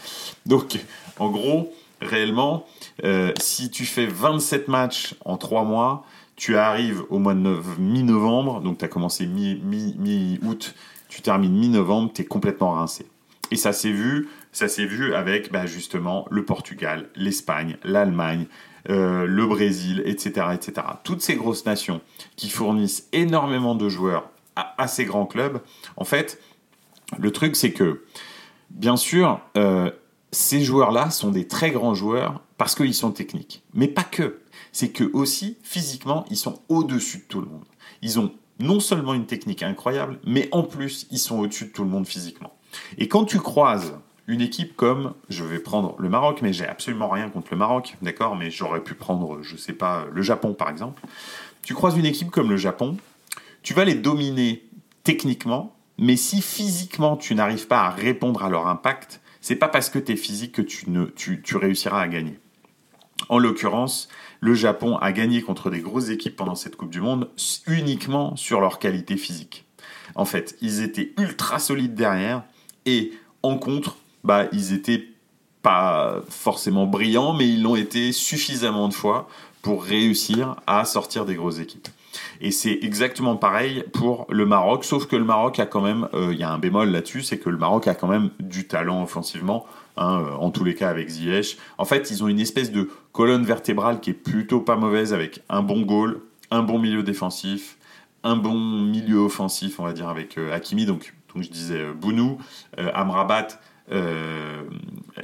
Donc, 0.46 0.78
en 1.18 1.30
gros, 1.30 1.72
réellement, 2.00 2.66
euh, 3.04 3.32
si 3.38 3.70
tu 3.70 3.84
fais 3.84 4.06
27 4.06 4.68
matchs 4.68 5.14
en 5.24 5.36
3 5.36 5.64
mois, 5.64 6.04
tu 6.36 6.56
arrives 6.56 7.02
au 7.10 7.18
mois 7.18 7.34
de 7.34 7.60
mi-novembre, 7.78 8.60
donc 8.60 8.78
tu 8.78 8.84
as 8.84 8.88
commencé 8.88 9.26
mi-août, 9.26 10.74
tu 11.08 11.22
termines 11.22 11.56
mi-novembre, 11.56 12.12
tu 12.14 12.22
es 12.22 12.24
complètement 12.24 12.72
rincé. 12.72 13.06
Et 13.50 13.56
ça 13.56 13.72
s'est 13.72 13.90
vu, 13.90 14.28
ça 14.52 14.68
s'est 14.68 14.84
vu 14.84 15.14
avec 15.14 15.50
bah, 15.50 15.66
justement 15.66 16.26
le 16.30 16.44
Portugal, 16.44 17.08
l'Espagne, 17.16 17.76
l'Allemagne, 17.82 18.46
euh, 18.90 19.26
le 19.26 19.46
Brésil, 19.46 20.02
etc., 20.04 20.48
etc. 20.54 20.86
Toutes 21.02 21.22
ces 21.22 21.34
grosses 21.34 21.66
nations 21.66 22.00
qui 22.36 22.50
fournissent 22.50 23.08
énormément 23.12 23.74
de 23.74 23.88
joueurs 23.88 24.30
à, 24.56 24.88
ces 24.88 25.04
grands 25.04 25.26
clubs, 25.26 25.60
en 25.96 26.04
fait, 26.04 26.40
le 27.18 27.30
truc 27.30 27.54
c'est 27.54 27.72
que, 27.72 28.02
bien 28.70 28.96
sûr, 28.96 29.40
euh, 29.56 29.90
ces 30.32 30.60
joueurs-là 30.62 31.10
sont 31.10 31.30
des 31.30 31.46
très 31.46 31.70
grands 31.70 31.94
joueurs 31.94 32.42
parce 32.56 32.74
qu'ils 32.74 32.94
sont 32.94 33.12
techniques. 33.12 33.62
Mais 33.74 33.88
pas 33.88 34.04
que. 34.04 34.40
C'est 34.72 34.90
que 34.90 35.04
aussi, 35.12 35.56
physiquement, 35.62 36.24
ils 36.30 36.36
sont 36.36 36.60
au-dessus 36.68 37.18
de 37.18 37.22
tout 37.24 37.40
le 37.40 37.46
monde. 37.46 37.64
Ils 38.02 38.20
ont 38.20 38.32
non 38.60 38.80
seulement 38.80 39.14
une 39.14 39.26
technique 39.26 39.62
incroyable, 39.62 40.18
mais 40.24 40.48
en 40.52 40.62
plus, 40.62 41.06
ils 41.10 41.18
sont 41.18 41.38
au-dessus 41.38 41.66
de 41.66 41.70
tout 41.70 41.84
le 41.84 41.90
monde 41.90 42.06
physiquement. 42.06 42.52
Et 42.98 43.08
quand 43.08 43.24
tu 43.24 43.38
croises 43.38 43.94
une 44.26 44.40
équipe 44.42 44.76
comme, 44.76 45.14
je 45.30 45.42
vais 45.42 45.58
prendre 45.58 45.96
le 45.98 46.08
Maroc, 46.08 46.40
mais 46.42 46.52
j'ai 46.52 46.66
absolument 46.66 47.08
rien 47.08 47.30
contre 47.30 47.48
le 47.52 47.56
Maroc, 47.56 47.96
d'accord, 48.02 48.36
mais 48.36 48.50
j'aurais 48.50 48.82
pu 48.82 48.94
prendre, 48.94 49.42
je 49.42 49.56
sais 49.56 49.72
pas, 49.72 50.06
le 50.12 50.22
Japon 50.22 50.52
par 50.52 50.68
exemple. 50.68 51.02
Tu 51.62 51.74
croises 51.74 51.96
une 51.96 52.04
équipe 52.04 52.30
comme 52.30 52.50
le 52.50 52.58
Japon, 52.58 52.98
tu 53.62 53.72
vas 53.72 53.86
les 53.86 53.94
dominer 53.94 54.64
techniquement, 55.02 55.74
mais 55.96 56.16
si 56.16 56.42
physiquement 56.42 57.16
tu 57.16 57.34
n'arrives 57.34 57.68
pas 57.68 57.82
à 57.82 57.90
répondre 57.90 58.44
à 58.44 58.50
leur 58.50 58.66
impact, 58.66 59.20
c'est 59.40 59.56
pas 59.56 59.68
parce 59.68 59.90
que 59.90 59.98
tu 59.98 60.12
es 60.12 60.16
physique 60.16 60.52
que 60.52 60.62
tu, 60.62 60.90
ne, 60.90 61.06
tu, 61.06 61.56
réussiras 61.56 62.00
à 62.00 62.08
gagner. 62.08 62.38
En 63.28 63.38
l'occurrence, 63.38 64.08
le 64.40 64.54
Japon 64.54 64.96
a 64.96 65.12
gagné 65.12 65.42
contre 65.42 65.70
des 65.70 65.80
grosses 65.80 66.10
équipes 66.10 66.36
pendant 66.36 66.54
cette 66.54 66.76
Coupe 66.76 66.90
du 66.90 67.00
Monde 67.00 67.30
uniquement 67.66 68.36
sur 68.36 68.60
leur 68.60 68.78
qualité 68.78 69.16
physique. 69.16 69.64
En 70.14 70.24
fait, 70.24 70.56
ils 70.60 70.82
étaient 70.82 71.12
ultra 71.18 71.58
solides 71.58 71.94
derrière 71.94 72.44
et 72.86 73.12
en 73.42 73.58
contre, 73.58 73.96
bah, 74.24 74.46
ils 74.52 74.72
étaient 74.72 75.08
pas 75.62 76.22
forcément 76.28 76.86
brillants, 76.86 77.34
mais 77.34 77.48
ils 77.48 77.62
l'ont 77.62 77.76
été 77.76 78.12
suffisamment 78.12 78.88
de 78.88 78.94
fois 78.94 79.28
pour 79.62 79.84
réussir 79.84 80.56
à 80.66 80.84
sortir 80.84 81.24
des 81.24 81.34
grosses 81.34 81.58
équipes. 81.58 81.88
Et 82.40 82.50
c'est 82.50 82.78
exactement 82.82 83.36
pareil 83.36 83.84
pour 83.92 84.26
le 84.30 84.46
Maroc, 84.46 84.84
sauf 84.84 85.06
que 85.06 85.16
le 85.16 85.24
Maroc 85.24 85.58
a 85.58 85.66
quand 85.66 85.80
même, 85.80 86.08
euh, 86.14 86.32
il 86.32 86.38
y 86.38 86.42
a 86.42 86.50
un 86.50 86.58
bémol 86.58 86.90
là-dessus, 86.90 87.22
c'est 87.22 87.38
que 87.38 87.50
le 87.50 87.58
Maroc 87.58 87.88
a 87.88 87.94
quand 87.94 88.08
même 88.08 88.30
du 88.40 88.66
talent 88.66 89.02
offensivement, 89.02 89.66
hein, 89.96 90.20
euh, 90.20 90.34
en 90.34 90.50
tous 90.50 90.64
les 90.64 90.74
cas 90.74 90.88
avec 90.88 91.08
Ziyech. 91.08 91.58
En 91.78 91.84
fait, 91.84 92.10
ils 92.10 92.22
ont 92.22 92.28
une 92.28 92.40
espèce 92.40 92.72
de 92.72 92.90
colonne 93.12 93.44
vertébrale 93.44 94.00
qui 94.00 94.10
est 94.10 94.14
plutôt 94.14 94.60
pas 94.60 94.76
mauvaise, 94.76 95.12
avec 95.12 95.42
un 95.48 95.62
bon 95.62 95.82
goal, 95.82 96.20
un 96.50 96.62
bon 96.62 96.78
milieu 96.78 97.02
défensif, 97.02 97.76
un 98.24 98.36
bon 98.36 98.58
milieu 98.58 99.18
offensif, 99.18 99.80
on 99.80 99.84
va 99.84 99.92
dire, 99.92 100.08
avec 100.08 100.38
euh, 100.38 100.52
Hakimi, 100.52 100.86
donc, 100.86 101.14
donc 101.34 101.42
je 101.42 101.50
disais 101.50 101.86
Bounou, 101.92 102.38
Amrabat, 102.94 103.48
euh, 103.92 104.62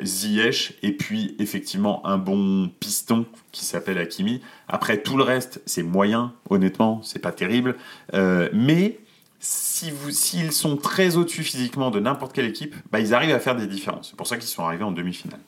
Ziyech 0.02 0.74
et 0.82 0.92
puis 0.92 1.36
effectivement 1.38 2.06
un 2.06 2.18
bon 2.18 2.70
piston 2.80 3.26
qui 3.52 3.64
s'appelle 3.64 3.98
Hakimi. 3.98 4.40
Après 4.68 5.02
tout 5.02 5.16
le 5.16 5.22
reste, 5.22 5.62
c'est 5.66 5.82
moyen, 5.82 6.32
honnêtement, 6.50 7.00
c'est 7.02 7.18
pas 7.18 7.32
terrible. 7.32 7.76
Euh, 8.14 8.48
mais 8.52 8.98
s'ils 9.40 10.52
sont 10.52 10.76
très 10.76 11.16
au-dessus 11.16 11.42
physiquement 11.42 11.90
de 11.90 12.00
n'importe 12.00 12.32
quelle 12.32 12.46
équipe, 12.46 12.74
bah, 12.90 13.00
ils 13.00 13.12
arrivent 13.12 13.34
à 13.34 13.40
faire 13.40 13.56
des 13.56 13.66
différences. 13.66 14.08
C'est 14.10 14.16
pour 14.16 14.26
ça 14.26 14.36
qu'ils 14.36 14.48
sont 14.48 14.64
arrivés 14.64 14.84
en 14.84 14.92
demi-finale. 14.92 15.40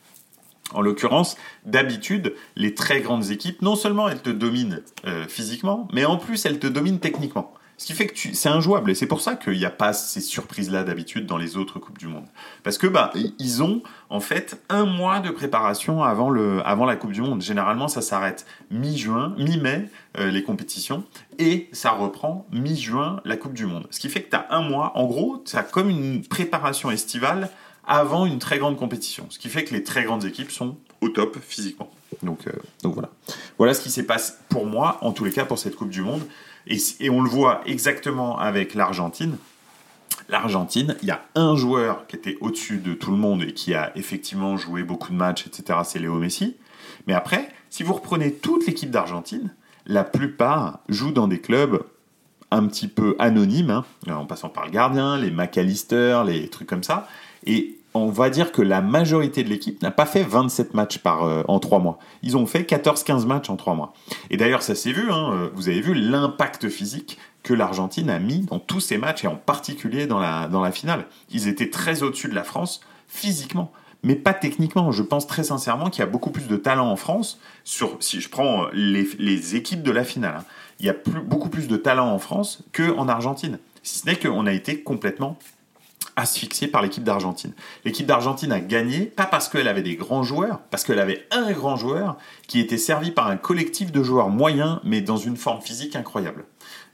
En 0.73 0.81
l'occurrence, 0.81 1.37
d'habitude, 1.65 2.35
les 2.57 2.75
très 2.75 3.01
grandes 3.01 3.31
équipes, 3.31 3.63
non 3.63 3.77
seulement 3.77 4.09
elles 4.09 4.21
te 4.21 4.31
dominent 4.31 4.83
euh, 5.07 5.27
physiquement, 5.29 5.89
mais 5.93 6.05
en 6.05 6.17
plus 6.17 6.45
elles 6.45 6.59
te 6.59 6.67
dominent 6.67 6.99
techniquement. 6.99 7.55
Ce 7.79 7.85
qui 7.85 7.93
fait 7.93 8.07
que 8.07 8.15
c'est 8.33 8.49
injouable. 8.49 8.91
Et 8.91 8.95
c'est 8.95 9.07
pour 9.07 9.21
ça 9.21 9.35
qu'il 9.35 9.59
n'y 9.59 9.67
a 9.67 9.71
pas 9.71 9.93
ces 9.93 10.21
surprises-là 10.21 10.83
d'habitude 10.83 11.27
dans 11.27 11.37
les 11.37 11.59
autres 11.59 11.79
Coupes 11.79 11.99
du 11.99 12.07
Monde. 12.07 12.25
Parce 12.63 12.79
que 12.79 12.87
bah, 12.87 13.13
ils 13.39 13.63
ont 13.63 13.83
en 14.09 14.21
fait 14.21 14.63
un 14.71 14.87
mois 14.87 15.21
de 15.21 15.31
préparation 15.31 16.03
avant, 16.03 16.31
le, 16.31 16.67
avant 16.67 16.87
la 16.87 16.97
Coupe 16.97 17.13
du 17.13 17.21
Monde. 17.21 17.43
Généralement, 17.43 17.89
ça 17.89 18.01
s'arrête 18.01 18.47
mi-juin, 18.71 19.35
mi-mai, 19.37 19.91
euh, 20.19 20.31
les 20.31 20.43
compétitions. 20.43 21.05
Et 21.39 21.69
ça 21.73 21.91
reprend 21.91 22.47
mi-juin 22.51 23.21
la 23.27 23.37
Coupe 23.37 23.53
du 23.53 23.67
Monde. 23.67 23.87
Ce 23.91 24.01
qui 24.01 24.09
fait 24.09 24.23
que 24.23 24.31
tu 24.31 24.37
as 24.37 24.47
un 24.51 24.63
mois. 24.63 24.93
En 24.97 25.05
gros, 25.05 25.43
tu 25.45 25.55
as 25.57 25.63
comme 25.63 25.91
une 25.91 26.25
préparation 26.25 26.91
estivale 26.91 27.51
avant 27.87 28.25
une 28.25 28.39
très 28.39 28.59
grande 28.59 28.79
compétition. 28.79 29.27
Ce 29.29 29.39
qui 29.39 29.51
fait 29.51 29.65
que 29.65 29.75
les 29.75 29.83
très 29.83 30.05
grandes 30.05 30.25
équipes 30.25 30.51
sont 30.51 30.77
au 31.03 31.11
top 31.11 31.37
physiquement. 31.41 31.91
Donc, 32.23 32.49
donc 32.83 32.95
voilà. 32.95 33.11
Voilà 33.59 33.75
ce 33.75 33.83
qui 33.83 33.91
s'est 33.91 34.05
passé 34.05 34.33
pour 34.49 34.65
moi, 34.65 34.99
en 35.03 35.13
tous 35.13 35.25
les 35.25 35.31
cas, 35.31 35.45
pour 35.45 35.59
cette 35.59 35.77
Coupe 35.77 35.91
du 35.91 36.01
Monde. 36.01 36.23
Et, 36.67 37.11
on 37.11 37.23
le 37.23 37.29
voit 37.29 37.61
exactement 37.67 38.39
avec 38.39 38.75
l'Argentine. 38.75 39.37
L'Argentine, 40.29 40.97
il 41.03 41.09
y 41.09 41.13
a 41.13 41.25
un 41.35 41.55
joueur 41.55 42.07
qui 42.07 42.17
était 42.17 42.37
au-dessus 42.41 42.79
de 42.79 42.95
tout 42.95 43.13
le 43.13 43.17
monde 43.17 43.43
et 43.43 43.53
qui 43.53 43.75
a 43.75 43.97
effectivement 43.97 44.57
joué 44.57 44.83
beaucoup 44.83 45.13
de 45.13 45.17
matchs, 45.17 45.47
etc. 45.47 45.81
C'est 45.85 46.01
Léo 46.01 46.17
Messi. 46.17 46.57
Mais 47.07 47.15
après, 47.15 47.49
si 47.71 47.83
vous 47.83 47.93
reprenez 47.93 48.33
toute 48.33 48.67
l'équipe 48.67 48.91
d'Argentine, 48.91 49.55
la 49.87 50.03
plupart 50.03 50.81
jouent 50.89 51.13
dans 51.13 51.29
des 51.29 51.41
clubs 51.41 51.85
un 52.51 52.67
petit 52.67 52.89
peu 52.89 53.15
anonymes, 53.19 53.71
hein, 53.71 53.85
en 54.09 54.25
passant 54.25 54.49
par 54.49 54.67
le 54.67 54.71
gardien, 54.71 55.17
les 55.17 55.31
McAllister, 55.31 56.23
les 56.27 56.49
trucs 56.49 56.69
comme 56.69 56.83
ça. 56.83 57.09
Et 57.45 57.79
on 57.97 58.11
va 58.11 58.31
dire 58.31 58.53
que 58.53 58.63
la 58.63 58.81
majorité 58.81 59.43
de 59.43 59.49
l'équipe 59.49 59.83
n'a 59.83 59.91
pas 59.91 60.07
fait 60.07 60.23
27 60.23 60.75
matchs 60.75 60.99
par, 60.99 61.25
euh, 61.25 61.43
en 61.49 61.59
3 61.59 61.79
mois. 61.79 61.99
Ils 62.23 62.37
ont 62.37 62.47
fait 62.47 62.63
14-15 62.63 63.27
matchs 63.27 63.51
en 63.51 63.57
3 63.57 63.75
mois. 63.75 63.93
Et 64.31 64.37
d'ailleurs, 64.37 64.63
ça 64.63 64.75
s'est 64.75 64.93
vu, 64.93 65.11
hein, 65.11 65.33
euh, 65.33 65.49
vous 65.55 65.69
avez 65.69 65.81
vu 65.81 65.95
l'impact 65.95 66.69
physique 66.69 67.19
que 67.43 67.55
l'Argentine 67.55 68.11
a 68.11 68.19
mis 68.19 68.41
dans 68.41 68.59
tous 68.59 68.81
ces 68.81 68.99
matchs, 68.99 69.25
et 69.25 69.29
en 69.29 69.37
particulier 69.37 70.07
dans 70.07 70.19
la, 70.19 70.49
dans 70.49 70.61
la 70.61 70.73
finale. 70.73 71.07
Ils 71.31 71.49
étaient 71.49 71.71
très 71.71 72.03
au-dessus 72.03 72.29
de 72.29 72.35
la 72.35 72.45
France 72.45 72.81
physiquement 73.09 73.71
mais 74.03 74.15
pas 74.15 74.35
techniquement. 74.35 74.93
Je 74.93 75.03
pense 75.03 75.27
très 75.27 75.43
sincèrement 75.43 75.91
qu'il 75.91 76.01
y 76.01 76.03
a 76.03 76.11
beaucoup 76.11 76.31
plus 76.31 76.47
de 76.47 76.57
talent 76.57 76.89
en 76.89 76.97
France, 76.97 77.41
sur, 77.65 77.97
si 77.99 78.21
je 78.21 78.29
prends 78.29 78.67
les, 78.73 79.09
les 79.19 79.57
équipes 79.57 79.83
de 79.83 79.91
la 79.91 80.05
finale, 80.05 80.37
hein. 80.39 80.45
il 80.79 80.87
y 80.87 80.89
a 80.89 80.95
plus, 80.95 81.21
beaucoup 81.21 81.49
plus 81.49 81.67
de 81.67 81.77
talent 81.77 82.09
en 82.09 82.19
France 82.19 82.63
qu'en 82.73 83.09
Argentine. 83.09 83.59
Si 83.83 84.01
ce 84.01 84.07
n'est 84.07 84.17
qu'on 84.17 84.47
a 84.47 84.53
été 84.53 84.83
complètement 84.83 85.39
asphyxié 86.17 86.67
par 86.67 86.83
l'équipe 86.83 87.05
d'Argentine. 87.05 87.53
L'équipe 87.85 88.07
d'Argentine 88.07 88.51
a 88.51 88.61
gagné, 88.61 89.05
pas 89.05 89.27
parce 89.27 89.49
qu'elle 89.49 89.69
avait 89.69 89.83
des 89.83 89.97
grands 89.97 90.23
joueurs, 90.23 90.61
parce 90.71 90.83
qu'elle 90.83 90.99
avait 90.99 91.27
un 91.31 91.53
grand 91.53 91.77
joueur 91.77 92.17
qui 92.49 92.59
était 92.59 92.79
servi 92.79 93.11
par 93.11 93.29
un 93.29 93.37
collectif 93.37 93.93
de 93.93 94.03
joueurs 94.03 94.31
moyens, 94.31 94.81
mais 94.83 95.03
dans 95.03 95.19
une 95.19 95.37
forme 95.37 95.61
physique 95.61 95.95
incroyable. 95.95 96.45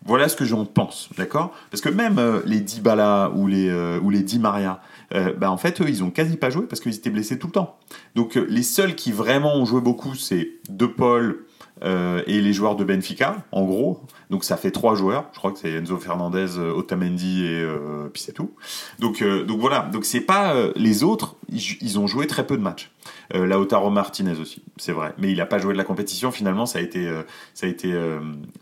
Voilà 0.05 0.29
ce 0.29 0.35
que 0.35 0.45
j'en 0.45 0.65
pense, 0.65 1.09
d'accord? 1.17 1.53
Parce 1.71 1.81
que 1.81 1.89
même 1.89 2.19
euh, 2.19 2.41
les 2.45 2.61
Dybala 2.61 3.31
ou 3.37 3.47
les, 3.47 3.69
euh, 3.69 4.01
ou 4.01 4.11
les 4.11 4.23
Di 4.23 4.41
Maria, 4.41 4.81
euh, 5.15 5.33
bah, 5.33 5.51
en 5.51 5.57
fait, 5.57 5.81
eux, 5.81 5.89
ils 5.89 6.03
ont 6.03 6.11
quasi 6.11 6.37
pas 6.37 6.51
joué 6.51 6.67
parce 6.67 6.81
qu'ils 6.81 6.95
étaient 6.95 7.11
blessés 7.11 7.39
tout 7.39 7.47
le 7.47 7.53
temps. 7.53 7.79
Donc 8.17 8.35
les 8.35 8.63
seuls 8.65 8.97
qui 8.97 9.13
vraiment 9.13 9.55
ont 9.55 9.65
joué 9.65 9.81
beaucoup, 9.81 10.15
c'est 10.15 10.51
De 10.69 10.87
Paul, 10.87 11.45
euh, 11.83 12.23
et 12.27 12.41
les 12.41 12.53
joueurs 12.53 12.77
de 12.77 12.85
Benfica, 12.85 13.45
en 13.51 13.65
gros. 13.65 14.01
Donc 14.31 14.45
ça 14.45 14.57
fait 14.57 14.71
trois 14.71 14.95
joueurs. 14.95 15.27
Je 15.33 15.39
crois 15.39 15.53
que 15.53 15.59
c'est 15.59 15.73
Enzo 15.73 15.97
Fernandez, 15.99 16.59
euh, 16.59 16.73
Otamendi 16.73 17.45
et 17.45 17.61
euh, 17.61 18.09
puis 18.13 18.23
c'est 18.23 18.33
tout. 18.33 18.53
Donc 18.99 19.23
voilà. 19.49 19.89
Donc 19.93 20.05
c'est 20.05 20.21
pas 20.21 20.55
les 20.77 21.03
autres. 21.03 21.37
Ils, 21.49 21.99
ont 21.99 22.07
joué 22.07 22.27
très 22.27 22.47
peu 22.47 22.57
de 22.57 22.63
matchs. 22.63 22.91
Lautaro 23.35 23.91
Martinez 23.91 24.39
aussi, 24.41 24.63
c'est 24.77 24.93
vrai. 24.93 25.15
Mais 25.19 25.31
il 25.31 25.39
n'a 25.39 25.47
pas 25.47 25.59
joué 25.59 25.73
de 25.73 25.79
la 25.79 25.85
compétition. 25.85 26.31
Finalement, 26.31 26.67
ça 26.67 26.79
a 26.79 26.83
été 26.83 27.11
ça 27.55 27.67
a 27.67 27.69
été 27.69 27.95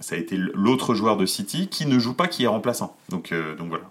ça 0.01 0.15
a 0.15 0.19
été 0.19 0.37
l'autre 0.37 0.95
joueur 0.95 1.17
de 1.17 1.27
City 1.27 1.69
qui 1.69 1.87
ne 1.87 1.99
joue 1.99 2.15
pas, 2.15 2.27
qui 2.27 2.45
est 2.45 2.49
remplaçant. 2.49 2.97
Donc 3.09 3.33
voilà. 3.69 3.85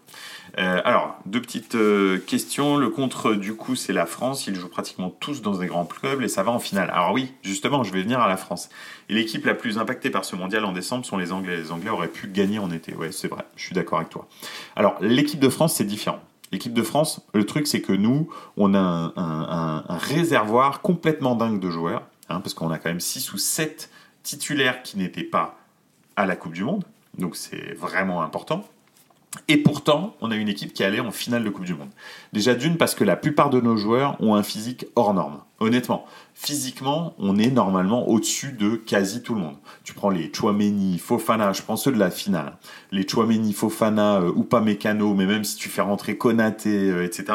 Euh, 0.57 0.81
alors, 0.83 1.17
deux 1.25 1.41
petites 1.41 1.75
euh, 1.75 2.17
questions. 2.17 2.77
Le 2.77 2.89
contre, 2.89 3.33
du 3.33 3.55
coup, 3.55 3.75
c'est 3.75 3.93
la 3.93 4.05
France. 4.05 4.47
Ils 4.47 4.55
jouent 4.55 4.69
pratiquement 4.69 5.09
tous 5.09 5.41
dans 5.41 5.57
des 5.57 5.67
grands 5.67 5.85
clubs 5.85 6.21
et 6.21 6.27
ça 6.27 6.43
va 6.43 6.51
en 6.51 6.59
finale. 6.59 6.89
Alors 6.91 7.13
oui, 7.13 7.33
justement, 7.43 7.83
je 7.83 7.93
vais 7.93 8.01
venir 8.01 8.19
à 8.19 8.27
la 8.27 8.37
France. 8.37 8.69
Et 9.09 9.13
l'équipe 9.13 9.45
la 9.45 9.53
plus 9.53 9.77
impactée 9.77 10.09
par 10.09 10.25
ce 10.25 10.35
mondial 10.35 10.65
en 10.65 10.71
décembre 10.71 11.05
sont 11.05 11.17
les 11.17 11.31
Anglais. 11.31 11.57
Les 11.57 11.71
Anglais 11.71 11.89
auraient 11.89 12.07
pu 12.07 12.27
gagner 12.27 12.59
en 12.59 12.71
été. 12.71 12.93
Ouais, 12.95 13.11
c'est 13.11 13.27
vrai. 13.27 13.45
Je 13.55 13.65
suis 13.65 13.75
d'accord 13.75 13.99
avec 13.99 14.09
toi. 14.09 14.27
Alors, 14.75 14.95
l'équipe 15.01 15.39
de 15.39 15.49
France, 15.49 15.75
c'est 15.75 15.85
différent. 15.85 16.19
L'équipe 16.51 16.73
de 16.73 16.81
France, 16.81 17.21
le 17.33 17.45
truc, 17.45 17.67
c'est 17.67 17.81
que 17.81 17.93
nous, 17.93 18.29
on 18.57 18.73
a 18.73 19.13
un, 19.15 19.97
réservoir 19.97 20.81
complètement 20.81 21.35
dingue 21.35 21.59
de 21.59 21.69
joueurs, 21.69 22.03
hein, 22.29 22.39
parce 22.39 22.55
qu'on 22.55 22.71
a 22.71 22.79
quand 22.79 22.89
même 22.89 22.99
6 22.99 23.33
ou 23.33 23.37
7 23.37 23.89
titulaires 24.23 24.81
qui 24.81 24.97
n'étaient 24.97 25.23
pas 25.23 25.59
à 26.15 26.25
la 26.25 26.35
Coupe 26.35 26.53
du 26.53 26.63
Monde. 26.63 26.83
Donc 27.17 27.35
c'est 27.35 27.73
vraiment 27.73 28.21
important. 28.21 28.63
Et 29.47 29.57
pourtant, 29.57 30.15
on 30.21 30.31
a 30.31 30.35
une 30.35 30.49
équipe 30.49 30.73
qui 30.73 30.83
allée 30.83 30.99
en 30.99 31.11
finale 31.11 31.43
de 31.43 31.49
Coupe 31.51 31.65
du 31.65 31.75
Monde. 31.75 31.89
Déjà 32.33 32.55
d'une 32.55 32.77
parce 32.77 32.95
que 32.95 33.03
la 33.03 33.15
plupart 33.15 33.51
de 33.51 33.61
nos 33.61 33.77
joueurs 33.77 34.19
ont 34.21 34.33
un 34.33 34.41
physique 34.41 34.87
hors 34.95 35.13
norme. 35.13 35.41
Honnêtement, 35.59 36.05
physiquement, 36.33 37.13
on 37.19 37.37
est 37.37 37.51
normalement 37.51 38.07
au-dessus 38.07 38.53
de 38.53 38.75
quasi 38.75 39.21
tout 39.21 39.35
le 39.35 39.41
monde. 39.41 39.57
Tu 39.83 39.93
prends 39.93 40.09
les 40.09 40.31
Chouameni, 40.33 40.97
Fofana, 40.97 41.53
je 41.53 41.61
prends 41.61 41.75
ceux 41.75 41.91
de 41.91 41.99
la 41.99 42.09
finale. 42.09 42.57
Les 42.91 43.07
Chouameni, 43.07 43.53
Fofana, 43.53 44.21
euh, 44.21 44.61
Mécano, 44.61 45.13
mais 45.13 45.27
même 45.27 45.43
si 45.43 45.57
tu 45.57 45.69
fais 45.69 45.81
rentrer 45.81 46.17
Konaté, 46.17 46.89
euh, 46.89 47.05
etc. 47.05 47.25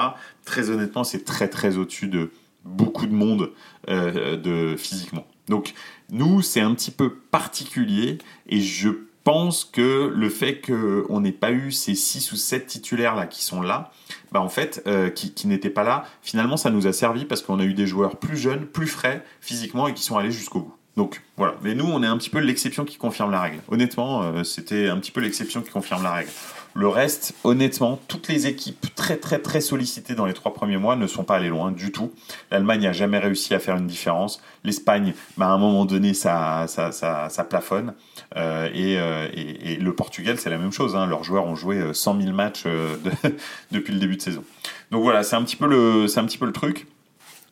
Très 0.45 0.71
honnêtement, 0.71 1.05
c'est 1.05 1.25
très 1.25 1.49
très 1.49 1.77
au-dessus 1.77 2.09
de 2.09 2.33
beaucoup 2.65 3.07
de 3.07 3.15
monde 3.15 3.53
euh, 3.89 4.37
de 4.37 4.77
physiquement. 4.77 5.27
Donc 5.49 5.75
nous, 6.11 6.43
c'est 6.43 6.61
un 6.61 6.75
petit 6.75 6.91
peu 6.91 7.15
particulier 7.15 8.19
et 8.49 8.61
je 8.61 8.91
pense 9.25 9.65
que 9.65 10.13
le 10.15 10.29
fait 10.29 10.61
qu'on 10.61 11.21
n'ait 11.21 11.33
pas 11.33 11.51
eu 11.51 11.73
ces 11.73 11.95
6 11.95 12.33
ou 12.33 12.37
7 12.37 12.67
titulaires 12.67 13.17
là 13.17 13.27
qui 13.27 13.43
sont 13.43 13.63
là, 13.63 13.91
bah 14.31 14.41
en 14.41 14.49
fait, 14.49 14.83
euh, 14.87 15.11
qui, 15.11 15.49
n'étaient 15.49 15.71
pas 15.71 15.83
là, 15.83 16.05
finalement 16.23 16.57
ça 16.57 16.71
nous 16.71 16.87
a 16.87 16.93
servi 16.93 17.25
parce 17.25 17.43
qu'on 17.43 17.59
a 17.59 17.65
eu 17.65 17.75
des 17.75 17.87
joueurs 17.87 18.17
plus 18.17 18.37
jeunes, 18.37 18.67
plus 18.67 18.87
frais 18.87 19.25
physiquement 19.41 19.89
et 19.89 19.95
qui 19.95 20.03
sont 20.03 20.17
allés 20.17 20.31
jusqu'au 20.31 20.61
bout. 20.61 20.75
Donc 20.97 21.23
voilà, 21.37 21.57
mais 21.63 21.75
nous 21.75 21.87
on 21.87 22.03
est 22.03 22.07
un 22.07 22.17
petit 22.19 22.31
peu 22.31 22.39
l'exception 22.39 22.85
qui 22.85 22.99
confirme 22.99 23.31
la 23.31 23.41
règle. 23.41 23.61
Honnêtement, 23.69 24.23
euh, 24.23 24.45
c'était 24.45 24.89
un 24.89 24.99
petit 24.99 25.11
peu 25.11 25.21
l'exception 25.21 25.63
qui 25.63 25.71
confirme 25.71 26.03
la 26.05 26.13
règle. 26.13 26.31
Le 26.77 26.89
reste, 26.89 27.35
honnêtement, 27.45 28.01
toutes 28.09 28.27
les 28.27 28.49
équipes 28.49 28.93
très 28.97 29.17
très 29.17 29.39
très 29.39 29.61
sollicitées 29.61 30.17
dans 30.17 30.27
les 30.27 30.35
trois 30.35 30.53
premiers 30.53 30.77
mois 30.77 30.97
ne 30.97 31.07
sont 31.07 31.23
pas 31.23 31.37
allées 31.37 31.49
loin 31.49 31.71
du 31.71 31.93
tout. 31.93 32.13
L'Allemagne 32.51 32.83
n'a 32.83 32.93
jamais 32.93 33.19
réussi 33.19 33.55
à 33.55 33.61
faire 33.61 33.77
une 33.77 33.87
différence. 33.87 34.43
L'Espagne, 34.65 35.15
bah, 35.37 35.47
à 35.47 35.51
un 35.51 35.59
moment 35.59 35.85
donné, 35.85 36.15
ça, 36.15 36.67
ça, 36.67 36.91
ça, 36.91 37.29
ça 37.29 37.45
plafonne. 37.45 37.95
Euh, 38.37 38.69
euh, 38.75 39.29
et, 39.33 39.75
et, 39.75 39.77
le 39.77 39.95
Portugal, 39.95 40.37
c'est 40.37 40.51
la 40.51 40.59
même 40.59 40.73
chose. 40.73 40.97
Hein. 40.97 41.07
Leurs 41.07 41.23
joueurs 41.23 41.47
ont 41.47 41.55
joué 41.55 41.95
100 41.95 42.21
000 42.21 42.33
matchs 42.33 42.65
euh, 42.67 42.97
depuis 43.71 43.93
le 43.93 44.01
début 44.01 44.17
de 44.17 44.23
saison. 44.23 44.43
Donc 44.91 45.05
voilà, 45.05 45.23
c'est 45.23 45.37
un 45.37 45.45
petit 45.45 45.57
peu 45.57 45.69
le, 45.69 46.09
c'est 46.09 46.19
un 46.19 46.25
petit 46.25 46.39
peu 46.39 46.47
le 46.47 46.53
truc. 46.53 46.89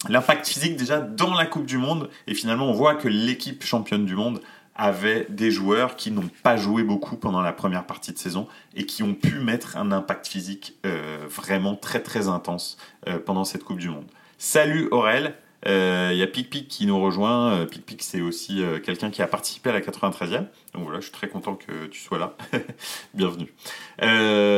L'impact 0.08 0.48
physique 0.48 0.76
déjà 0.76 1.00
dans 1.00 1.34
la 1.34 1.46
Coupe 1.46 1.66
du 1.66 1.78
Monde. 1.78 2.10
Et 2.26 2.34
finalement, 2.34 2.68
on 2.68 2.72
voit 2.72 2.96
que 2.96 3.06
l'équipe 3.06 3.62
championne 3.62 4.04
du 4.04 4.16
monde 4.16 4.40
avait 4.74 5.26
des 5.28 5.50
joueurs 5.50 5.96
qui 5.96 6.10
n'ont 6.10 6.30
pas 6.42 6.56
joué 6.56 6.82
beaucoup 6.82 7.16
pendant 7.16 7.40
la 7.40 7.52
première 7.52 7.84
partie 7.84 8.12
de 8.12 8.18
saison 8.18 8.48
et 8.74 8.86
qui 8.86 9.02
ont 9.02 9.14
pu 9.14 9.38
mettre 9.38 9.76
un 9.76 9.92
impact 9.92 10.26
physique 10.26 10.76
euh, 10.86 11.26
vraiment 11.28 11.76
très 11.76 12.00
très 12.00 12.28
intense 12.28 12.78
euh, 13.08 13.18
pendant 13.18 13.44
cette 13.44 13.64
Coupe 13.64 13.78
du 13.78 13.90
Monde. 13.90 14.06
Salut 14.38 14.88
Aurel, 14.90 15.34
il 15.64 15.70
euh, 15.70 16.12
y 16.14 16.22
a 16.22 16.26
PicPic 16.26 16.68
qui 16.68 16.86
nous 16.86 17.00
rejoint. 17.00 17.66
PicPic 17.66 18.02
c'est 18.02 18.20
aussi 18.20 18.62
quelqu'un 18.84 19.10
qui 19.10 19.22
a 19.22 19.26
participé 19.26 19.70
à 19.70 19.72
la 19.74 19.80
93e. 19.80 20.46
Donc 20.74 20.84
voilà, 20.84 20.98
je 20.98 21.04
suis 21.04 21.12
très 21.12 21.28
content 21.28 21.54
que 21.54 21.86
tu 21.86 22.00
sois 22.00 22.18
là. 22.18 22.36
Bienvenue. 23.14 23.52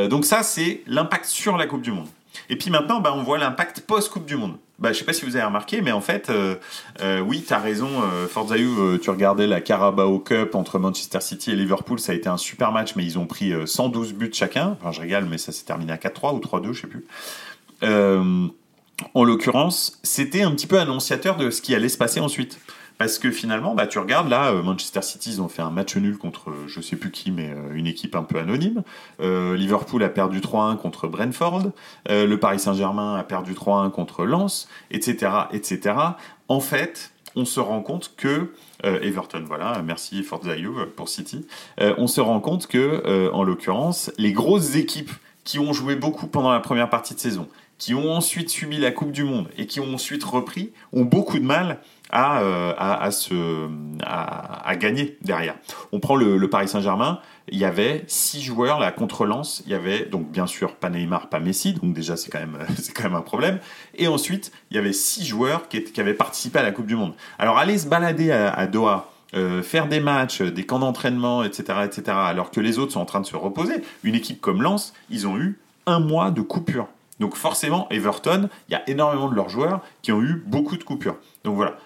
donc 0.08 0.24
ça 0.24 0.42
c'est 0.42 0.82
l'impact 0.86 1.26
sur 1.26 1.56
la 1.56 1.66
Coupe 1.66 1.82
du 1.82 1.92
Monde. 1.92 2.08
Et 2.48 2.56
puis 2.56 2.70
maintenant, 2.70 3.00
bah, 3.00 3.12
on 3.14 3.22
voit 3.22 3.38
l'impact 3.38 3.80
post-Coupe 3.80 4.26
du 4.26 4.36
Monde. 4.36 4.56
Bah, 4.80 4.92
je 4.92 4.98
sais 4.98 5.04
pas 5.04 5.12
si 5.12 5.24
vous 5.24 5.36
avez 5.36 5.44
remarqué, 5.44 5.82
mais 5.82 5.92
en 5.92 6.00
fait, 6.00 6.30
euh, 6.30 6.56
euh, 7.00 7.20
oui, 7.20 7.44
tu 7.46 7.52
as 7.52 7.58
raison. 7.58 7.88
Euh, 8.02 8.26
Forza 8.26 8.56
euh, 8.56 8.98
tu 8.98 9.08
regardais 9.10 9.46
la 9.46 9.60
Carabao 9.60 10.18
Cup 10.18 10.56
entre 10.56 10.80
Manchester 10.80 11.20
City 11.20 11.52
et 11.52 11.56
Liverpool, 11.56 12.00
ça 12.00 12.10
a 12.10 12.14
été 12.16 12.28
un 12.28 12.36
super 12.36 12.72
match, 12.72 12.96
mais 12.96 13.04
ils 13.04 13.18
ont 13.18 13.26
pris 13.26 13.52
112 13.66 14.14
buts 14.14 14.30
chacun. 14.32 14.76
Enfin, 14.80 14.90
je 14.90 15.00
régale, 15.00 15.26
mais 15.26 15.38
ça 15.38 15.52
s'est 15.52 15.64
terminé 15.64 15.92
à 15.92 15.96
4-3 15.96 16.34
ou 16.34 16.40
3-2, 16.40 16.72
je 16.72 16.80
sais 16.80 16.86
plus. 16.88 17.06
en 19.14 19.24
l'occurrence, 19.24 20.00
c'était 20.02 20.42
un 20.42 20.50
petit 20.50 20.66
peu 20.66 20.80
annonciateur 20.80 21.36
de 21.36 21.50
ce 21.50 21.62
qui 21.62 21.74
allait 21.74 21.88
se 21.88 21.98
passer 21.98 22.18
ensuite. 22.18 22.58
Parce 22.98 23.18
que 23.18 23.30
finalement, 23.30 23.74
bah, 23.74 23.86
tu 23.86 23.98
regardes 23.98 24.28
là, 24.28 24.52
euh, 24.52 24.62
Manchester 24.62 25.02
City, 25.02 25.30
ils 25.30 25.42
ont 25.42 25.48
fait 25.48 25.62
un 25.62 25.70
match 25.70 25.96
nul 25.96 26.16
contre 26.16 26.50
euh, 26.50 26.68
je 26.68 26.80
sais 26.80 26.96
plus 26.96 27.10
qui, 27.10 27.32
mais 27.32 27.50
euh, 27.50 27.74
une 27.74 27.86
équipe 27.86 28.14
un 28.14 28.22
peu 28.22 28.38
anonyme. 28.38 28.82
Liverpool 29.20 30.02
a 30.04 30.08
perdu 30.08 30.40
3-1 30.40 30.76
contre 30.76 31.08
Brentford. 31.08 31.72
le 32.08 32.34
Paris 32.36 32.58
Saint-Germain 32.58 33.16
a 33.16 33.22
perdu 33.24 33.52
3-1 33.54 33.90
contre 33.90 34.24
Lens, 34.24 34.68
etc., 34.90 35.32
etc. 35.52 35.96
En 36.48 36.60
fait, 36.60 37.12
on 37.36 37.44
se 37.44 37.60
rend 37.60 37.80
compte 37.80 38.12
que 38.16 38.52
Everton, 38.82 39.44
voilà, 39.46 39.80
merci 39.82 40.22
Forza 40.22 40.52
pour 40.96 41.08
City. 41.08 41.46
on 41.78 42.06
se 42.06 42.20
rend 42.20 42.40
compte 42.40 42.66
que, 42.66 43.30
en 43.32 43.44
l'occurrence, 43.44 44.12
les 44.18 44.32
grosses 44.32 44.76
équipes 44.76 45.12
qui 45.44 45.58
ont 45.58 45.72
joué 45.72 45.94
beaucoup 45.96 46.26
pendant 46.26 46.52
la 46.52 46.60
première 46.60 46.90
partie 46.90 47.14
de 47.14 47.20
saison, 47.20 47.48
qui 47.84 47.94
ont 47.94 48.12
ensuite 48.12 48.48
subi 48.48 48.78
la 48.78 48.92
Coupe 48.92 49.12
du 49.12 49.24
Monde 49.24 49.48
et 49.58 49.66
qui 49.66 49.78
ont 49.78 49.92
ensuite 49.92 50.24
repris, 50.24 50.72
ont 50.94 51.04
beaucoup 51.04 51.38
de 51.38 51.44
mal 51.44 51.80
à, 52.08 52.40
euh, 52.40 52.72
à, 52.78 53.10
se, 53.10 53.68
à, 54.02 54.74
gagner 54.76 55.18
derrière. 55.20 55.54
On 55.92 56.00
prend 56.00 56.16
le, 56.16 56.48
Paris 56.48 56.66
Saint-Germain, 56.66 57.20
il 57.48 57.58
y 57.58 57.66
avait 57.66 58.04
six 58.06 58.40
joueurs 58.40 58.80
là 58.80 58.90
contre 58.90 59.26
Lens, 59.26 59.62
il 59.66 59.72
y 59.72 59.74
avait 59.74 60.06
donc 60.06 60.30
bien 60.30 60.46
sûr 60.46 60.76
pas 60.76 60.88
Neymar, 60.88 61.28
pas 61.28 61.40
Messi, 61.40 61.74
donc 61.74 61.92
déjà 61.92 62.16
c'est 62.16 62.30
quand 62.30 62.38
même 62.38 62.56
quand 62.96 63.02
même 63.02 63.16
un 63.16 63.20
problème. 63.20 63.58
Et 63.96 64.08
ensuite 64.08 64.50
il 64.70 64.78
y 64.78 64.80
avait 64.80 64.94
six 64.94 65.26
joueurs 65.26 65.68
qui, 65.68 65.84
avaient 66.00 66.14
participé 66.14 66.60
à 66.60 66.62
la 66.62 66.72
Coupe 66.72 66.86
du 66.86 66.96
Monde. 66.96 67.12
Alors 67.38 67.58
aller 67.58 67.76
se 67.76 67.86
balader 67.86 68.30
à, 68.32 68.66
Doha. 68.66 69.10
Euh, 69.34 69.62
faire 69.62 69.88
des 69.88 69.98
matchs, 70.00 70.40
des 70.40 70.64
camps 70.64 70.78
d'entraînement, 70.78 71.42
etc., 71.42 71.80
etc., 71.84 72.16
alors 72.16 72.52
que 72.52 72.60
les 72.60 72.78
autres 72.78 72.92
sont 72.92 73.00
en 73.00 73.04
train 73.04 73.20
de 73.20 73.26
se 73.26 73.34
reposer. 73.34 73.82
Une 74.04 74.14
équipe 74.14 74.40
comme 74.40 74.62
Lens, 74.62 74.94
ils 75.10 75.26
ont 75.26 75.36
eu 75.36 75.58
un 75.86 75.98
mois 75.98 76.30
de 76.30 76.40
coupure. 76.40 76.86
Donc 77.20 77.36
forcément, 77.36 77.88
Everton, 77.90 78.48
il 78.68 78.72
y 78.72 78.74
a 78.74 78.88
énormément 78.88 79.28
de 79.28 79.34
leurs 79.34 79.48
joueurs 79.48 79.82
qui 80.02 80.12
ont 80.12 80.22
eu 80.22 80.42
beaucoup 80.46 80.76
de 80.76 80.84
coupures. 80.84 81.16
Donc 81.44 81.56
voilà, 81.56 81.76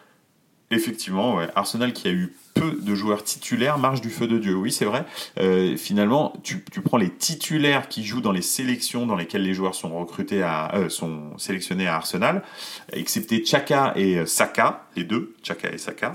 Effectivement. 0.71 1.39
Arsenal 1.55 1.93
qui 1.95 2.09
a 2.09 2.11
eu 2.11 2.35
peu 2.55 2.73
de 2.83 2.95
joueurs 2.95 3.25
titulaires 3.25 3.79
marche 3.79 4.03
du 4.03 4.11
feu 4.11 4.27
de 4.27 4.39
Dieu. 4.39 4.55
Oui, 4.55 4.71
c'est 4.71 4.85
vrai. 4.85 5.05
Euh, 5.39 5.77
finalement, 5.77 6.35
tu, 6.43 6.59
prends 6.85 6.99
les 6.99 7.11
titulaires 7.11 7.89
qui 7.89 8.05
jouent 8.05 8.21
dans 8.21 8.33
les 8.33 8.43
sélections 8.43 9.07
dans 9.07 9.17
lesquelles 9.17 9.45
les 9.45 9.55
joueurs 9.55 9.75
sont 9.75 9.99
recrutés 9.99 10.43
à, 10.43 10.75
euh, 10.75 10.89
sont 10.91 11.39
sélectionnés 11.39 11.87
à 11.87 11.97
Arsenal, 11.97 12.43
excepté 12.93 13.45
Chaka 13.45 13.95
et 13.97 14.27
Saka, 14.27 14.87
les 14.95 15.05
deux, 15.05 15.35
Chaka 15.43 15.71
et 15.73 15.79
Saka 15.79 16.13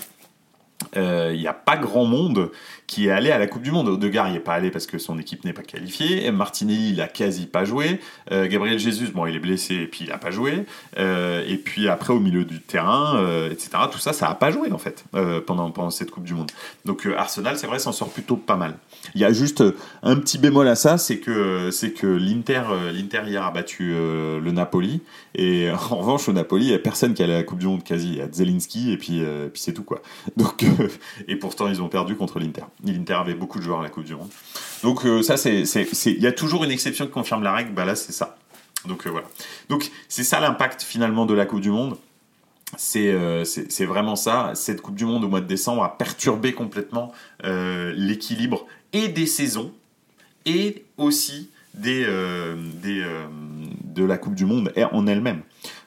il 0.96 1.02
euh, 1.02 1.36
n'y 1.36 1.48
a 1.48 1.54
pas 1.54 1.78
grand 1.78 2.06
monde 2.06 2.52
qui 2.86 3.08
est 3.08 3.12
allé 3.12 3.32
à 3.32 3.39
la 3.39 3.48
Coupe 3.48 3.64
du 3.64 3.72
Monde. 3.72 3.88
Odegaard 3.88 4.30
n'y 4.30 4.36
est 4.36 4.41
pas 4.41 4.54
allé 4.54 4.70
parce 4.70 4.86
que 4.86 4.98
son 4.98 5.18
équipe 5.18 5.46
n'est 5.46 5.54
pas 5.54 5.64
qualifiée. 5.64 6.30
Martinelli, 6.32 6.91
il 6.91 7.02
a 7.02 7.08
quasi 7.08 7.48
pas 7.48 7.66
joué. 7.66 8.00
Euh, 8.32 8.48
Gabriel 8.48 8.78
Jesus, 8.78 9.12
bon, 9.12 9.26
il 9.26 9.36
est 9.36 9.39
blessé 9.39 9.76
et 9.76 9.88
puis 9.88 10.06
il 10.06 10.12
a 10.12 10.18
pas 10.18 10.32
joué. 10.32 10.66
Euh, 11.00 11.44
et 11.48 11.58
puis 11.58 11.88
après, 11.88 12.14
au 12.14 12.20
milieu 12.20 12.46
du 12.46 12.60
terrain, 12.60 13.20
etc., 13.50 13.70
tout 13.91 13.98
ça, 13.98 14.14
ça 14.14 14.30
a 14.30 14.36
pas 14.36 14.52
joué 14.52 14.72
en 14.72 14.78
fait 14.78 15.06
pendant, 15.48 15.72
pendant 15.72 15.89
cette 15.89 16.12
Coupe 16.12 16.26
du 16.26 16.34
Monde. 16.34 16.52
Donc 16.86 17.08
Arsenal, 17.18 17.58
c'est 17.58 17.68
vrai, 17.68 17.80
s'en 17.80 17.91
sort 17.91 18.10
plutôt 18.10 18.36
pas 18.36 18.58
mal. 18.58 18.76
Il 19.16 19.22
y 19.22 19.26
a 19.26 19.34
juste 19.34 19.64
un 20.04 20.16
petit 20.18 20.38
bémol 20.38 20.68
à 20.68 20.76
ça, 20.76 20.98
c'est 20.98 21.18
que, 21.18 21.72
c'est 21.72 21.91
que 21.91 22.08
l'Inter, 22.08 22.64
l'Inter 22.94 23.22
hier 23.26 23.44
a 23.44 23.52
battu 23.52 23.94
le 23.94 24.52
Napoli. 24.52 25.02
Et 25.36 25.72
en 25.72 25.98
revanche, 25.98 26.30
au 26.30 26.34
Napoli, 26.34 26.66
il 26.66 26.70
n'y 26.70 26.76
a 26.76 26.80
personne 26.80 27.14
qui 27.14 27.24
allait 27.24 27.34
à 27.34 27.38
la 27.38 27.44
Coupe 27.44 27.60
du 27.60 27.66
Monde 27.66 27.84
quasi. 27.84 28.10
Il 28.10 28.18
y 28.18 28.22
a 28.22 28.32
Zelinski 28.32 28.91
et 28.91 28.98
puis, 28.98 29.24
puis 29.52 29.62
c'est 29.62 29.74
tout 29.74 29.84
quoi. 29.84 30.02
Donc 30.38 30.64
et 31.28 31.36
pourtant 31.36 31.68
ils 31.68 31.82
ont 31.82 31.90
perdu 31.90 32.16
contre 32.16 32.40
l'Inter. 32.40 32.64
L'Inter 32.84 33.14
avait 33.14 33.34
beaucoup 33.34 33.60
de 33.60 33.64
joueurs 33.64 33.80
à 33.80 33.84
la 33.84 33.90
Coupe 33.90 34.06
du 34.06 34.16
Monde. 34.16 34.30
Donc 34.84 35.06
euh, 35.06 35.24
ça, 35.24 35.36
il 35.50 36.22
y 36.22 36.28
a 36.28 36.32
toujours 36.32 36.64
une 36.64 36.72
exception 36.72 37.06
qui 37.06 37.12
confirme 37.12 37.44
la 37.44 37.54
règle. 37.54 37.72
Bah 37.72 37.86
là, 37.86 37.96
c'est 37.96 38.12
ça. 38.12 38.38
Donc 38.86 39.08
euh, 39.08 39.10
voilà. 39.10 39.28
Donc 39.70 39.90
c'est 40.10 40.24
ça 40.24 40.40
l'impact 40.40 40.84
finalement 40.84 41.26
de 41.26 41.34
la 41.34 41.46
Coupe 41.46 41.62
du 41.62 41.72
Monde. 41.72 41.98
Euh, 42.96 43.46
c'est, 43.46 43.86
vraiment 43.86 44.16
ça. 44.16 44.52
Cette 44.56 44.82
Coupe 44.82 44.96
du 44.96 45.06
Monde 45.06 45.24
au 45.24 45.30
mois 45.30 45.42
de 45.42 45.48
décembre 45.48 45.84
a 45.84 45.98
perturbé 45.98 46.54
complètement 46.54 47.14
l'équilibre 47.44 48.66
et 48.92 49.08
des 49.08 49.26
saisons 49.26 49.72
et 50.46 50.84
aussi 50.98 51.50
de 51.76 52.56
la 54.04 54.18
Coupe 54.18 54.36
du 54.36 54.46
Monde 54.46 54.74
en 54.92 55.08
elle-même. 55.08 55.42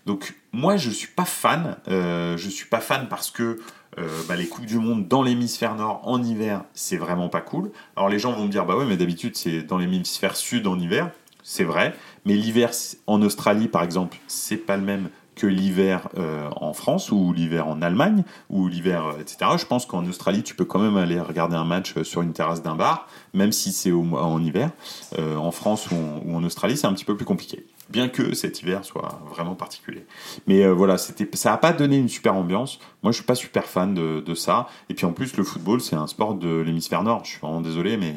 Donc 0.07 0.34
moi 0.53 0.76
je 0.76 0.90
suis 0.90 1.09
pas 1.09 1.24
fan. 1.24 1.76
je 1.86 2.49
suis 2.49 2.66
pas 2.66 2.80
fan 2.80 3.09
parce 3.11 3.30
que 3.30 3.59
euh, 3.99 4.09
bah, 4.28 4.36
les 4.36 4.47
Coupes 4.47 4.66
du 4.66 4.78
Monde 4.78 5.09
dans 5.09 5.22
l'hémisphère 5.22 5.74
nord 5.74 6.01
en 6.05 6.22
hiver, 6.22 6.64
c'est 6.74 6.97
vraiment 6.97 7.28
pas 7.28 7.40
cool. 7.40 7.70
Alors 7.97 8.09
les 8.09 8.18
gens 8.18 8.32
vont 8.32 8.44
me 8.44 8.51
dire, 8.51 8.66
bah 8.66 8.76
ouais, 8.76 8.84
mais 8.84 8.97
d'habitude 8.97 9.36
c'est 9.36 9.62
dans 9.62 9.78
l'hémisphère 9.78 10.36
sud 10.36 10.66
en 10.66 10.78
hiver, 10.78 11.11
c'est 11.42 11.64
vrai, 11.64 11.94
mais 12.24 12.34
l'hiver 12.34 12.70
en 13.07 13.22
Australie 13.22 13.68
par 13.68 13.82
exemple, 13.82 14.18
c'est 14.26 14.57
pas 14.57 14.76
le 14.76 14.82
même 14.82 15.09
que 15.34 15.47
l'hiver 15.47 16.09
euh, 16.16 16.49
en 16.57 16.72
France 16.72 17.12
ou 17.12 17.32
l'hiver 17.34 17.68
en 17.68 17.82
Allemagne 17.82 18.24
ou 18.49 18.68
l'hiver, 18.68 19.05
euh, 19.07 19.20
etc. 19.20 19.51
Je 19.59 19.66
pense 19.66 19.84
qu'en 19.84 20.07
Australie, 20.07 20.42
tu 20.42 20.55
peux 20.55 20.64
quand 20.64 20.78
même 20.78 20.97
aller 20.97 21.20
regarder 21.20 21.57
un 21.57 21.64
match 21.64 22.01
sur 22.03 22.22
une 22.22 22.32
terrasse 22.32 22.62
d'un 22.62 22.74
bar, 22.74 23.07
même 23.34 23.53
si 23.53 23.72
c'est 23.72 23.92
en 23.92 24.42
hiver. 24.42 24.70
en 25.18 25.51
France 25.51 25.88
ou 25.90 26.34
en 26.34 26.42
Australie, 26.42 26.78
c'est 26.78 26.86
un 26.86 26.94
petit 26.94 27.05
peu 27.05 27.16
plus 27.16 27.26
compliqué 27.26 27.66
bien 27.89 28.09
que 28.09 28.34
cet 28.34 28.62
hiver 28.62 28.84
soit 28.84 29.20
vraiment 29.30 29.55
particulier. 29.55 30.05
Mais 30.47 30.64
euh, 30.64 30.72
voilà, 30.72 30.99
c'était, 30.99 31.28
ça 31.37 31.51
n'a 31.51 31.59
pas 31.59 31.72
donné 31.72 31.97
une 31.99 32.09
super 32.09 32.34
ambiance. 32.34 32.78
Moi, 33.03 33.12
je 33.12 33.16
suis 33.16 33.24
pas 33.24 33.34
super 33.34 33.64
fan 33.64 33.95
de, 33.95 34.20
de 34.20 34.34
ça. 34.34 34.68
Et 34.89 34.95
puis 34.95 35.07
en 35.07 35.12
plus, 35.12 35.37
le 35.37 35.45
football, 35.45 35.80
c'est 35.80 35.97
un 35.97 36.07
sport 36.07 36.34
de 36.34 36.61
l'hémisphère 36.61 37.03
nord. 37.03 37.24
Je 37.24 37.30
suis 37.30 37.41
vraiment 37.41 37.61
désolé, 37.61 37.97
mais 37.97 38.14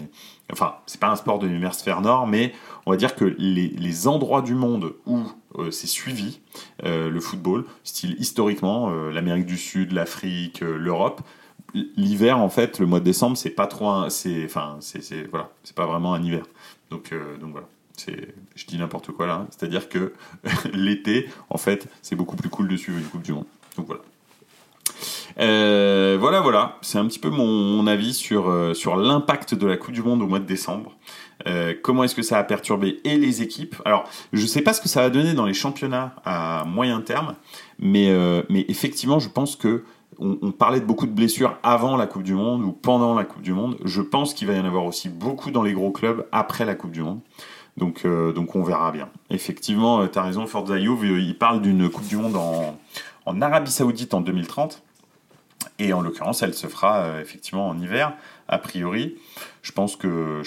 enfin, 0.52 0.76
c'est 0.86 1.00
pas 1.00 1.10
un 1.10 1.16
sport 1.16 1.40
de 1.40 1.48
l'hémisphère 1.48 2.02
nord, 2.02 2.28
mais 2.28 2.54
on 2.86 2.92
va 2.92 2.98
dire 2.98 3.16
que 3.16 3.26
les, 3.26 3.68
les 3.68 4.08
endroits 4.08 4.42
du 4.42 4.56
monde 4.56 4.96
où 5.06 5.22
euh, 5.58 5.72
c'est 5.72 5.88
suivi, 5.88 6.40
euh, 6.86 7.10
le 7.10 7.20
football, 7.20 7.66
style 7.84 8.16
historiquement, 8.20 8.90
l'Amérique 8.90 9.46
du 9.46 9.58
Sud, 9.58 9.92
l'Afrique, 9.92 10.62
l'Europe, 10.62 11.22
l'hiver 11.96 12.40
en 12.40 12.50
fait, 12.50 12.80
le 12.80 12.88
mois 12.88 13.00
de 13.00 13.06
décembre, 13.06 13.38
c'est 13.38 13.52
pas 13.52 13.68
trop, 13.68 14.10
c'est, 14.10 14.46
enfin, 14.46 14.78
c'est, 14.80 15.30
voilà, 15.30 15.52
c'est 15.64 15.76
pas 15.76 15.86
vraiment 15.86 16.16
un 16.16 16.24
hiver. 16.24 16.46
Donc, 16.90 17.14
donc 17.40 17.52
voilà 17.52 17.68
je 18.56 18.66
dis 18.66 18.78
n'importe 18.78 19.12
quoi 19.12 19.28
là. 19.28 19.47
C'est-à-dire 19.50 19.89
que 19.89 20.14
l'été, 20.74 21.28
en 21.50 21.58
fait, 21.58 21.88
c'est 22.02 22.16
beaucoup 22.16 22.36
plus 22.36 22.50
cool 22.50 22.68
de 22.68 22.78
suivre 22.78 22.97
une 22.97 23.06
Coupe 23.06 23.24
du 23.24 23.34
Monde. 23.34 23.45
Donc 23.78 23.88
voilà. 23.88 24.02
Euh, 25.39 26.18
voilà, 26.20 26.41
voilà. 26.41 26.78
C'est 26.82 26.97
un 26.97 27.06
petit 27.06 27.20
peu 27.20 27.30
mon, 27.30 27.86
avis 27.88 28.14
sur, 28.14 28.50
euh, 28.50 28.74
sur 28.74 28.95
l'impact 28.95 29.56
de 29.56 29.68
la 29.68 29.78
Coupe 29.78 29.93
du 29.93 30.04
Monde 30.04 30.22
au 30.22 30.28
mois 30.28 30.39
de 30.39 30.45
décembre. 30.45 30.95
Euh, 31.47 31.74
comment 31.82 32.04
est-ce 32.04 32.16
que 32.16 32.22
ça 32.22 32.38
a 32.38 32.43
perturbé 32.43 33.00
et 33.06 33.18
les 33.18 33.41
équipes? 33.41 33.76
Alors, 33.86 34.10
je 34.34 34.41
ne 34.41 34.47
sais 34.47 34.62
pas 34.62 34.74
ce 34.74 34.82
que 34.82 34.89
ça 34.89 35.02
va 35.02 35.10
donner 35.10 35.34
dans 35.34 35.45
les 35.45 35.54
championnats 35.54 36.16
à 36.26 36.66
moyen 36.66 37.02
terme, 37.02 37.36
mais, 37.80 38.14
effectivement, 38.68 39.20
je 39.20 39.30
pense 39.30 39.56
que 39.56 39.84
on, 40.22 40.52
parlait 40.52 40.82
de 40.82 40.86
beaucoup 40.86 41.08
de 41.08 41.14
blessures 41.14 41.58
avant 41.64 41.95
la 41.95 42.06
Coupe 42.06 42.24
du 42.24 42.34
Monde 42.34 42.62
ou 42.64 42.74
pendant 42.74 43.16
la 43.16 43.24
Coupe 43.24 43.41
du 43.41 43.54
Monde. 43.54 43.78
Je 43.86 44.02
pense 44.02 44.34
qu'il 44.34 44.47
va 44.47 44.54
y 44.54 44.60
en 44.60 44.66
avoir 44.66 44.84
aussi 44.84 45.08
beaucoup 45.08 45.50
dans 45.50 45.64
les 45.64 45.72
gros 45.72 45.91
clubs 45.91 46.28
après 46.34 46.66
la 46.66 46.76
Coupe 46.76 46.91
du 46.91 47.02
Monde. 47.02 47.22
Donc, 47.80 48.02
euh, 48.06 48.34
donc 48.34 48.56
on 48.56 48.62
verra 48.62 48.92
bien. 48.92 49.10
Effectivement, 49.30 50.02
euh, 50.02 50.08
tu 50.08 50.20
as 50.20 50.24
raison, 50.24 50.46
Forza 50.46 50.74
euh, 50.74 51.20
il 51.20 51.38
parle 51.38 51.62
d'une 51.62 51.90
Coupe 51.90 52.08
du 52.08 52.18
Monde 52.18 52.36
en, 52.36 53.42
Arabie 53.42 53.72
Saoudite 53.72 54.14
en 54.14 54.22
2030. 54.22 54.84
Et 55.78 55.94
en 55.94 56.02
l'occurrence, 56.02 56.42
elle 56.42 56.54
se 56.54 56.68
fera 56.68 57.22
effectivement 57.22 57.68
en 57.68 57.80
hiver, 57.80 58.14
a 58.48 58.58
priori. 58.58 59.16
Je 59.62 59.72
pense 59.72 59.96
que, 59.96 60.42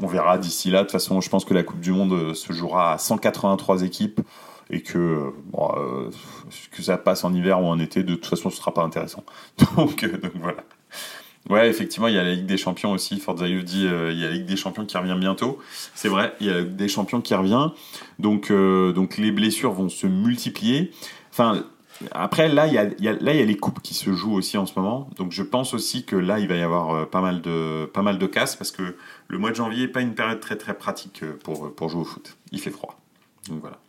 on 0.00 0.06
verra 0.06 0.38
d'ici 0.38 0.70
là. 0.70 0.78
De 0.78 0.84
toute 0.84 0.92
façon, 0.92 1.20
je 1.20 1.28
pense 1.28 1.44
que 1.44 1.54
la 1.54 1.62
Coupe 1.62 1.80
du 1.80 1.92
Monde 1.92 2.34
se 2.34 2.52
jouera 2.52 2.92
à 2.92 2.98
183 2.98 3.82
équipes 3.82 4.20
et 4.68 4.82
que, 4.82 5.32
que 6.70 6.82
ça 6.82 6.96
passe 6.96 7.24
en 7.24 7.34
hiver 7.34 7.60
ou 7.60 7.66
en 7.66 7.78
été, 7.80 8.02
de 8.04 8.14
toute 8.14 8.26
façon, 8.26 8.50
ce 8.50 8.56
sera 8.56 8.72
pas 8.72 8.82
intéressant. 8.82 9.24
Donc 9.76 10.04
voilà. 10.36 10.62
Ouais, 11.50 11.68
effectivement, 11.68 12.06
il 12.06 12.14
y 12.14 12.18
a 12.18 12.22
la 12.22 12.32
Ligue 12.32 12.46
des 12.46 12.56
Champions 12.56 12.92
aussi. 12.92 13.18
Forza 13.18 13.46
dit 13.48 13.86
euh, 13.86 14.12
il 14.12 14.20
y 14.20 14.24
a 14.24 14.28
la 14.28 14.34
Ligue 14.34 14.46
des 14.46 14.56
Champions 14.56 14.86
qui 14.86 14.96
revient 14.96 15.16
bientôt. 15.18 15.58
C'est 15.96 16.08
vrai, 16.08 16.32
il 16.40 16.46
y 16.46 16.50
a 16.50 16.54
la 16.54 16.60
Ligue 16.60 16.76
des 16.76 16.86
Champions 16.86 17.20
qui 17.20 17.34
revient. 17.34 17.70
Donc, 18.20 18.52
euh, 18.52 18.92
donc 18.92 19.18
les 19.18 19.32
blessures 19.32 19.72
vont 19.72 19.88
se 19.88 20.06
multiplier. 20.06 20.92
Enfin, 21.32 21.64
après, 22.12 22.48
là 22.48 22.68
il, 22.68 22.74
y 22.74 22.78
a, 22.78 22.84
là, 22.84 23.34
il 23.34 23.36
y 23.36 23.42
a 23.42 23.44
les 23.44 23.56
coupes 23.56 23.82
qui 23.82 23.94
se 23.94 24.12
jouent 24.12 24.34
aussi 24.34 24.58
en 24.58 24.66
ce 24.66 24.78
moment. 24.78 25.10
Donc, 25.16 25.32
je 25.32 25.42
pense 25.42 25.74
aussi 25.74 26.04
que 26.04 26.14
là, 26.14 26.38
il 26.38 26.46
va 26.46 26.54
y 26.54 26.62
avoir 26.62 26.94
euh, 26.94 27.04
pas 27.04 27.20
mal 27.20 27.40
de, 27.42 27.84
pas 27.86 28.02
mal 28.02 28.18
de 28.18 28.26
casse 28.26 28.54
parce 28.54 28.70
que 28.70 28.94
le 29.26 29.38
mois 29.38 29.50
de 29.50 29.56
janvier 29.56 29.86
n'est 29.86 29.92
pas 29.92 30.02
une 30.02 30.14
période 30.14 30.38
très, 30.38 30.56
très 30.56 30.74
pratique 30.74 31.24
pour, 31.42 31.74
pour 31.74 31.88
jouer 31.88 32.02
au 32.02 32.04
foot. 32.04 32.36
Il 32.52 32.60
fait 32.60 32.70
froid. 32.70 32.96
Donc, 33.48 33.60
voilà. 33.60 33.80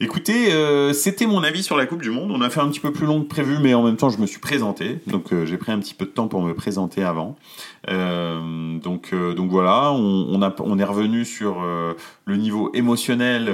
Écoutez, 0.00 0.52
euh, 0.52 0.92
c'était 0.92 1.26
mon 1.26 1.44
avis 1.44 1.62
sur 1.62 1.76
la 1.76 1.86
Coupe 1.86 2.02
du 2.02 2.10
Monde. 2.10 2.32
On 2.32 2.40
a 2.40 2.50
fait 2.50 2.58
un 2.58 2.68
petit 2.68 2.80
peu 2.80 2.92
plus 2.92 3.06
long 3.06 3.22
que 3.22 3.28
prévu, 3.28 3.58
mais 3.62 3.74
en 3.74 3.82
même 3.84 3.96
temps, 3.96 4.10
je 4.10 4.18
me 4.18 4.26
suis 4.26 4.40
présenté. 4.40 4.98
Donc, 5.06 5.32
euh, 5.32 5.46
j'ai 5.46 5.56
pris 5.56 5.70
un 5.70 5.78
petit 5.78 5.94
peu 5.94 6.04
de 6.04 6.10
temps 6.10 6.26
pour 6.26 6.42
me 6.42 6.52
présenter 6.52 7.04
avant. 7.04 7.36
Euh, 7.88 8.76
donc, 8.78 9.14
donc 9.14 9.50
voilà, 9.50 9.92
on, 9.92 10.78
est 10.78 10.84
revenu 10.84 11.24
sur 11.24 11.64
le 12.24 12.36
niveau 12.36 12.72
émotionnel. 12.74 13.48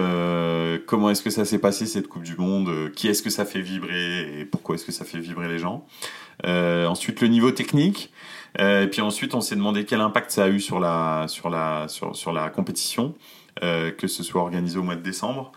comment 0.86 1.10
est-ce 1.10 1.22
que 1.22 1.30
ça 1.30 1.44
s'est 1.44 1.58
passé 1.58 1.84
cette 1.84 2.08
Coupe 2.08 2.22
du 2.22 2.36
Monde 2.36 2.90
Qui 2.96 3.08
est-ce 3.08 3.22
que 3.22 3.30
ça 3.30 3.44
fait 3.44 3.60
vibrer 3.60 4.40
Et 4.40 4.44
pourquoi 4.46 4.76
est-ce 4.76 4.86
que 4.86 4.92
ça 4.92 5.04
fait 5.04 5.18
vibrer 5.18 5.48
les 5.48 5.58
gens 5.58 5.84
Ensuite, 6.44 7.20
le 7.20 7.28
niveau 7.28 7.50
technique. 7.50 8.12
et 8.58 8.86
puis 8.90 9.02
ensuite, 9.02 9.34
on 9.34 9.42
s'est 9.42 9.56
demandé 9.56 9.84
quel 9.84 10.00
impact 10.00 10.30
ça 10.30 10.44
a 10.44 10.48
eu 10.48 10.60
sur 10.60 10.80
la, 10.80 11.26
sur 11.28 11.50
la, 11.50 11.86
sur, 11.88 12.16
sur 12.16 12.32
la 12.32 12.48
compétition, 12.48 13.14
que 13.60 14.06
ce 14.06 14.22
soit 14.22 14.40
organisé 14.40 14.78
au 14.78 14.82
mois 14.82 14.96
de 14.96 15.02
décembre. 15.02 15.52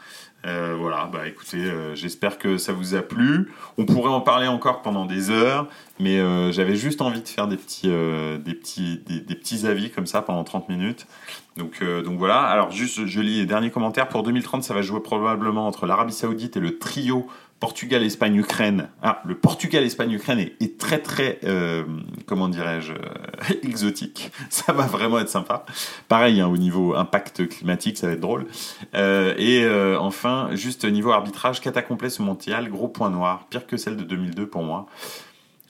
Euh, 0.45 0.75
voilà, 0.77 1.09
bah 1.11 1.25
écoutez, 1.27 1.57
euh, 1.57 1.95
j'espère 1.95 2.37
que 2.37 2.57
ça 2.57 2.73
vous 2.73 2.95
a 2.95 3.01
plu. 3.01 3.53
On 3.77 3.85
pourrait 3.85 4.11
en 4.11 4.19
parler 4.19 4.47
encore 4.47 4.81
pendant 4.81 5.05
des 5.05 5.29
heures, 5.29 5.69
mais 5.99 6.19
euh, 6.19 6.51
j'avais 6.51 6.75
juste 6.75 7.01
envie 7.01 7.21
de 7.21 7.27
faire 7.27 7.47
des 7.47 7.55
petits, 7.55 7.87
des, 7.87 8.53
petits, 8.53 9.01
des, 9.07 9.35
petits 9.35 9.65
avis 9.65 9.89
comme 9.89 10.05
ça 10.05 10.21
pendant 10.21 10.43
30 10.43 10.67
minutes. 10.67 11.07
Donc, 11.55 11.83
donc 11.83 12.17
voilà, 12.17 12.41
alors 12.41 12.71
juste 12.71 13.05
je 13.05 13.21
lis 13.21 13.37
les 13.37 13.45
derniers 13.45 13.71
commentaires. 13.71 14.09
Pour 14.09 14.23
2030, 14.23 14.63
ça 14.63 14.73
va 14.73 14.81
jouer 14.81 14.99
probablement 15.01 15.67
entre 15.67 15.85
l'Arabie 15.85 16.13
Saoudite 16.13 16.57
et 16.57 16.59
le 16.59 16.77
trio 16.77 17.27
Portugal, 17.63 18.03
Espagne, 18.03 18.35
Ukraine. 18.35 18.89
Ah, 19.01 19.21
le 19.23 19.35
Portugal, 19.35 19.85
Espagne, 19.85 20.11
Ukraine 20.11 20.39
est, 20.39 20.77
très 20.77 20.99
très, 20.99 21.39
euh, 21.45 21.85
comment 22.25 22.49
dirais-je, 22.49 22.91
euh, 22.91 22.97
exotique. 23.63 24.33
Ça 24.49 24.73
va 24.73 24.85
vraiment 24.85 25.17
être 25.19 25.29
sympa. 25.29 25.65
Pareil, 26.09 26.41
hein, 26.41 26.49
au 26.49 26.57
niveau 26.57 26.93
impact 26.93 27.47
climatique, 27.47 27.97
ça 27.97 28.07
va 28.07 28.13
être 28.13 28.19
drôle. 28.19 28.47
Euh, 28.95 29.33
et 29.37 29.65
enfin, 29.97 30.49
juste 30.55 30.83
niveau 30.83 31.11
arbitrage, 31.11 31.61
cata 31.61 31.81
complet 31.81 32.09
mondial, 32.19 32.69
gros 32.69 32.89
point 32.89 33.09
noir, 33.09 33.47
pire 33.49 33.65
que 33.65 33.77
celle 33.77 33.95
de 33.95 34.03
2002 34.03 34.45
pour 34.45 34.63
moi. 34.63 34.87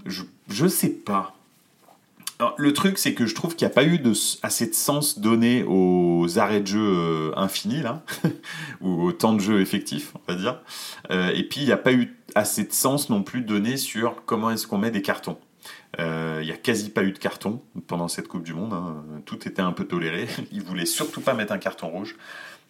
Je, 0.07 0.23
je 0.49 0.65
sais 0.65 0.89
pas 0.89 1.35
le 2.57 2.73
truc, 2.73 2.97
c'est 2.97 3.13
que 3.13 3.25
je 3.25 3.35
trouve 3.35 3.55
qu'il 3.55 3.67
n'y 3.67 3.71
a 3.71 3.75
pas 3.75 3.83
eu 3.83 4.01
assez 4.41 4.67
de 4.67 4.73
sens 4.73 5.19
donné 5.19 5.63
aux 5.67 6.39
arrêts 6.39 6.61
de 6.61 6.67
jeu 6.67 6.81
euh, 6.81 7.31
infinis, 7.35 7.81
là, 7.81 8.03
ou 8.81 9.03
au 9.03 9.11
temps 9.11 9.33
de 9.33 9.39
jeu 9.39 9.61
effectif, 9.61 10.13
on 10.15 10.31
va 10.31 10.37
dire. 10.37 10.61
Euh, 11.11 11.31
et 11.33 11.43
puis, 11.43 11.61
il 11.61 11.65
n'y 11.65 11.71
a 11.71 11.77
pas 11.77 11.93
eu 11.93 12.17
assez 12.35 12.63
de 12.63 12.73
sens 12.73 13.09
non 13.09 13.23
plus 13.23 13.41
donné 13.41 13.77
sur 13.77 14.23
comment 14.25 14.49
est-ce 14.51 14.67
qu'on 14.67 14.77
met 14.77 14.91
des 14.91 15.01
cartons. 15.01 15.37
Euh, 15.99 16.39
il 16.41 16.45
n'y 16.47 16.51
a 16.51 16.57
quasi 16.57 16.89
pas 16.89 17.03
eu 17.03 17.11
de 17.11 17.19
carton 17.19 17.61
pendant 17.87 18.07
cette 18.07 18.27
Coupe 18.27 18.43
du 18.43 18.53
Monde. 18.53 18.73
Hein. 18.73 19.03
Tout 19.25 19.47
était 19.47 19.61
un 19.61 19.71
peu 19.71 19.85
toléré. 19.85 20.27
Ils 20.51 20.61
voulaient 20.61 20.85
surtout 20.85 21.21
pas 21.21 21.33
mettre 21.33 21.53
un 21.53 21.59
carton 21.59 21.87
rouge. 21.87 22.15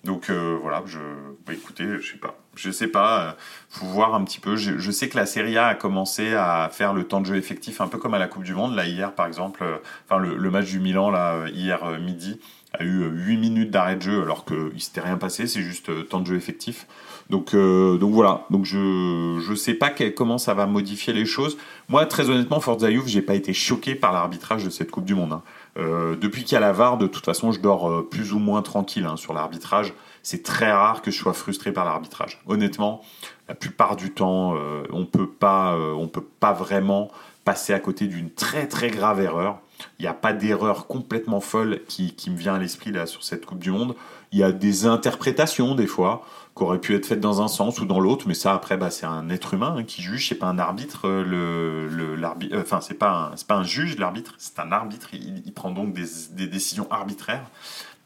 Donc 0.03 0.29
voilà, 0.29 0.83
je, 0.85 0.99
bah, 1.45 1.53
écoutez, 1.53 1.85
je 2.01 2.11
sais 2.11 2.17
pas, 2.17 2.37
je 2.55 2.71
sais 2.71 2.87
pas, 2.87 3.37
faut 3.69 3.85
voir 3.85 4.15
un 4.15 4.23
petit 4.25 4.39
peu. 4.39 4.57
Je, 4.57 4.91
sais 4.91 5.07
que 5.07 5.15
la 5.15 5.25
Serie 5.25 5.57
A 5.57 5.67
a 5.67 5.75
commencé 5.75 6.33
à 6.33 6.69
faire 6.71 6.93
le 6.93 7.05
temps 7.05 7.21
de 7.21 7.25
jeu 7.25 7.37
effectif, 7.37 7.79
un 7.79 7.87
peu 7.87 7.97
comme 7.97 8.13
à 8.13 8.19
la 8.19 8.27
Coupe 8.27 8.43
du 8.43 8.53
Monde. 8.53 8.75
Là 8.75 8.85
hier, 8.85 9.15
par 9.15 9.27
exemple, 9.27 9.63
enfin 10.05 10.19
le, 10.19 10.51
match 10.51 10.65
du 10.65 10.79
Milan 10.81 11.09
là 11.09 11.47
hier 11.47 11.99
midi 12.01 12.41
a 12.73 12.83
eu 12.83 13.05
8 13.05 13.37
minutes 13.37 13.71
d'arrêt 13.71 13.95
de 13.95 14.01
jeu 14.01 14.21
alors 14.23 14.45
qu'il 14.45 14.81
s'était 14.81 15.01
rien 15.01 15.17
passé, 15.17 15.47
c'est 15.47 15.61
juste 15.61 16.09
temps 16.09 16.19
de 16.19 16.27
jeu 16.27 16.35
effectif. 16.35 16.87
Donc, 17.29 17.53
euh, 17.53 17.97
donc 17.97 18.11
voilà. 18.13 18.45
Donc 18.49 18.65
je 18.65 19.49
ne 19.49 19.55
sais 19.55 19.73
pas 19.73 19.89
comment 19.89 20.37
ça 20.37 20.53
va 20.53 20.65
modifier 20.65 21.13
les 21.13 21.25
choses. 21.25 21.57
Moi, 21.89 22.05
très 22.05 22.29
honnêtement, 22.29 22.59
Forza 22.59 22.89
Youth, 22.89 23.07
j'ai 23.07 23.21
pas 23.21 23.35
été 23.35 23.53
choqué 23.53 23.95
par 23.95 24.11
l'arbitrage 24.13 24.63
de 24.63 24.69
cette 24.69 24.91
Coupe 24.91 25.05
du 25.05 25.15
Monde. 25.15 25.33
Hein. 25.33 25.43
Euh, 25.77 26.15
depuis 26.15 26.43
qu'il 26.43 26.53
y 26.53 26.57
a 26.57 26.59
la 26.59 26.71
VAR, 26.71 26.97
de 26.97 27.07
toute 27.07 27.25
façon, 27.25 27.51
je 27.51 27.59
dors 27.59 27.89
euh, 27.89 28.07
plus 28.07 28.33
ou 28.33 28.39
moins 28.39 28.61
tranquille 28.61 29.05
hein, 29.05 29.17
sur 29.17 29.33
l'arbitrage. 29.33 29.93
C'est 30.21 30.43
très 30.43 30.71
rare 30.71 31.01
que 31.01 31.11
je 31.11 31.17
sois 31.17 31.33
frustré 31.33 31.71
par 31.71 31.85
l'arbitrage. 31.85 32.41
Honnêtement, 32.47 33.01
la 33.47 33.55
plupart 33.55 33.95
du 33.95 34.11
temps, 34.11 34.55
on 34.89 35.05
peut 35.05 35.27
pas, 35.27 35.77
on 35.77 36.07
peut 36.07 36.23
pas 36.39 36.53
vraiment 36.53 37.11
passer 37.43 37.73
à 37.73 37.79
côté 37.79 38.07
d'une 38.07 38.29
très 38.29 38.67
très 38.67 38.89
grave 38.89 39.19
erreur. 39.19 39.59
Il 39.99 40.03
n'y 40.03 40.07
a 40.07 40.13
pas 40.13 40.31
d'erreur 40.31 40.87
complètement 40.87 41.41
folle 41.41 41.81
qui, 41.89 42.13
qui 42.13 42.29
me 42.29 42.37
vient 42.37 42.55
à 42.55 42.59
l'esprit 42.59 42.91
là 42.91 43.05
sur 43.05 43.23
cette 43.23 43.45
Coupe 43.45 43.59
du 43.59 43.71
Monde. 43.71 43.95
Il 44.31 44.39
y 44.39 44.43
a 44.43 44.51
des 44.51 44.85
interprétations 44.85 45.75
des 45.75 45.87
fois 45.87 46.25
qui 46.55 46.63
aurait 46.63 46.79
pu 46.79 46.95
être 46.95 47.05
faite 47.05 47.19
dans 47.19 47.41
un 47.41 47.47
sens 47.47 47.79
ou 47.79 47.85
dans 47.85 47.99
l'autre, 47.99 48.27
mais 48.27 48.35
ça 48.35 48.53
après 48.53 48.77
bah, 48.77 48.91
c'est 48.91 49.05
un 49.05 49.29
être 49.29 49.55
humain 49.55 49.75
hein, 49.77 49.83
qui 49.83 50.01
juge, 50.01 50.29
c'est 50.29 50.35
pas 50.35 50.45
un 50.47 50.59
arbitre. 50.59 51.07
Euh, 51.07 51.89
euh, 51.91 52.61
enfin 52.61 52.79
c'est 52.79 52.93
pas 52.93 53.31
c'est 53.35 53.47
pas 53.47 53.55
un 53.55 53.63
juge 53.63 53.97
l'arbitre, 53.97 54.35
c'est 54.37 54.59
un 54.59 54.71
arbitre. 54.71 55.09
Il, 55.13 55.51
prend 55.53 55.71
donc 55.71 55.93
des, 55.93 56.47
décisions 56.47 56.87
arbitraires. 56.91 57.45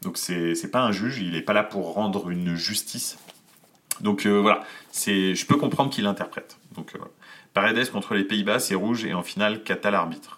Donc 0.02 0.16
c'est 0.16 0.70
pas 0.70 0.80
un 0.80 0.92
juge, 0.92 1.18
il 1.18 1.34
est 1.34 1.42
pas 1.42 1.52
là 1.52 1.62
pour 1.62 1.92
rendre 1.92 2.30
une 2.30 2.54
justice. 2.54 3.18
Donc 4.00 4.26
euh, 4.26 4.40
voilà, 4.40 4.60
c'est 4.92 5.34
je 5.34 5.46
peux 5.46 5.56
comprendre 5.56 5.90
qu'il 5.90 6.06
interprète. 6.06 6.58
Donc 6.74 6.94
Paredes 7.52 7.90
contre 7.90 8.14
les 8.14 8.24
Pays-Bas, 8.24 8.60
c'est 8.60 8.74
rouge 8.74 9.04
et 9.04 9.12
en 9.12 9.22
finale 9.22 9.62
Kata 9.62 9.90
l'arbitre. 9.90 10.37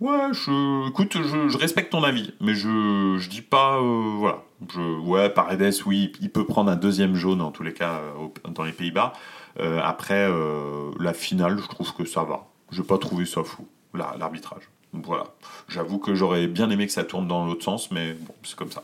Ouais, 0.00 0.32
je, 0.32 0.88
écoute, 0.88 1.16
je, 1.16 1.56
respecte 1.56 1.92
ton 1.92 2.02
avis, 2.02 2.34
mais 2.40 2.54
je, 2.54 3.16
je 3.18 3.28
dis 3.28 3.42
pas, 3.42 3.80
voilà, 3.80 4.42
je, 4.72 4.98
ouais, 5.00 5.30
Paredes, 5.30 5.74
oui, 5.86 6.12
il 6.20 6.30
peut 6.30 6.44
prendre 6.44 6.70
un 6.70 6.76
deuxième 6.76 7.14
jaune 7.14 7.40
en 7.40 7.50
tous 7.50 7.62
les 7.62 7.72
cas 7.72 8.00
euh, 8.18 8.50
dans 8.50 8.64
les 8.64 8.72
Pays-Bas. 8.72 9.12
Euh, 9.60 9.80
après, 9.82 10.28
euh, 10.28 10.90
la 10.98 11.14
finale, 11.14 11.58
je 11.58 11.68
trouve 11.68 11.94
que 11.94 12.04
ça 12.04 12.24
va. 12.24 12.48
Je 12.70 12.80
n'ai 12.80 12.86
pas 12.86 12.98
trouvé 12.98 13.24
ça 13.24 13.44
fou, 13.44 13.66
l'arbitrage. 13.94 14.68
voilà. 14.92 15.24
J'avoue 15.68 15.98
que 15.98 16.14
j'aurais 16.14 16.48
bien 16.48 16.70
aimé 16.70 16.86
que 16.86 16.92
ça 16.92 17.04
tourne 17.04 17.28
dans 17.28 17.46
l'autre 17.46 17.64
sens, 17.64 17.90
mais 17.90 18.14
bon, 18.14 18.34
c'est 18.42 18.56
comme 18.56 18.72
ça. 18.72 18.82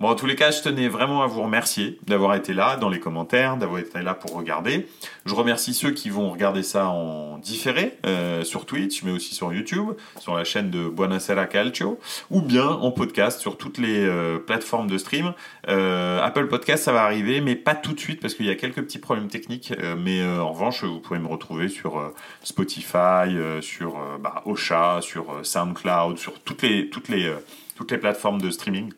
Bon, 0.00 0.10
en 0.10 0.14
tous 0.14 0.26
les 0.26 0.36
cas, 0.36 0.52
je 0.52 0.62
tenais 0.62 0.86
vraiment 0.86 1.24
à 1.24 1.26
vous 1.26 1.42
remercier 1.42 1.98
d'avoir 2.06 2.36
été 2.36 2.54
là 2.54 2.76
dans 2.76 2.88
les 2.88 3.00
commentaires, 3.00 3.56
d'avoir 3.56 3.80
été 3.80 4.00
là 4.00 4.14
pour 4.14 4.32
regarder. 4.32 4.86
Je 5.26 5.34
remercie 5.34 5.74
ceux 5.74 5.90
qui 5.90 6.08
vont 6.08 6.30
regarder 6.30 6.62
ça 6.62 6.86
en 6.86 7.38
différé 7.38 7.98
euh, 8.06 8.44
sur 8.44 8.64
Twitch, 8.64 9.02
mais 9.02 9.10
aussi 9.10 9.34
sur 9.34 9.52
YouTube, 9.52 9.88
sur 10.20 10.36
la 10.36 10.44
chaîne 10.44 10.70
de 10.70 10.88
Buonasera 10.88 11.46
Calcio, 11.46 11.98
ou 12.30 12.42
bien 12.42 12.68
en 12.68 12.92
podcast 12.92 13.40
sur 13.40 13.56
toutes 13.56 13.78
les 13.78 14.06
euh, 14.06 14.38
plateformes 14.38 14.86
de 14.86 14.98
stream. 14.98 15.34
Euh, 15.66 16.22
Apple 16.22 16.46
Podcast, 16.46 16.84
ça 16.84 16.92
va 16.92 17.02
arriver, 17.02 17.40
mais 17.40 17.56
pas 17.56 17.74
tout 17.74 17.92
de 17.92 17.98
suite 17.98 18.20
parce 18.20 18.34
qu'il 18.34 18.46
y 18.46 18.50
a 18.50 18.54
quelques 18.54 18.82
petits 18.82 19.00
problèmes 19.00 19.26
techniques. 19.26 19.74
mais 19.98 20.24
en 20.24 20.52
revanche, 20.52 20.84
vous 20.84 21.00
pouvez 21.00 21.18
me 21.18 21.26
retrouver 21.26 21.68
sur 21.68 22.12
Spotify, 22.44 23.36
sur 23.62 23.98
bah, 24.20 24.42
Ocha, 24.46 25.00
sur 25.00 25.40
SoundCloud, 25.42 26.18
sur 26.18 26.38
toutes 26.38 26.62
les 26.62 26.88
toutes 26.88 27.08
les 27.08 27.32
toutes 27.74 27.90
les 27.90 27.98
plateformes 27.98 28.40
de 28.40 28.50
streaming. 28.50 28.92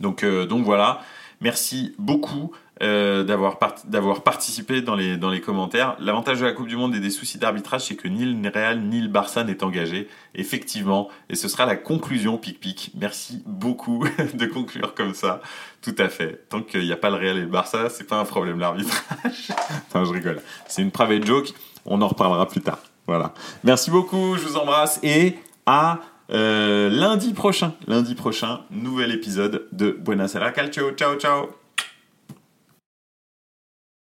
Donc, 0.00 0.24
euh, 0.24 0.46
donc 0.46 0.64
voilà, 0.64 1.00
merci 1.40 1.94
beaucoup 1.98 2.52
euh, 2.82 3.24
d'avoir 3.24 3.58
d'avoir 3.84 4.22
participé 4.22 4.80
dans 4.80 4.94
les, 4.94 5.18
dans 5.18 5.28
les 5.28 5.42
commentaires. 5.42 5.96
L'avantage 5.98 6.40
de 6.40 6.46
la 6.46 6.52
Coupe 6.52 6.66
du 6.66 6.76
Monde 6.76 6.94
et 6.94 7.00
des 7.00 7.10
soucis 7.10 7.36
d'arbitrage, 7.36 7.82
c'est 7.82 7.94
que 7.94 8.08
ni 8.08 8.24
le 8.24 8.48
Real 8.48 8.80
ni 8.80 9.02
le 9.02 9.08
Barça 9.08 9.44
n'est 9.44 9.62
engagé, 9.62 10.08
effectivement. 10.34 11.10
Et 11.28 11.34
ce 11.34 11.46
sera 11.46 11.66
la 11.66 11.76
conclusion, 11.76 12.38
pic-pic. 12.38 12.92
Merci 12.98 13.42
beaucoup 13.44 14.06
de 14.34 14.46
conclure 14.46 14.94
comme 14.94 15.12
ça. 15.12 15.42
Tout 15.82 15.94
à 15.98 16.08
fait. 16.08 16.46
Tant 16.48 16.62
qu'il 16.62 16.84
n'y 16.84 16.92
a 16.92 16.96
pas 16.96 17.10
le 17.10 17.16
Real 17.16 17.36
et 17.36 17.42
le 17.42 17.48
Barça, 17.48 17.90
c'est 17.90 18.04
pas 18.04 18.18
un 18.18 18.24
problème 18.24 18.58
l'arbitrage. 18.58 19.48
enfin, 19.88 20.04
je 20.04 20.12
rigole. 20.12 20.40
C'est 20.66 20.80
une 20.80 20.90
private 20.90 21.26
joke. 21.26 21.52
On 21.84 22.00
en 22.00 22.08
reparlera 22.08 22.48
plus 22.48 22.62
tard. 22.62 22.78
Voilà. 23.06 23.34
Merci 23.62 23.90
beaucoup. 23.90 24.36
Je 24.36 24.46
vous 24.46 24.56
embrasse 24.56 25.00
et 25.02 25.36
à 25.66 25.98
lundi 26.30 27.32
prochain, 27.32 27.74
lundi 27.86 28.14
prochain, 28.14 28.60
nouvel 28.70 29.12
épisode 29.12 29.66
de 29.72 29.90
Buenas 29.90 30.36
Calcio. 30.54 30.92
Ciao, 30.92 31.16
ciao 31.16 31.59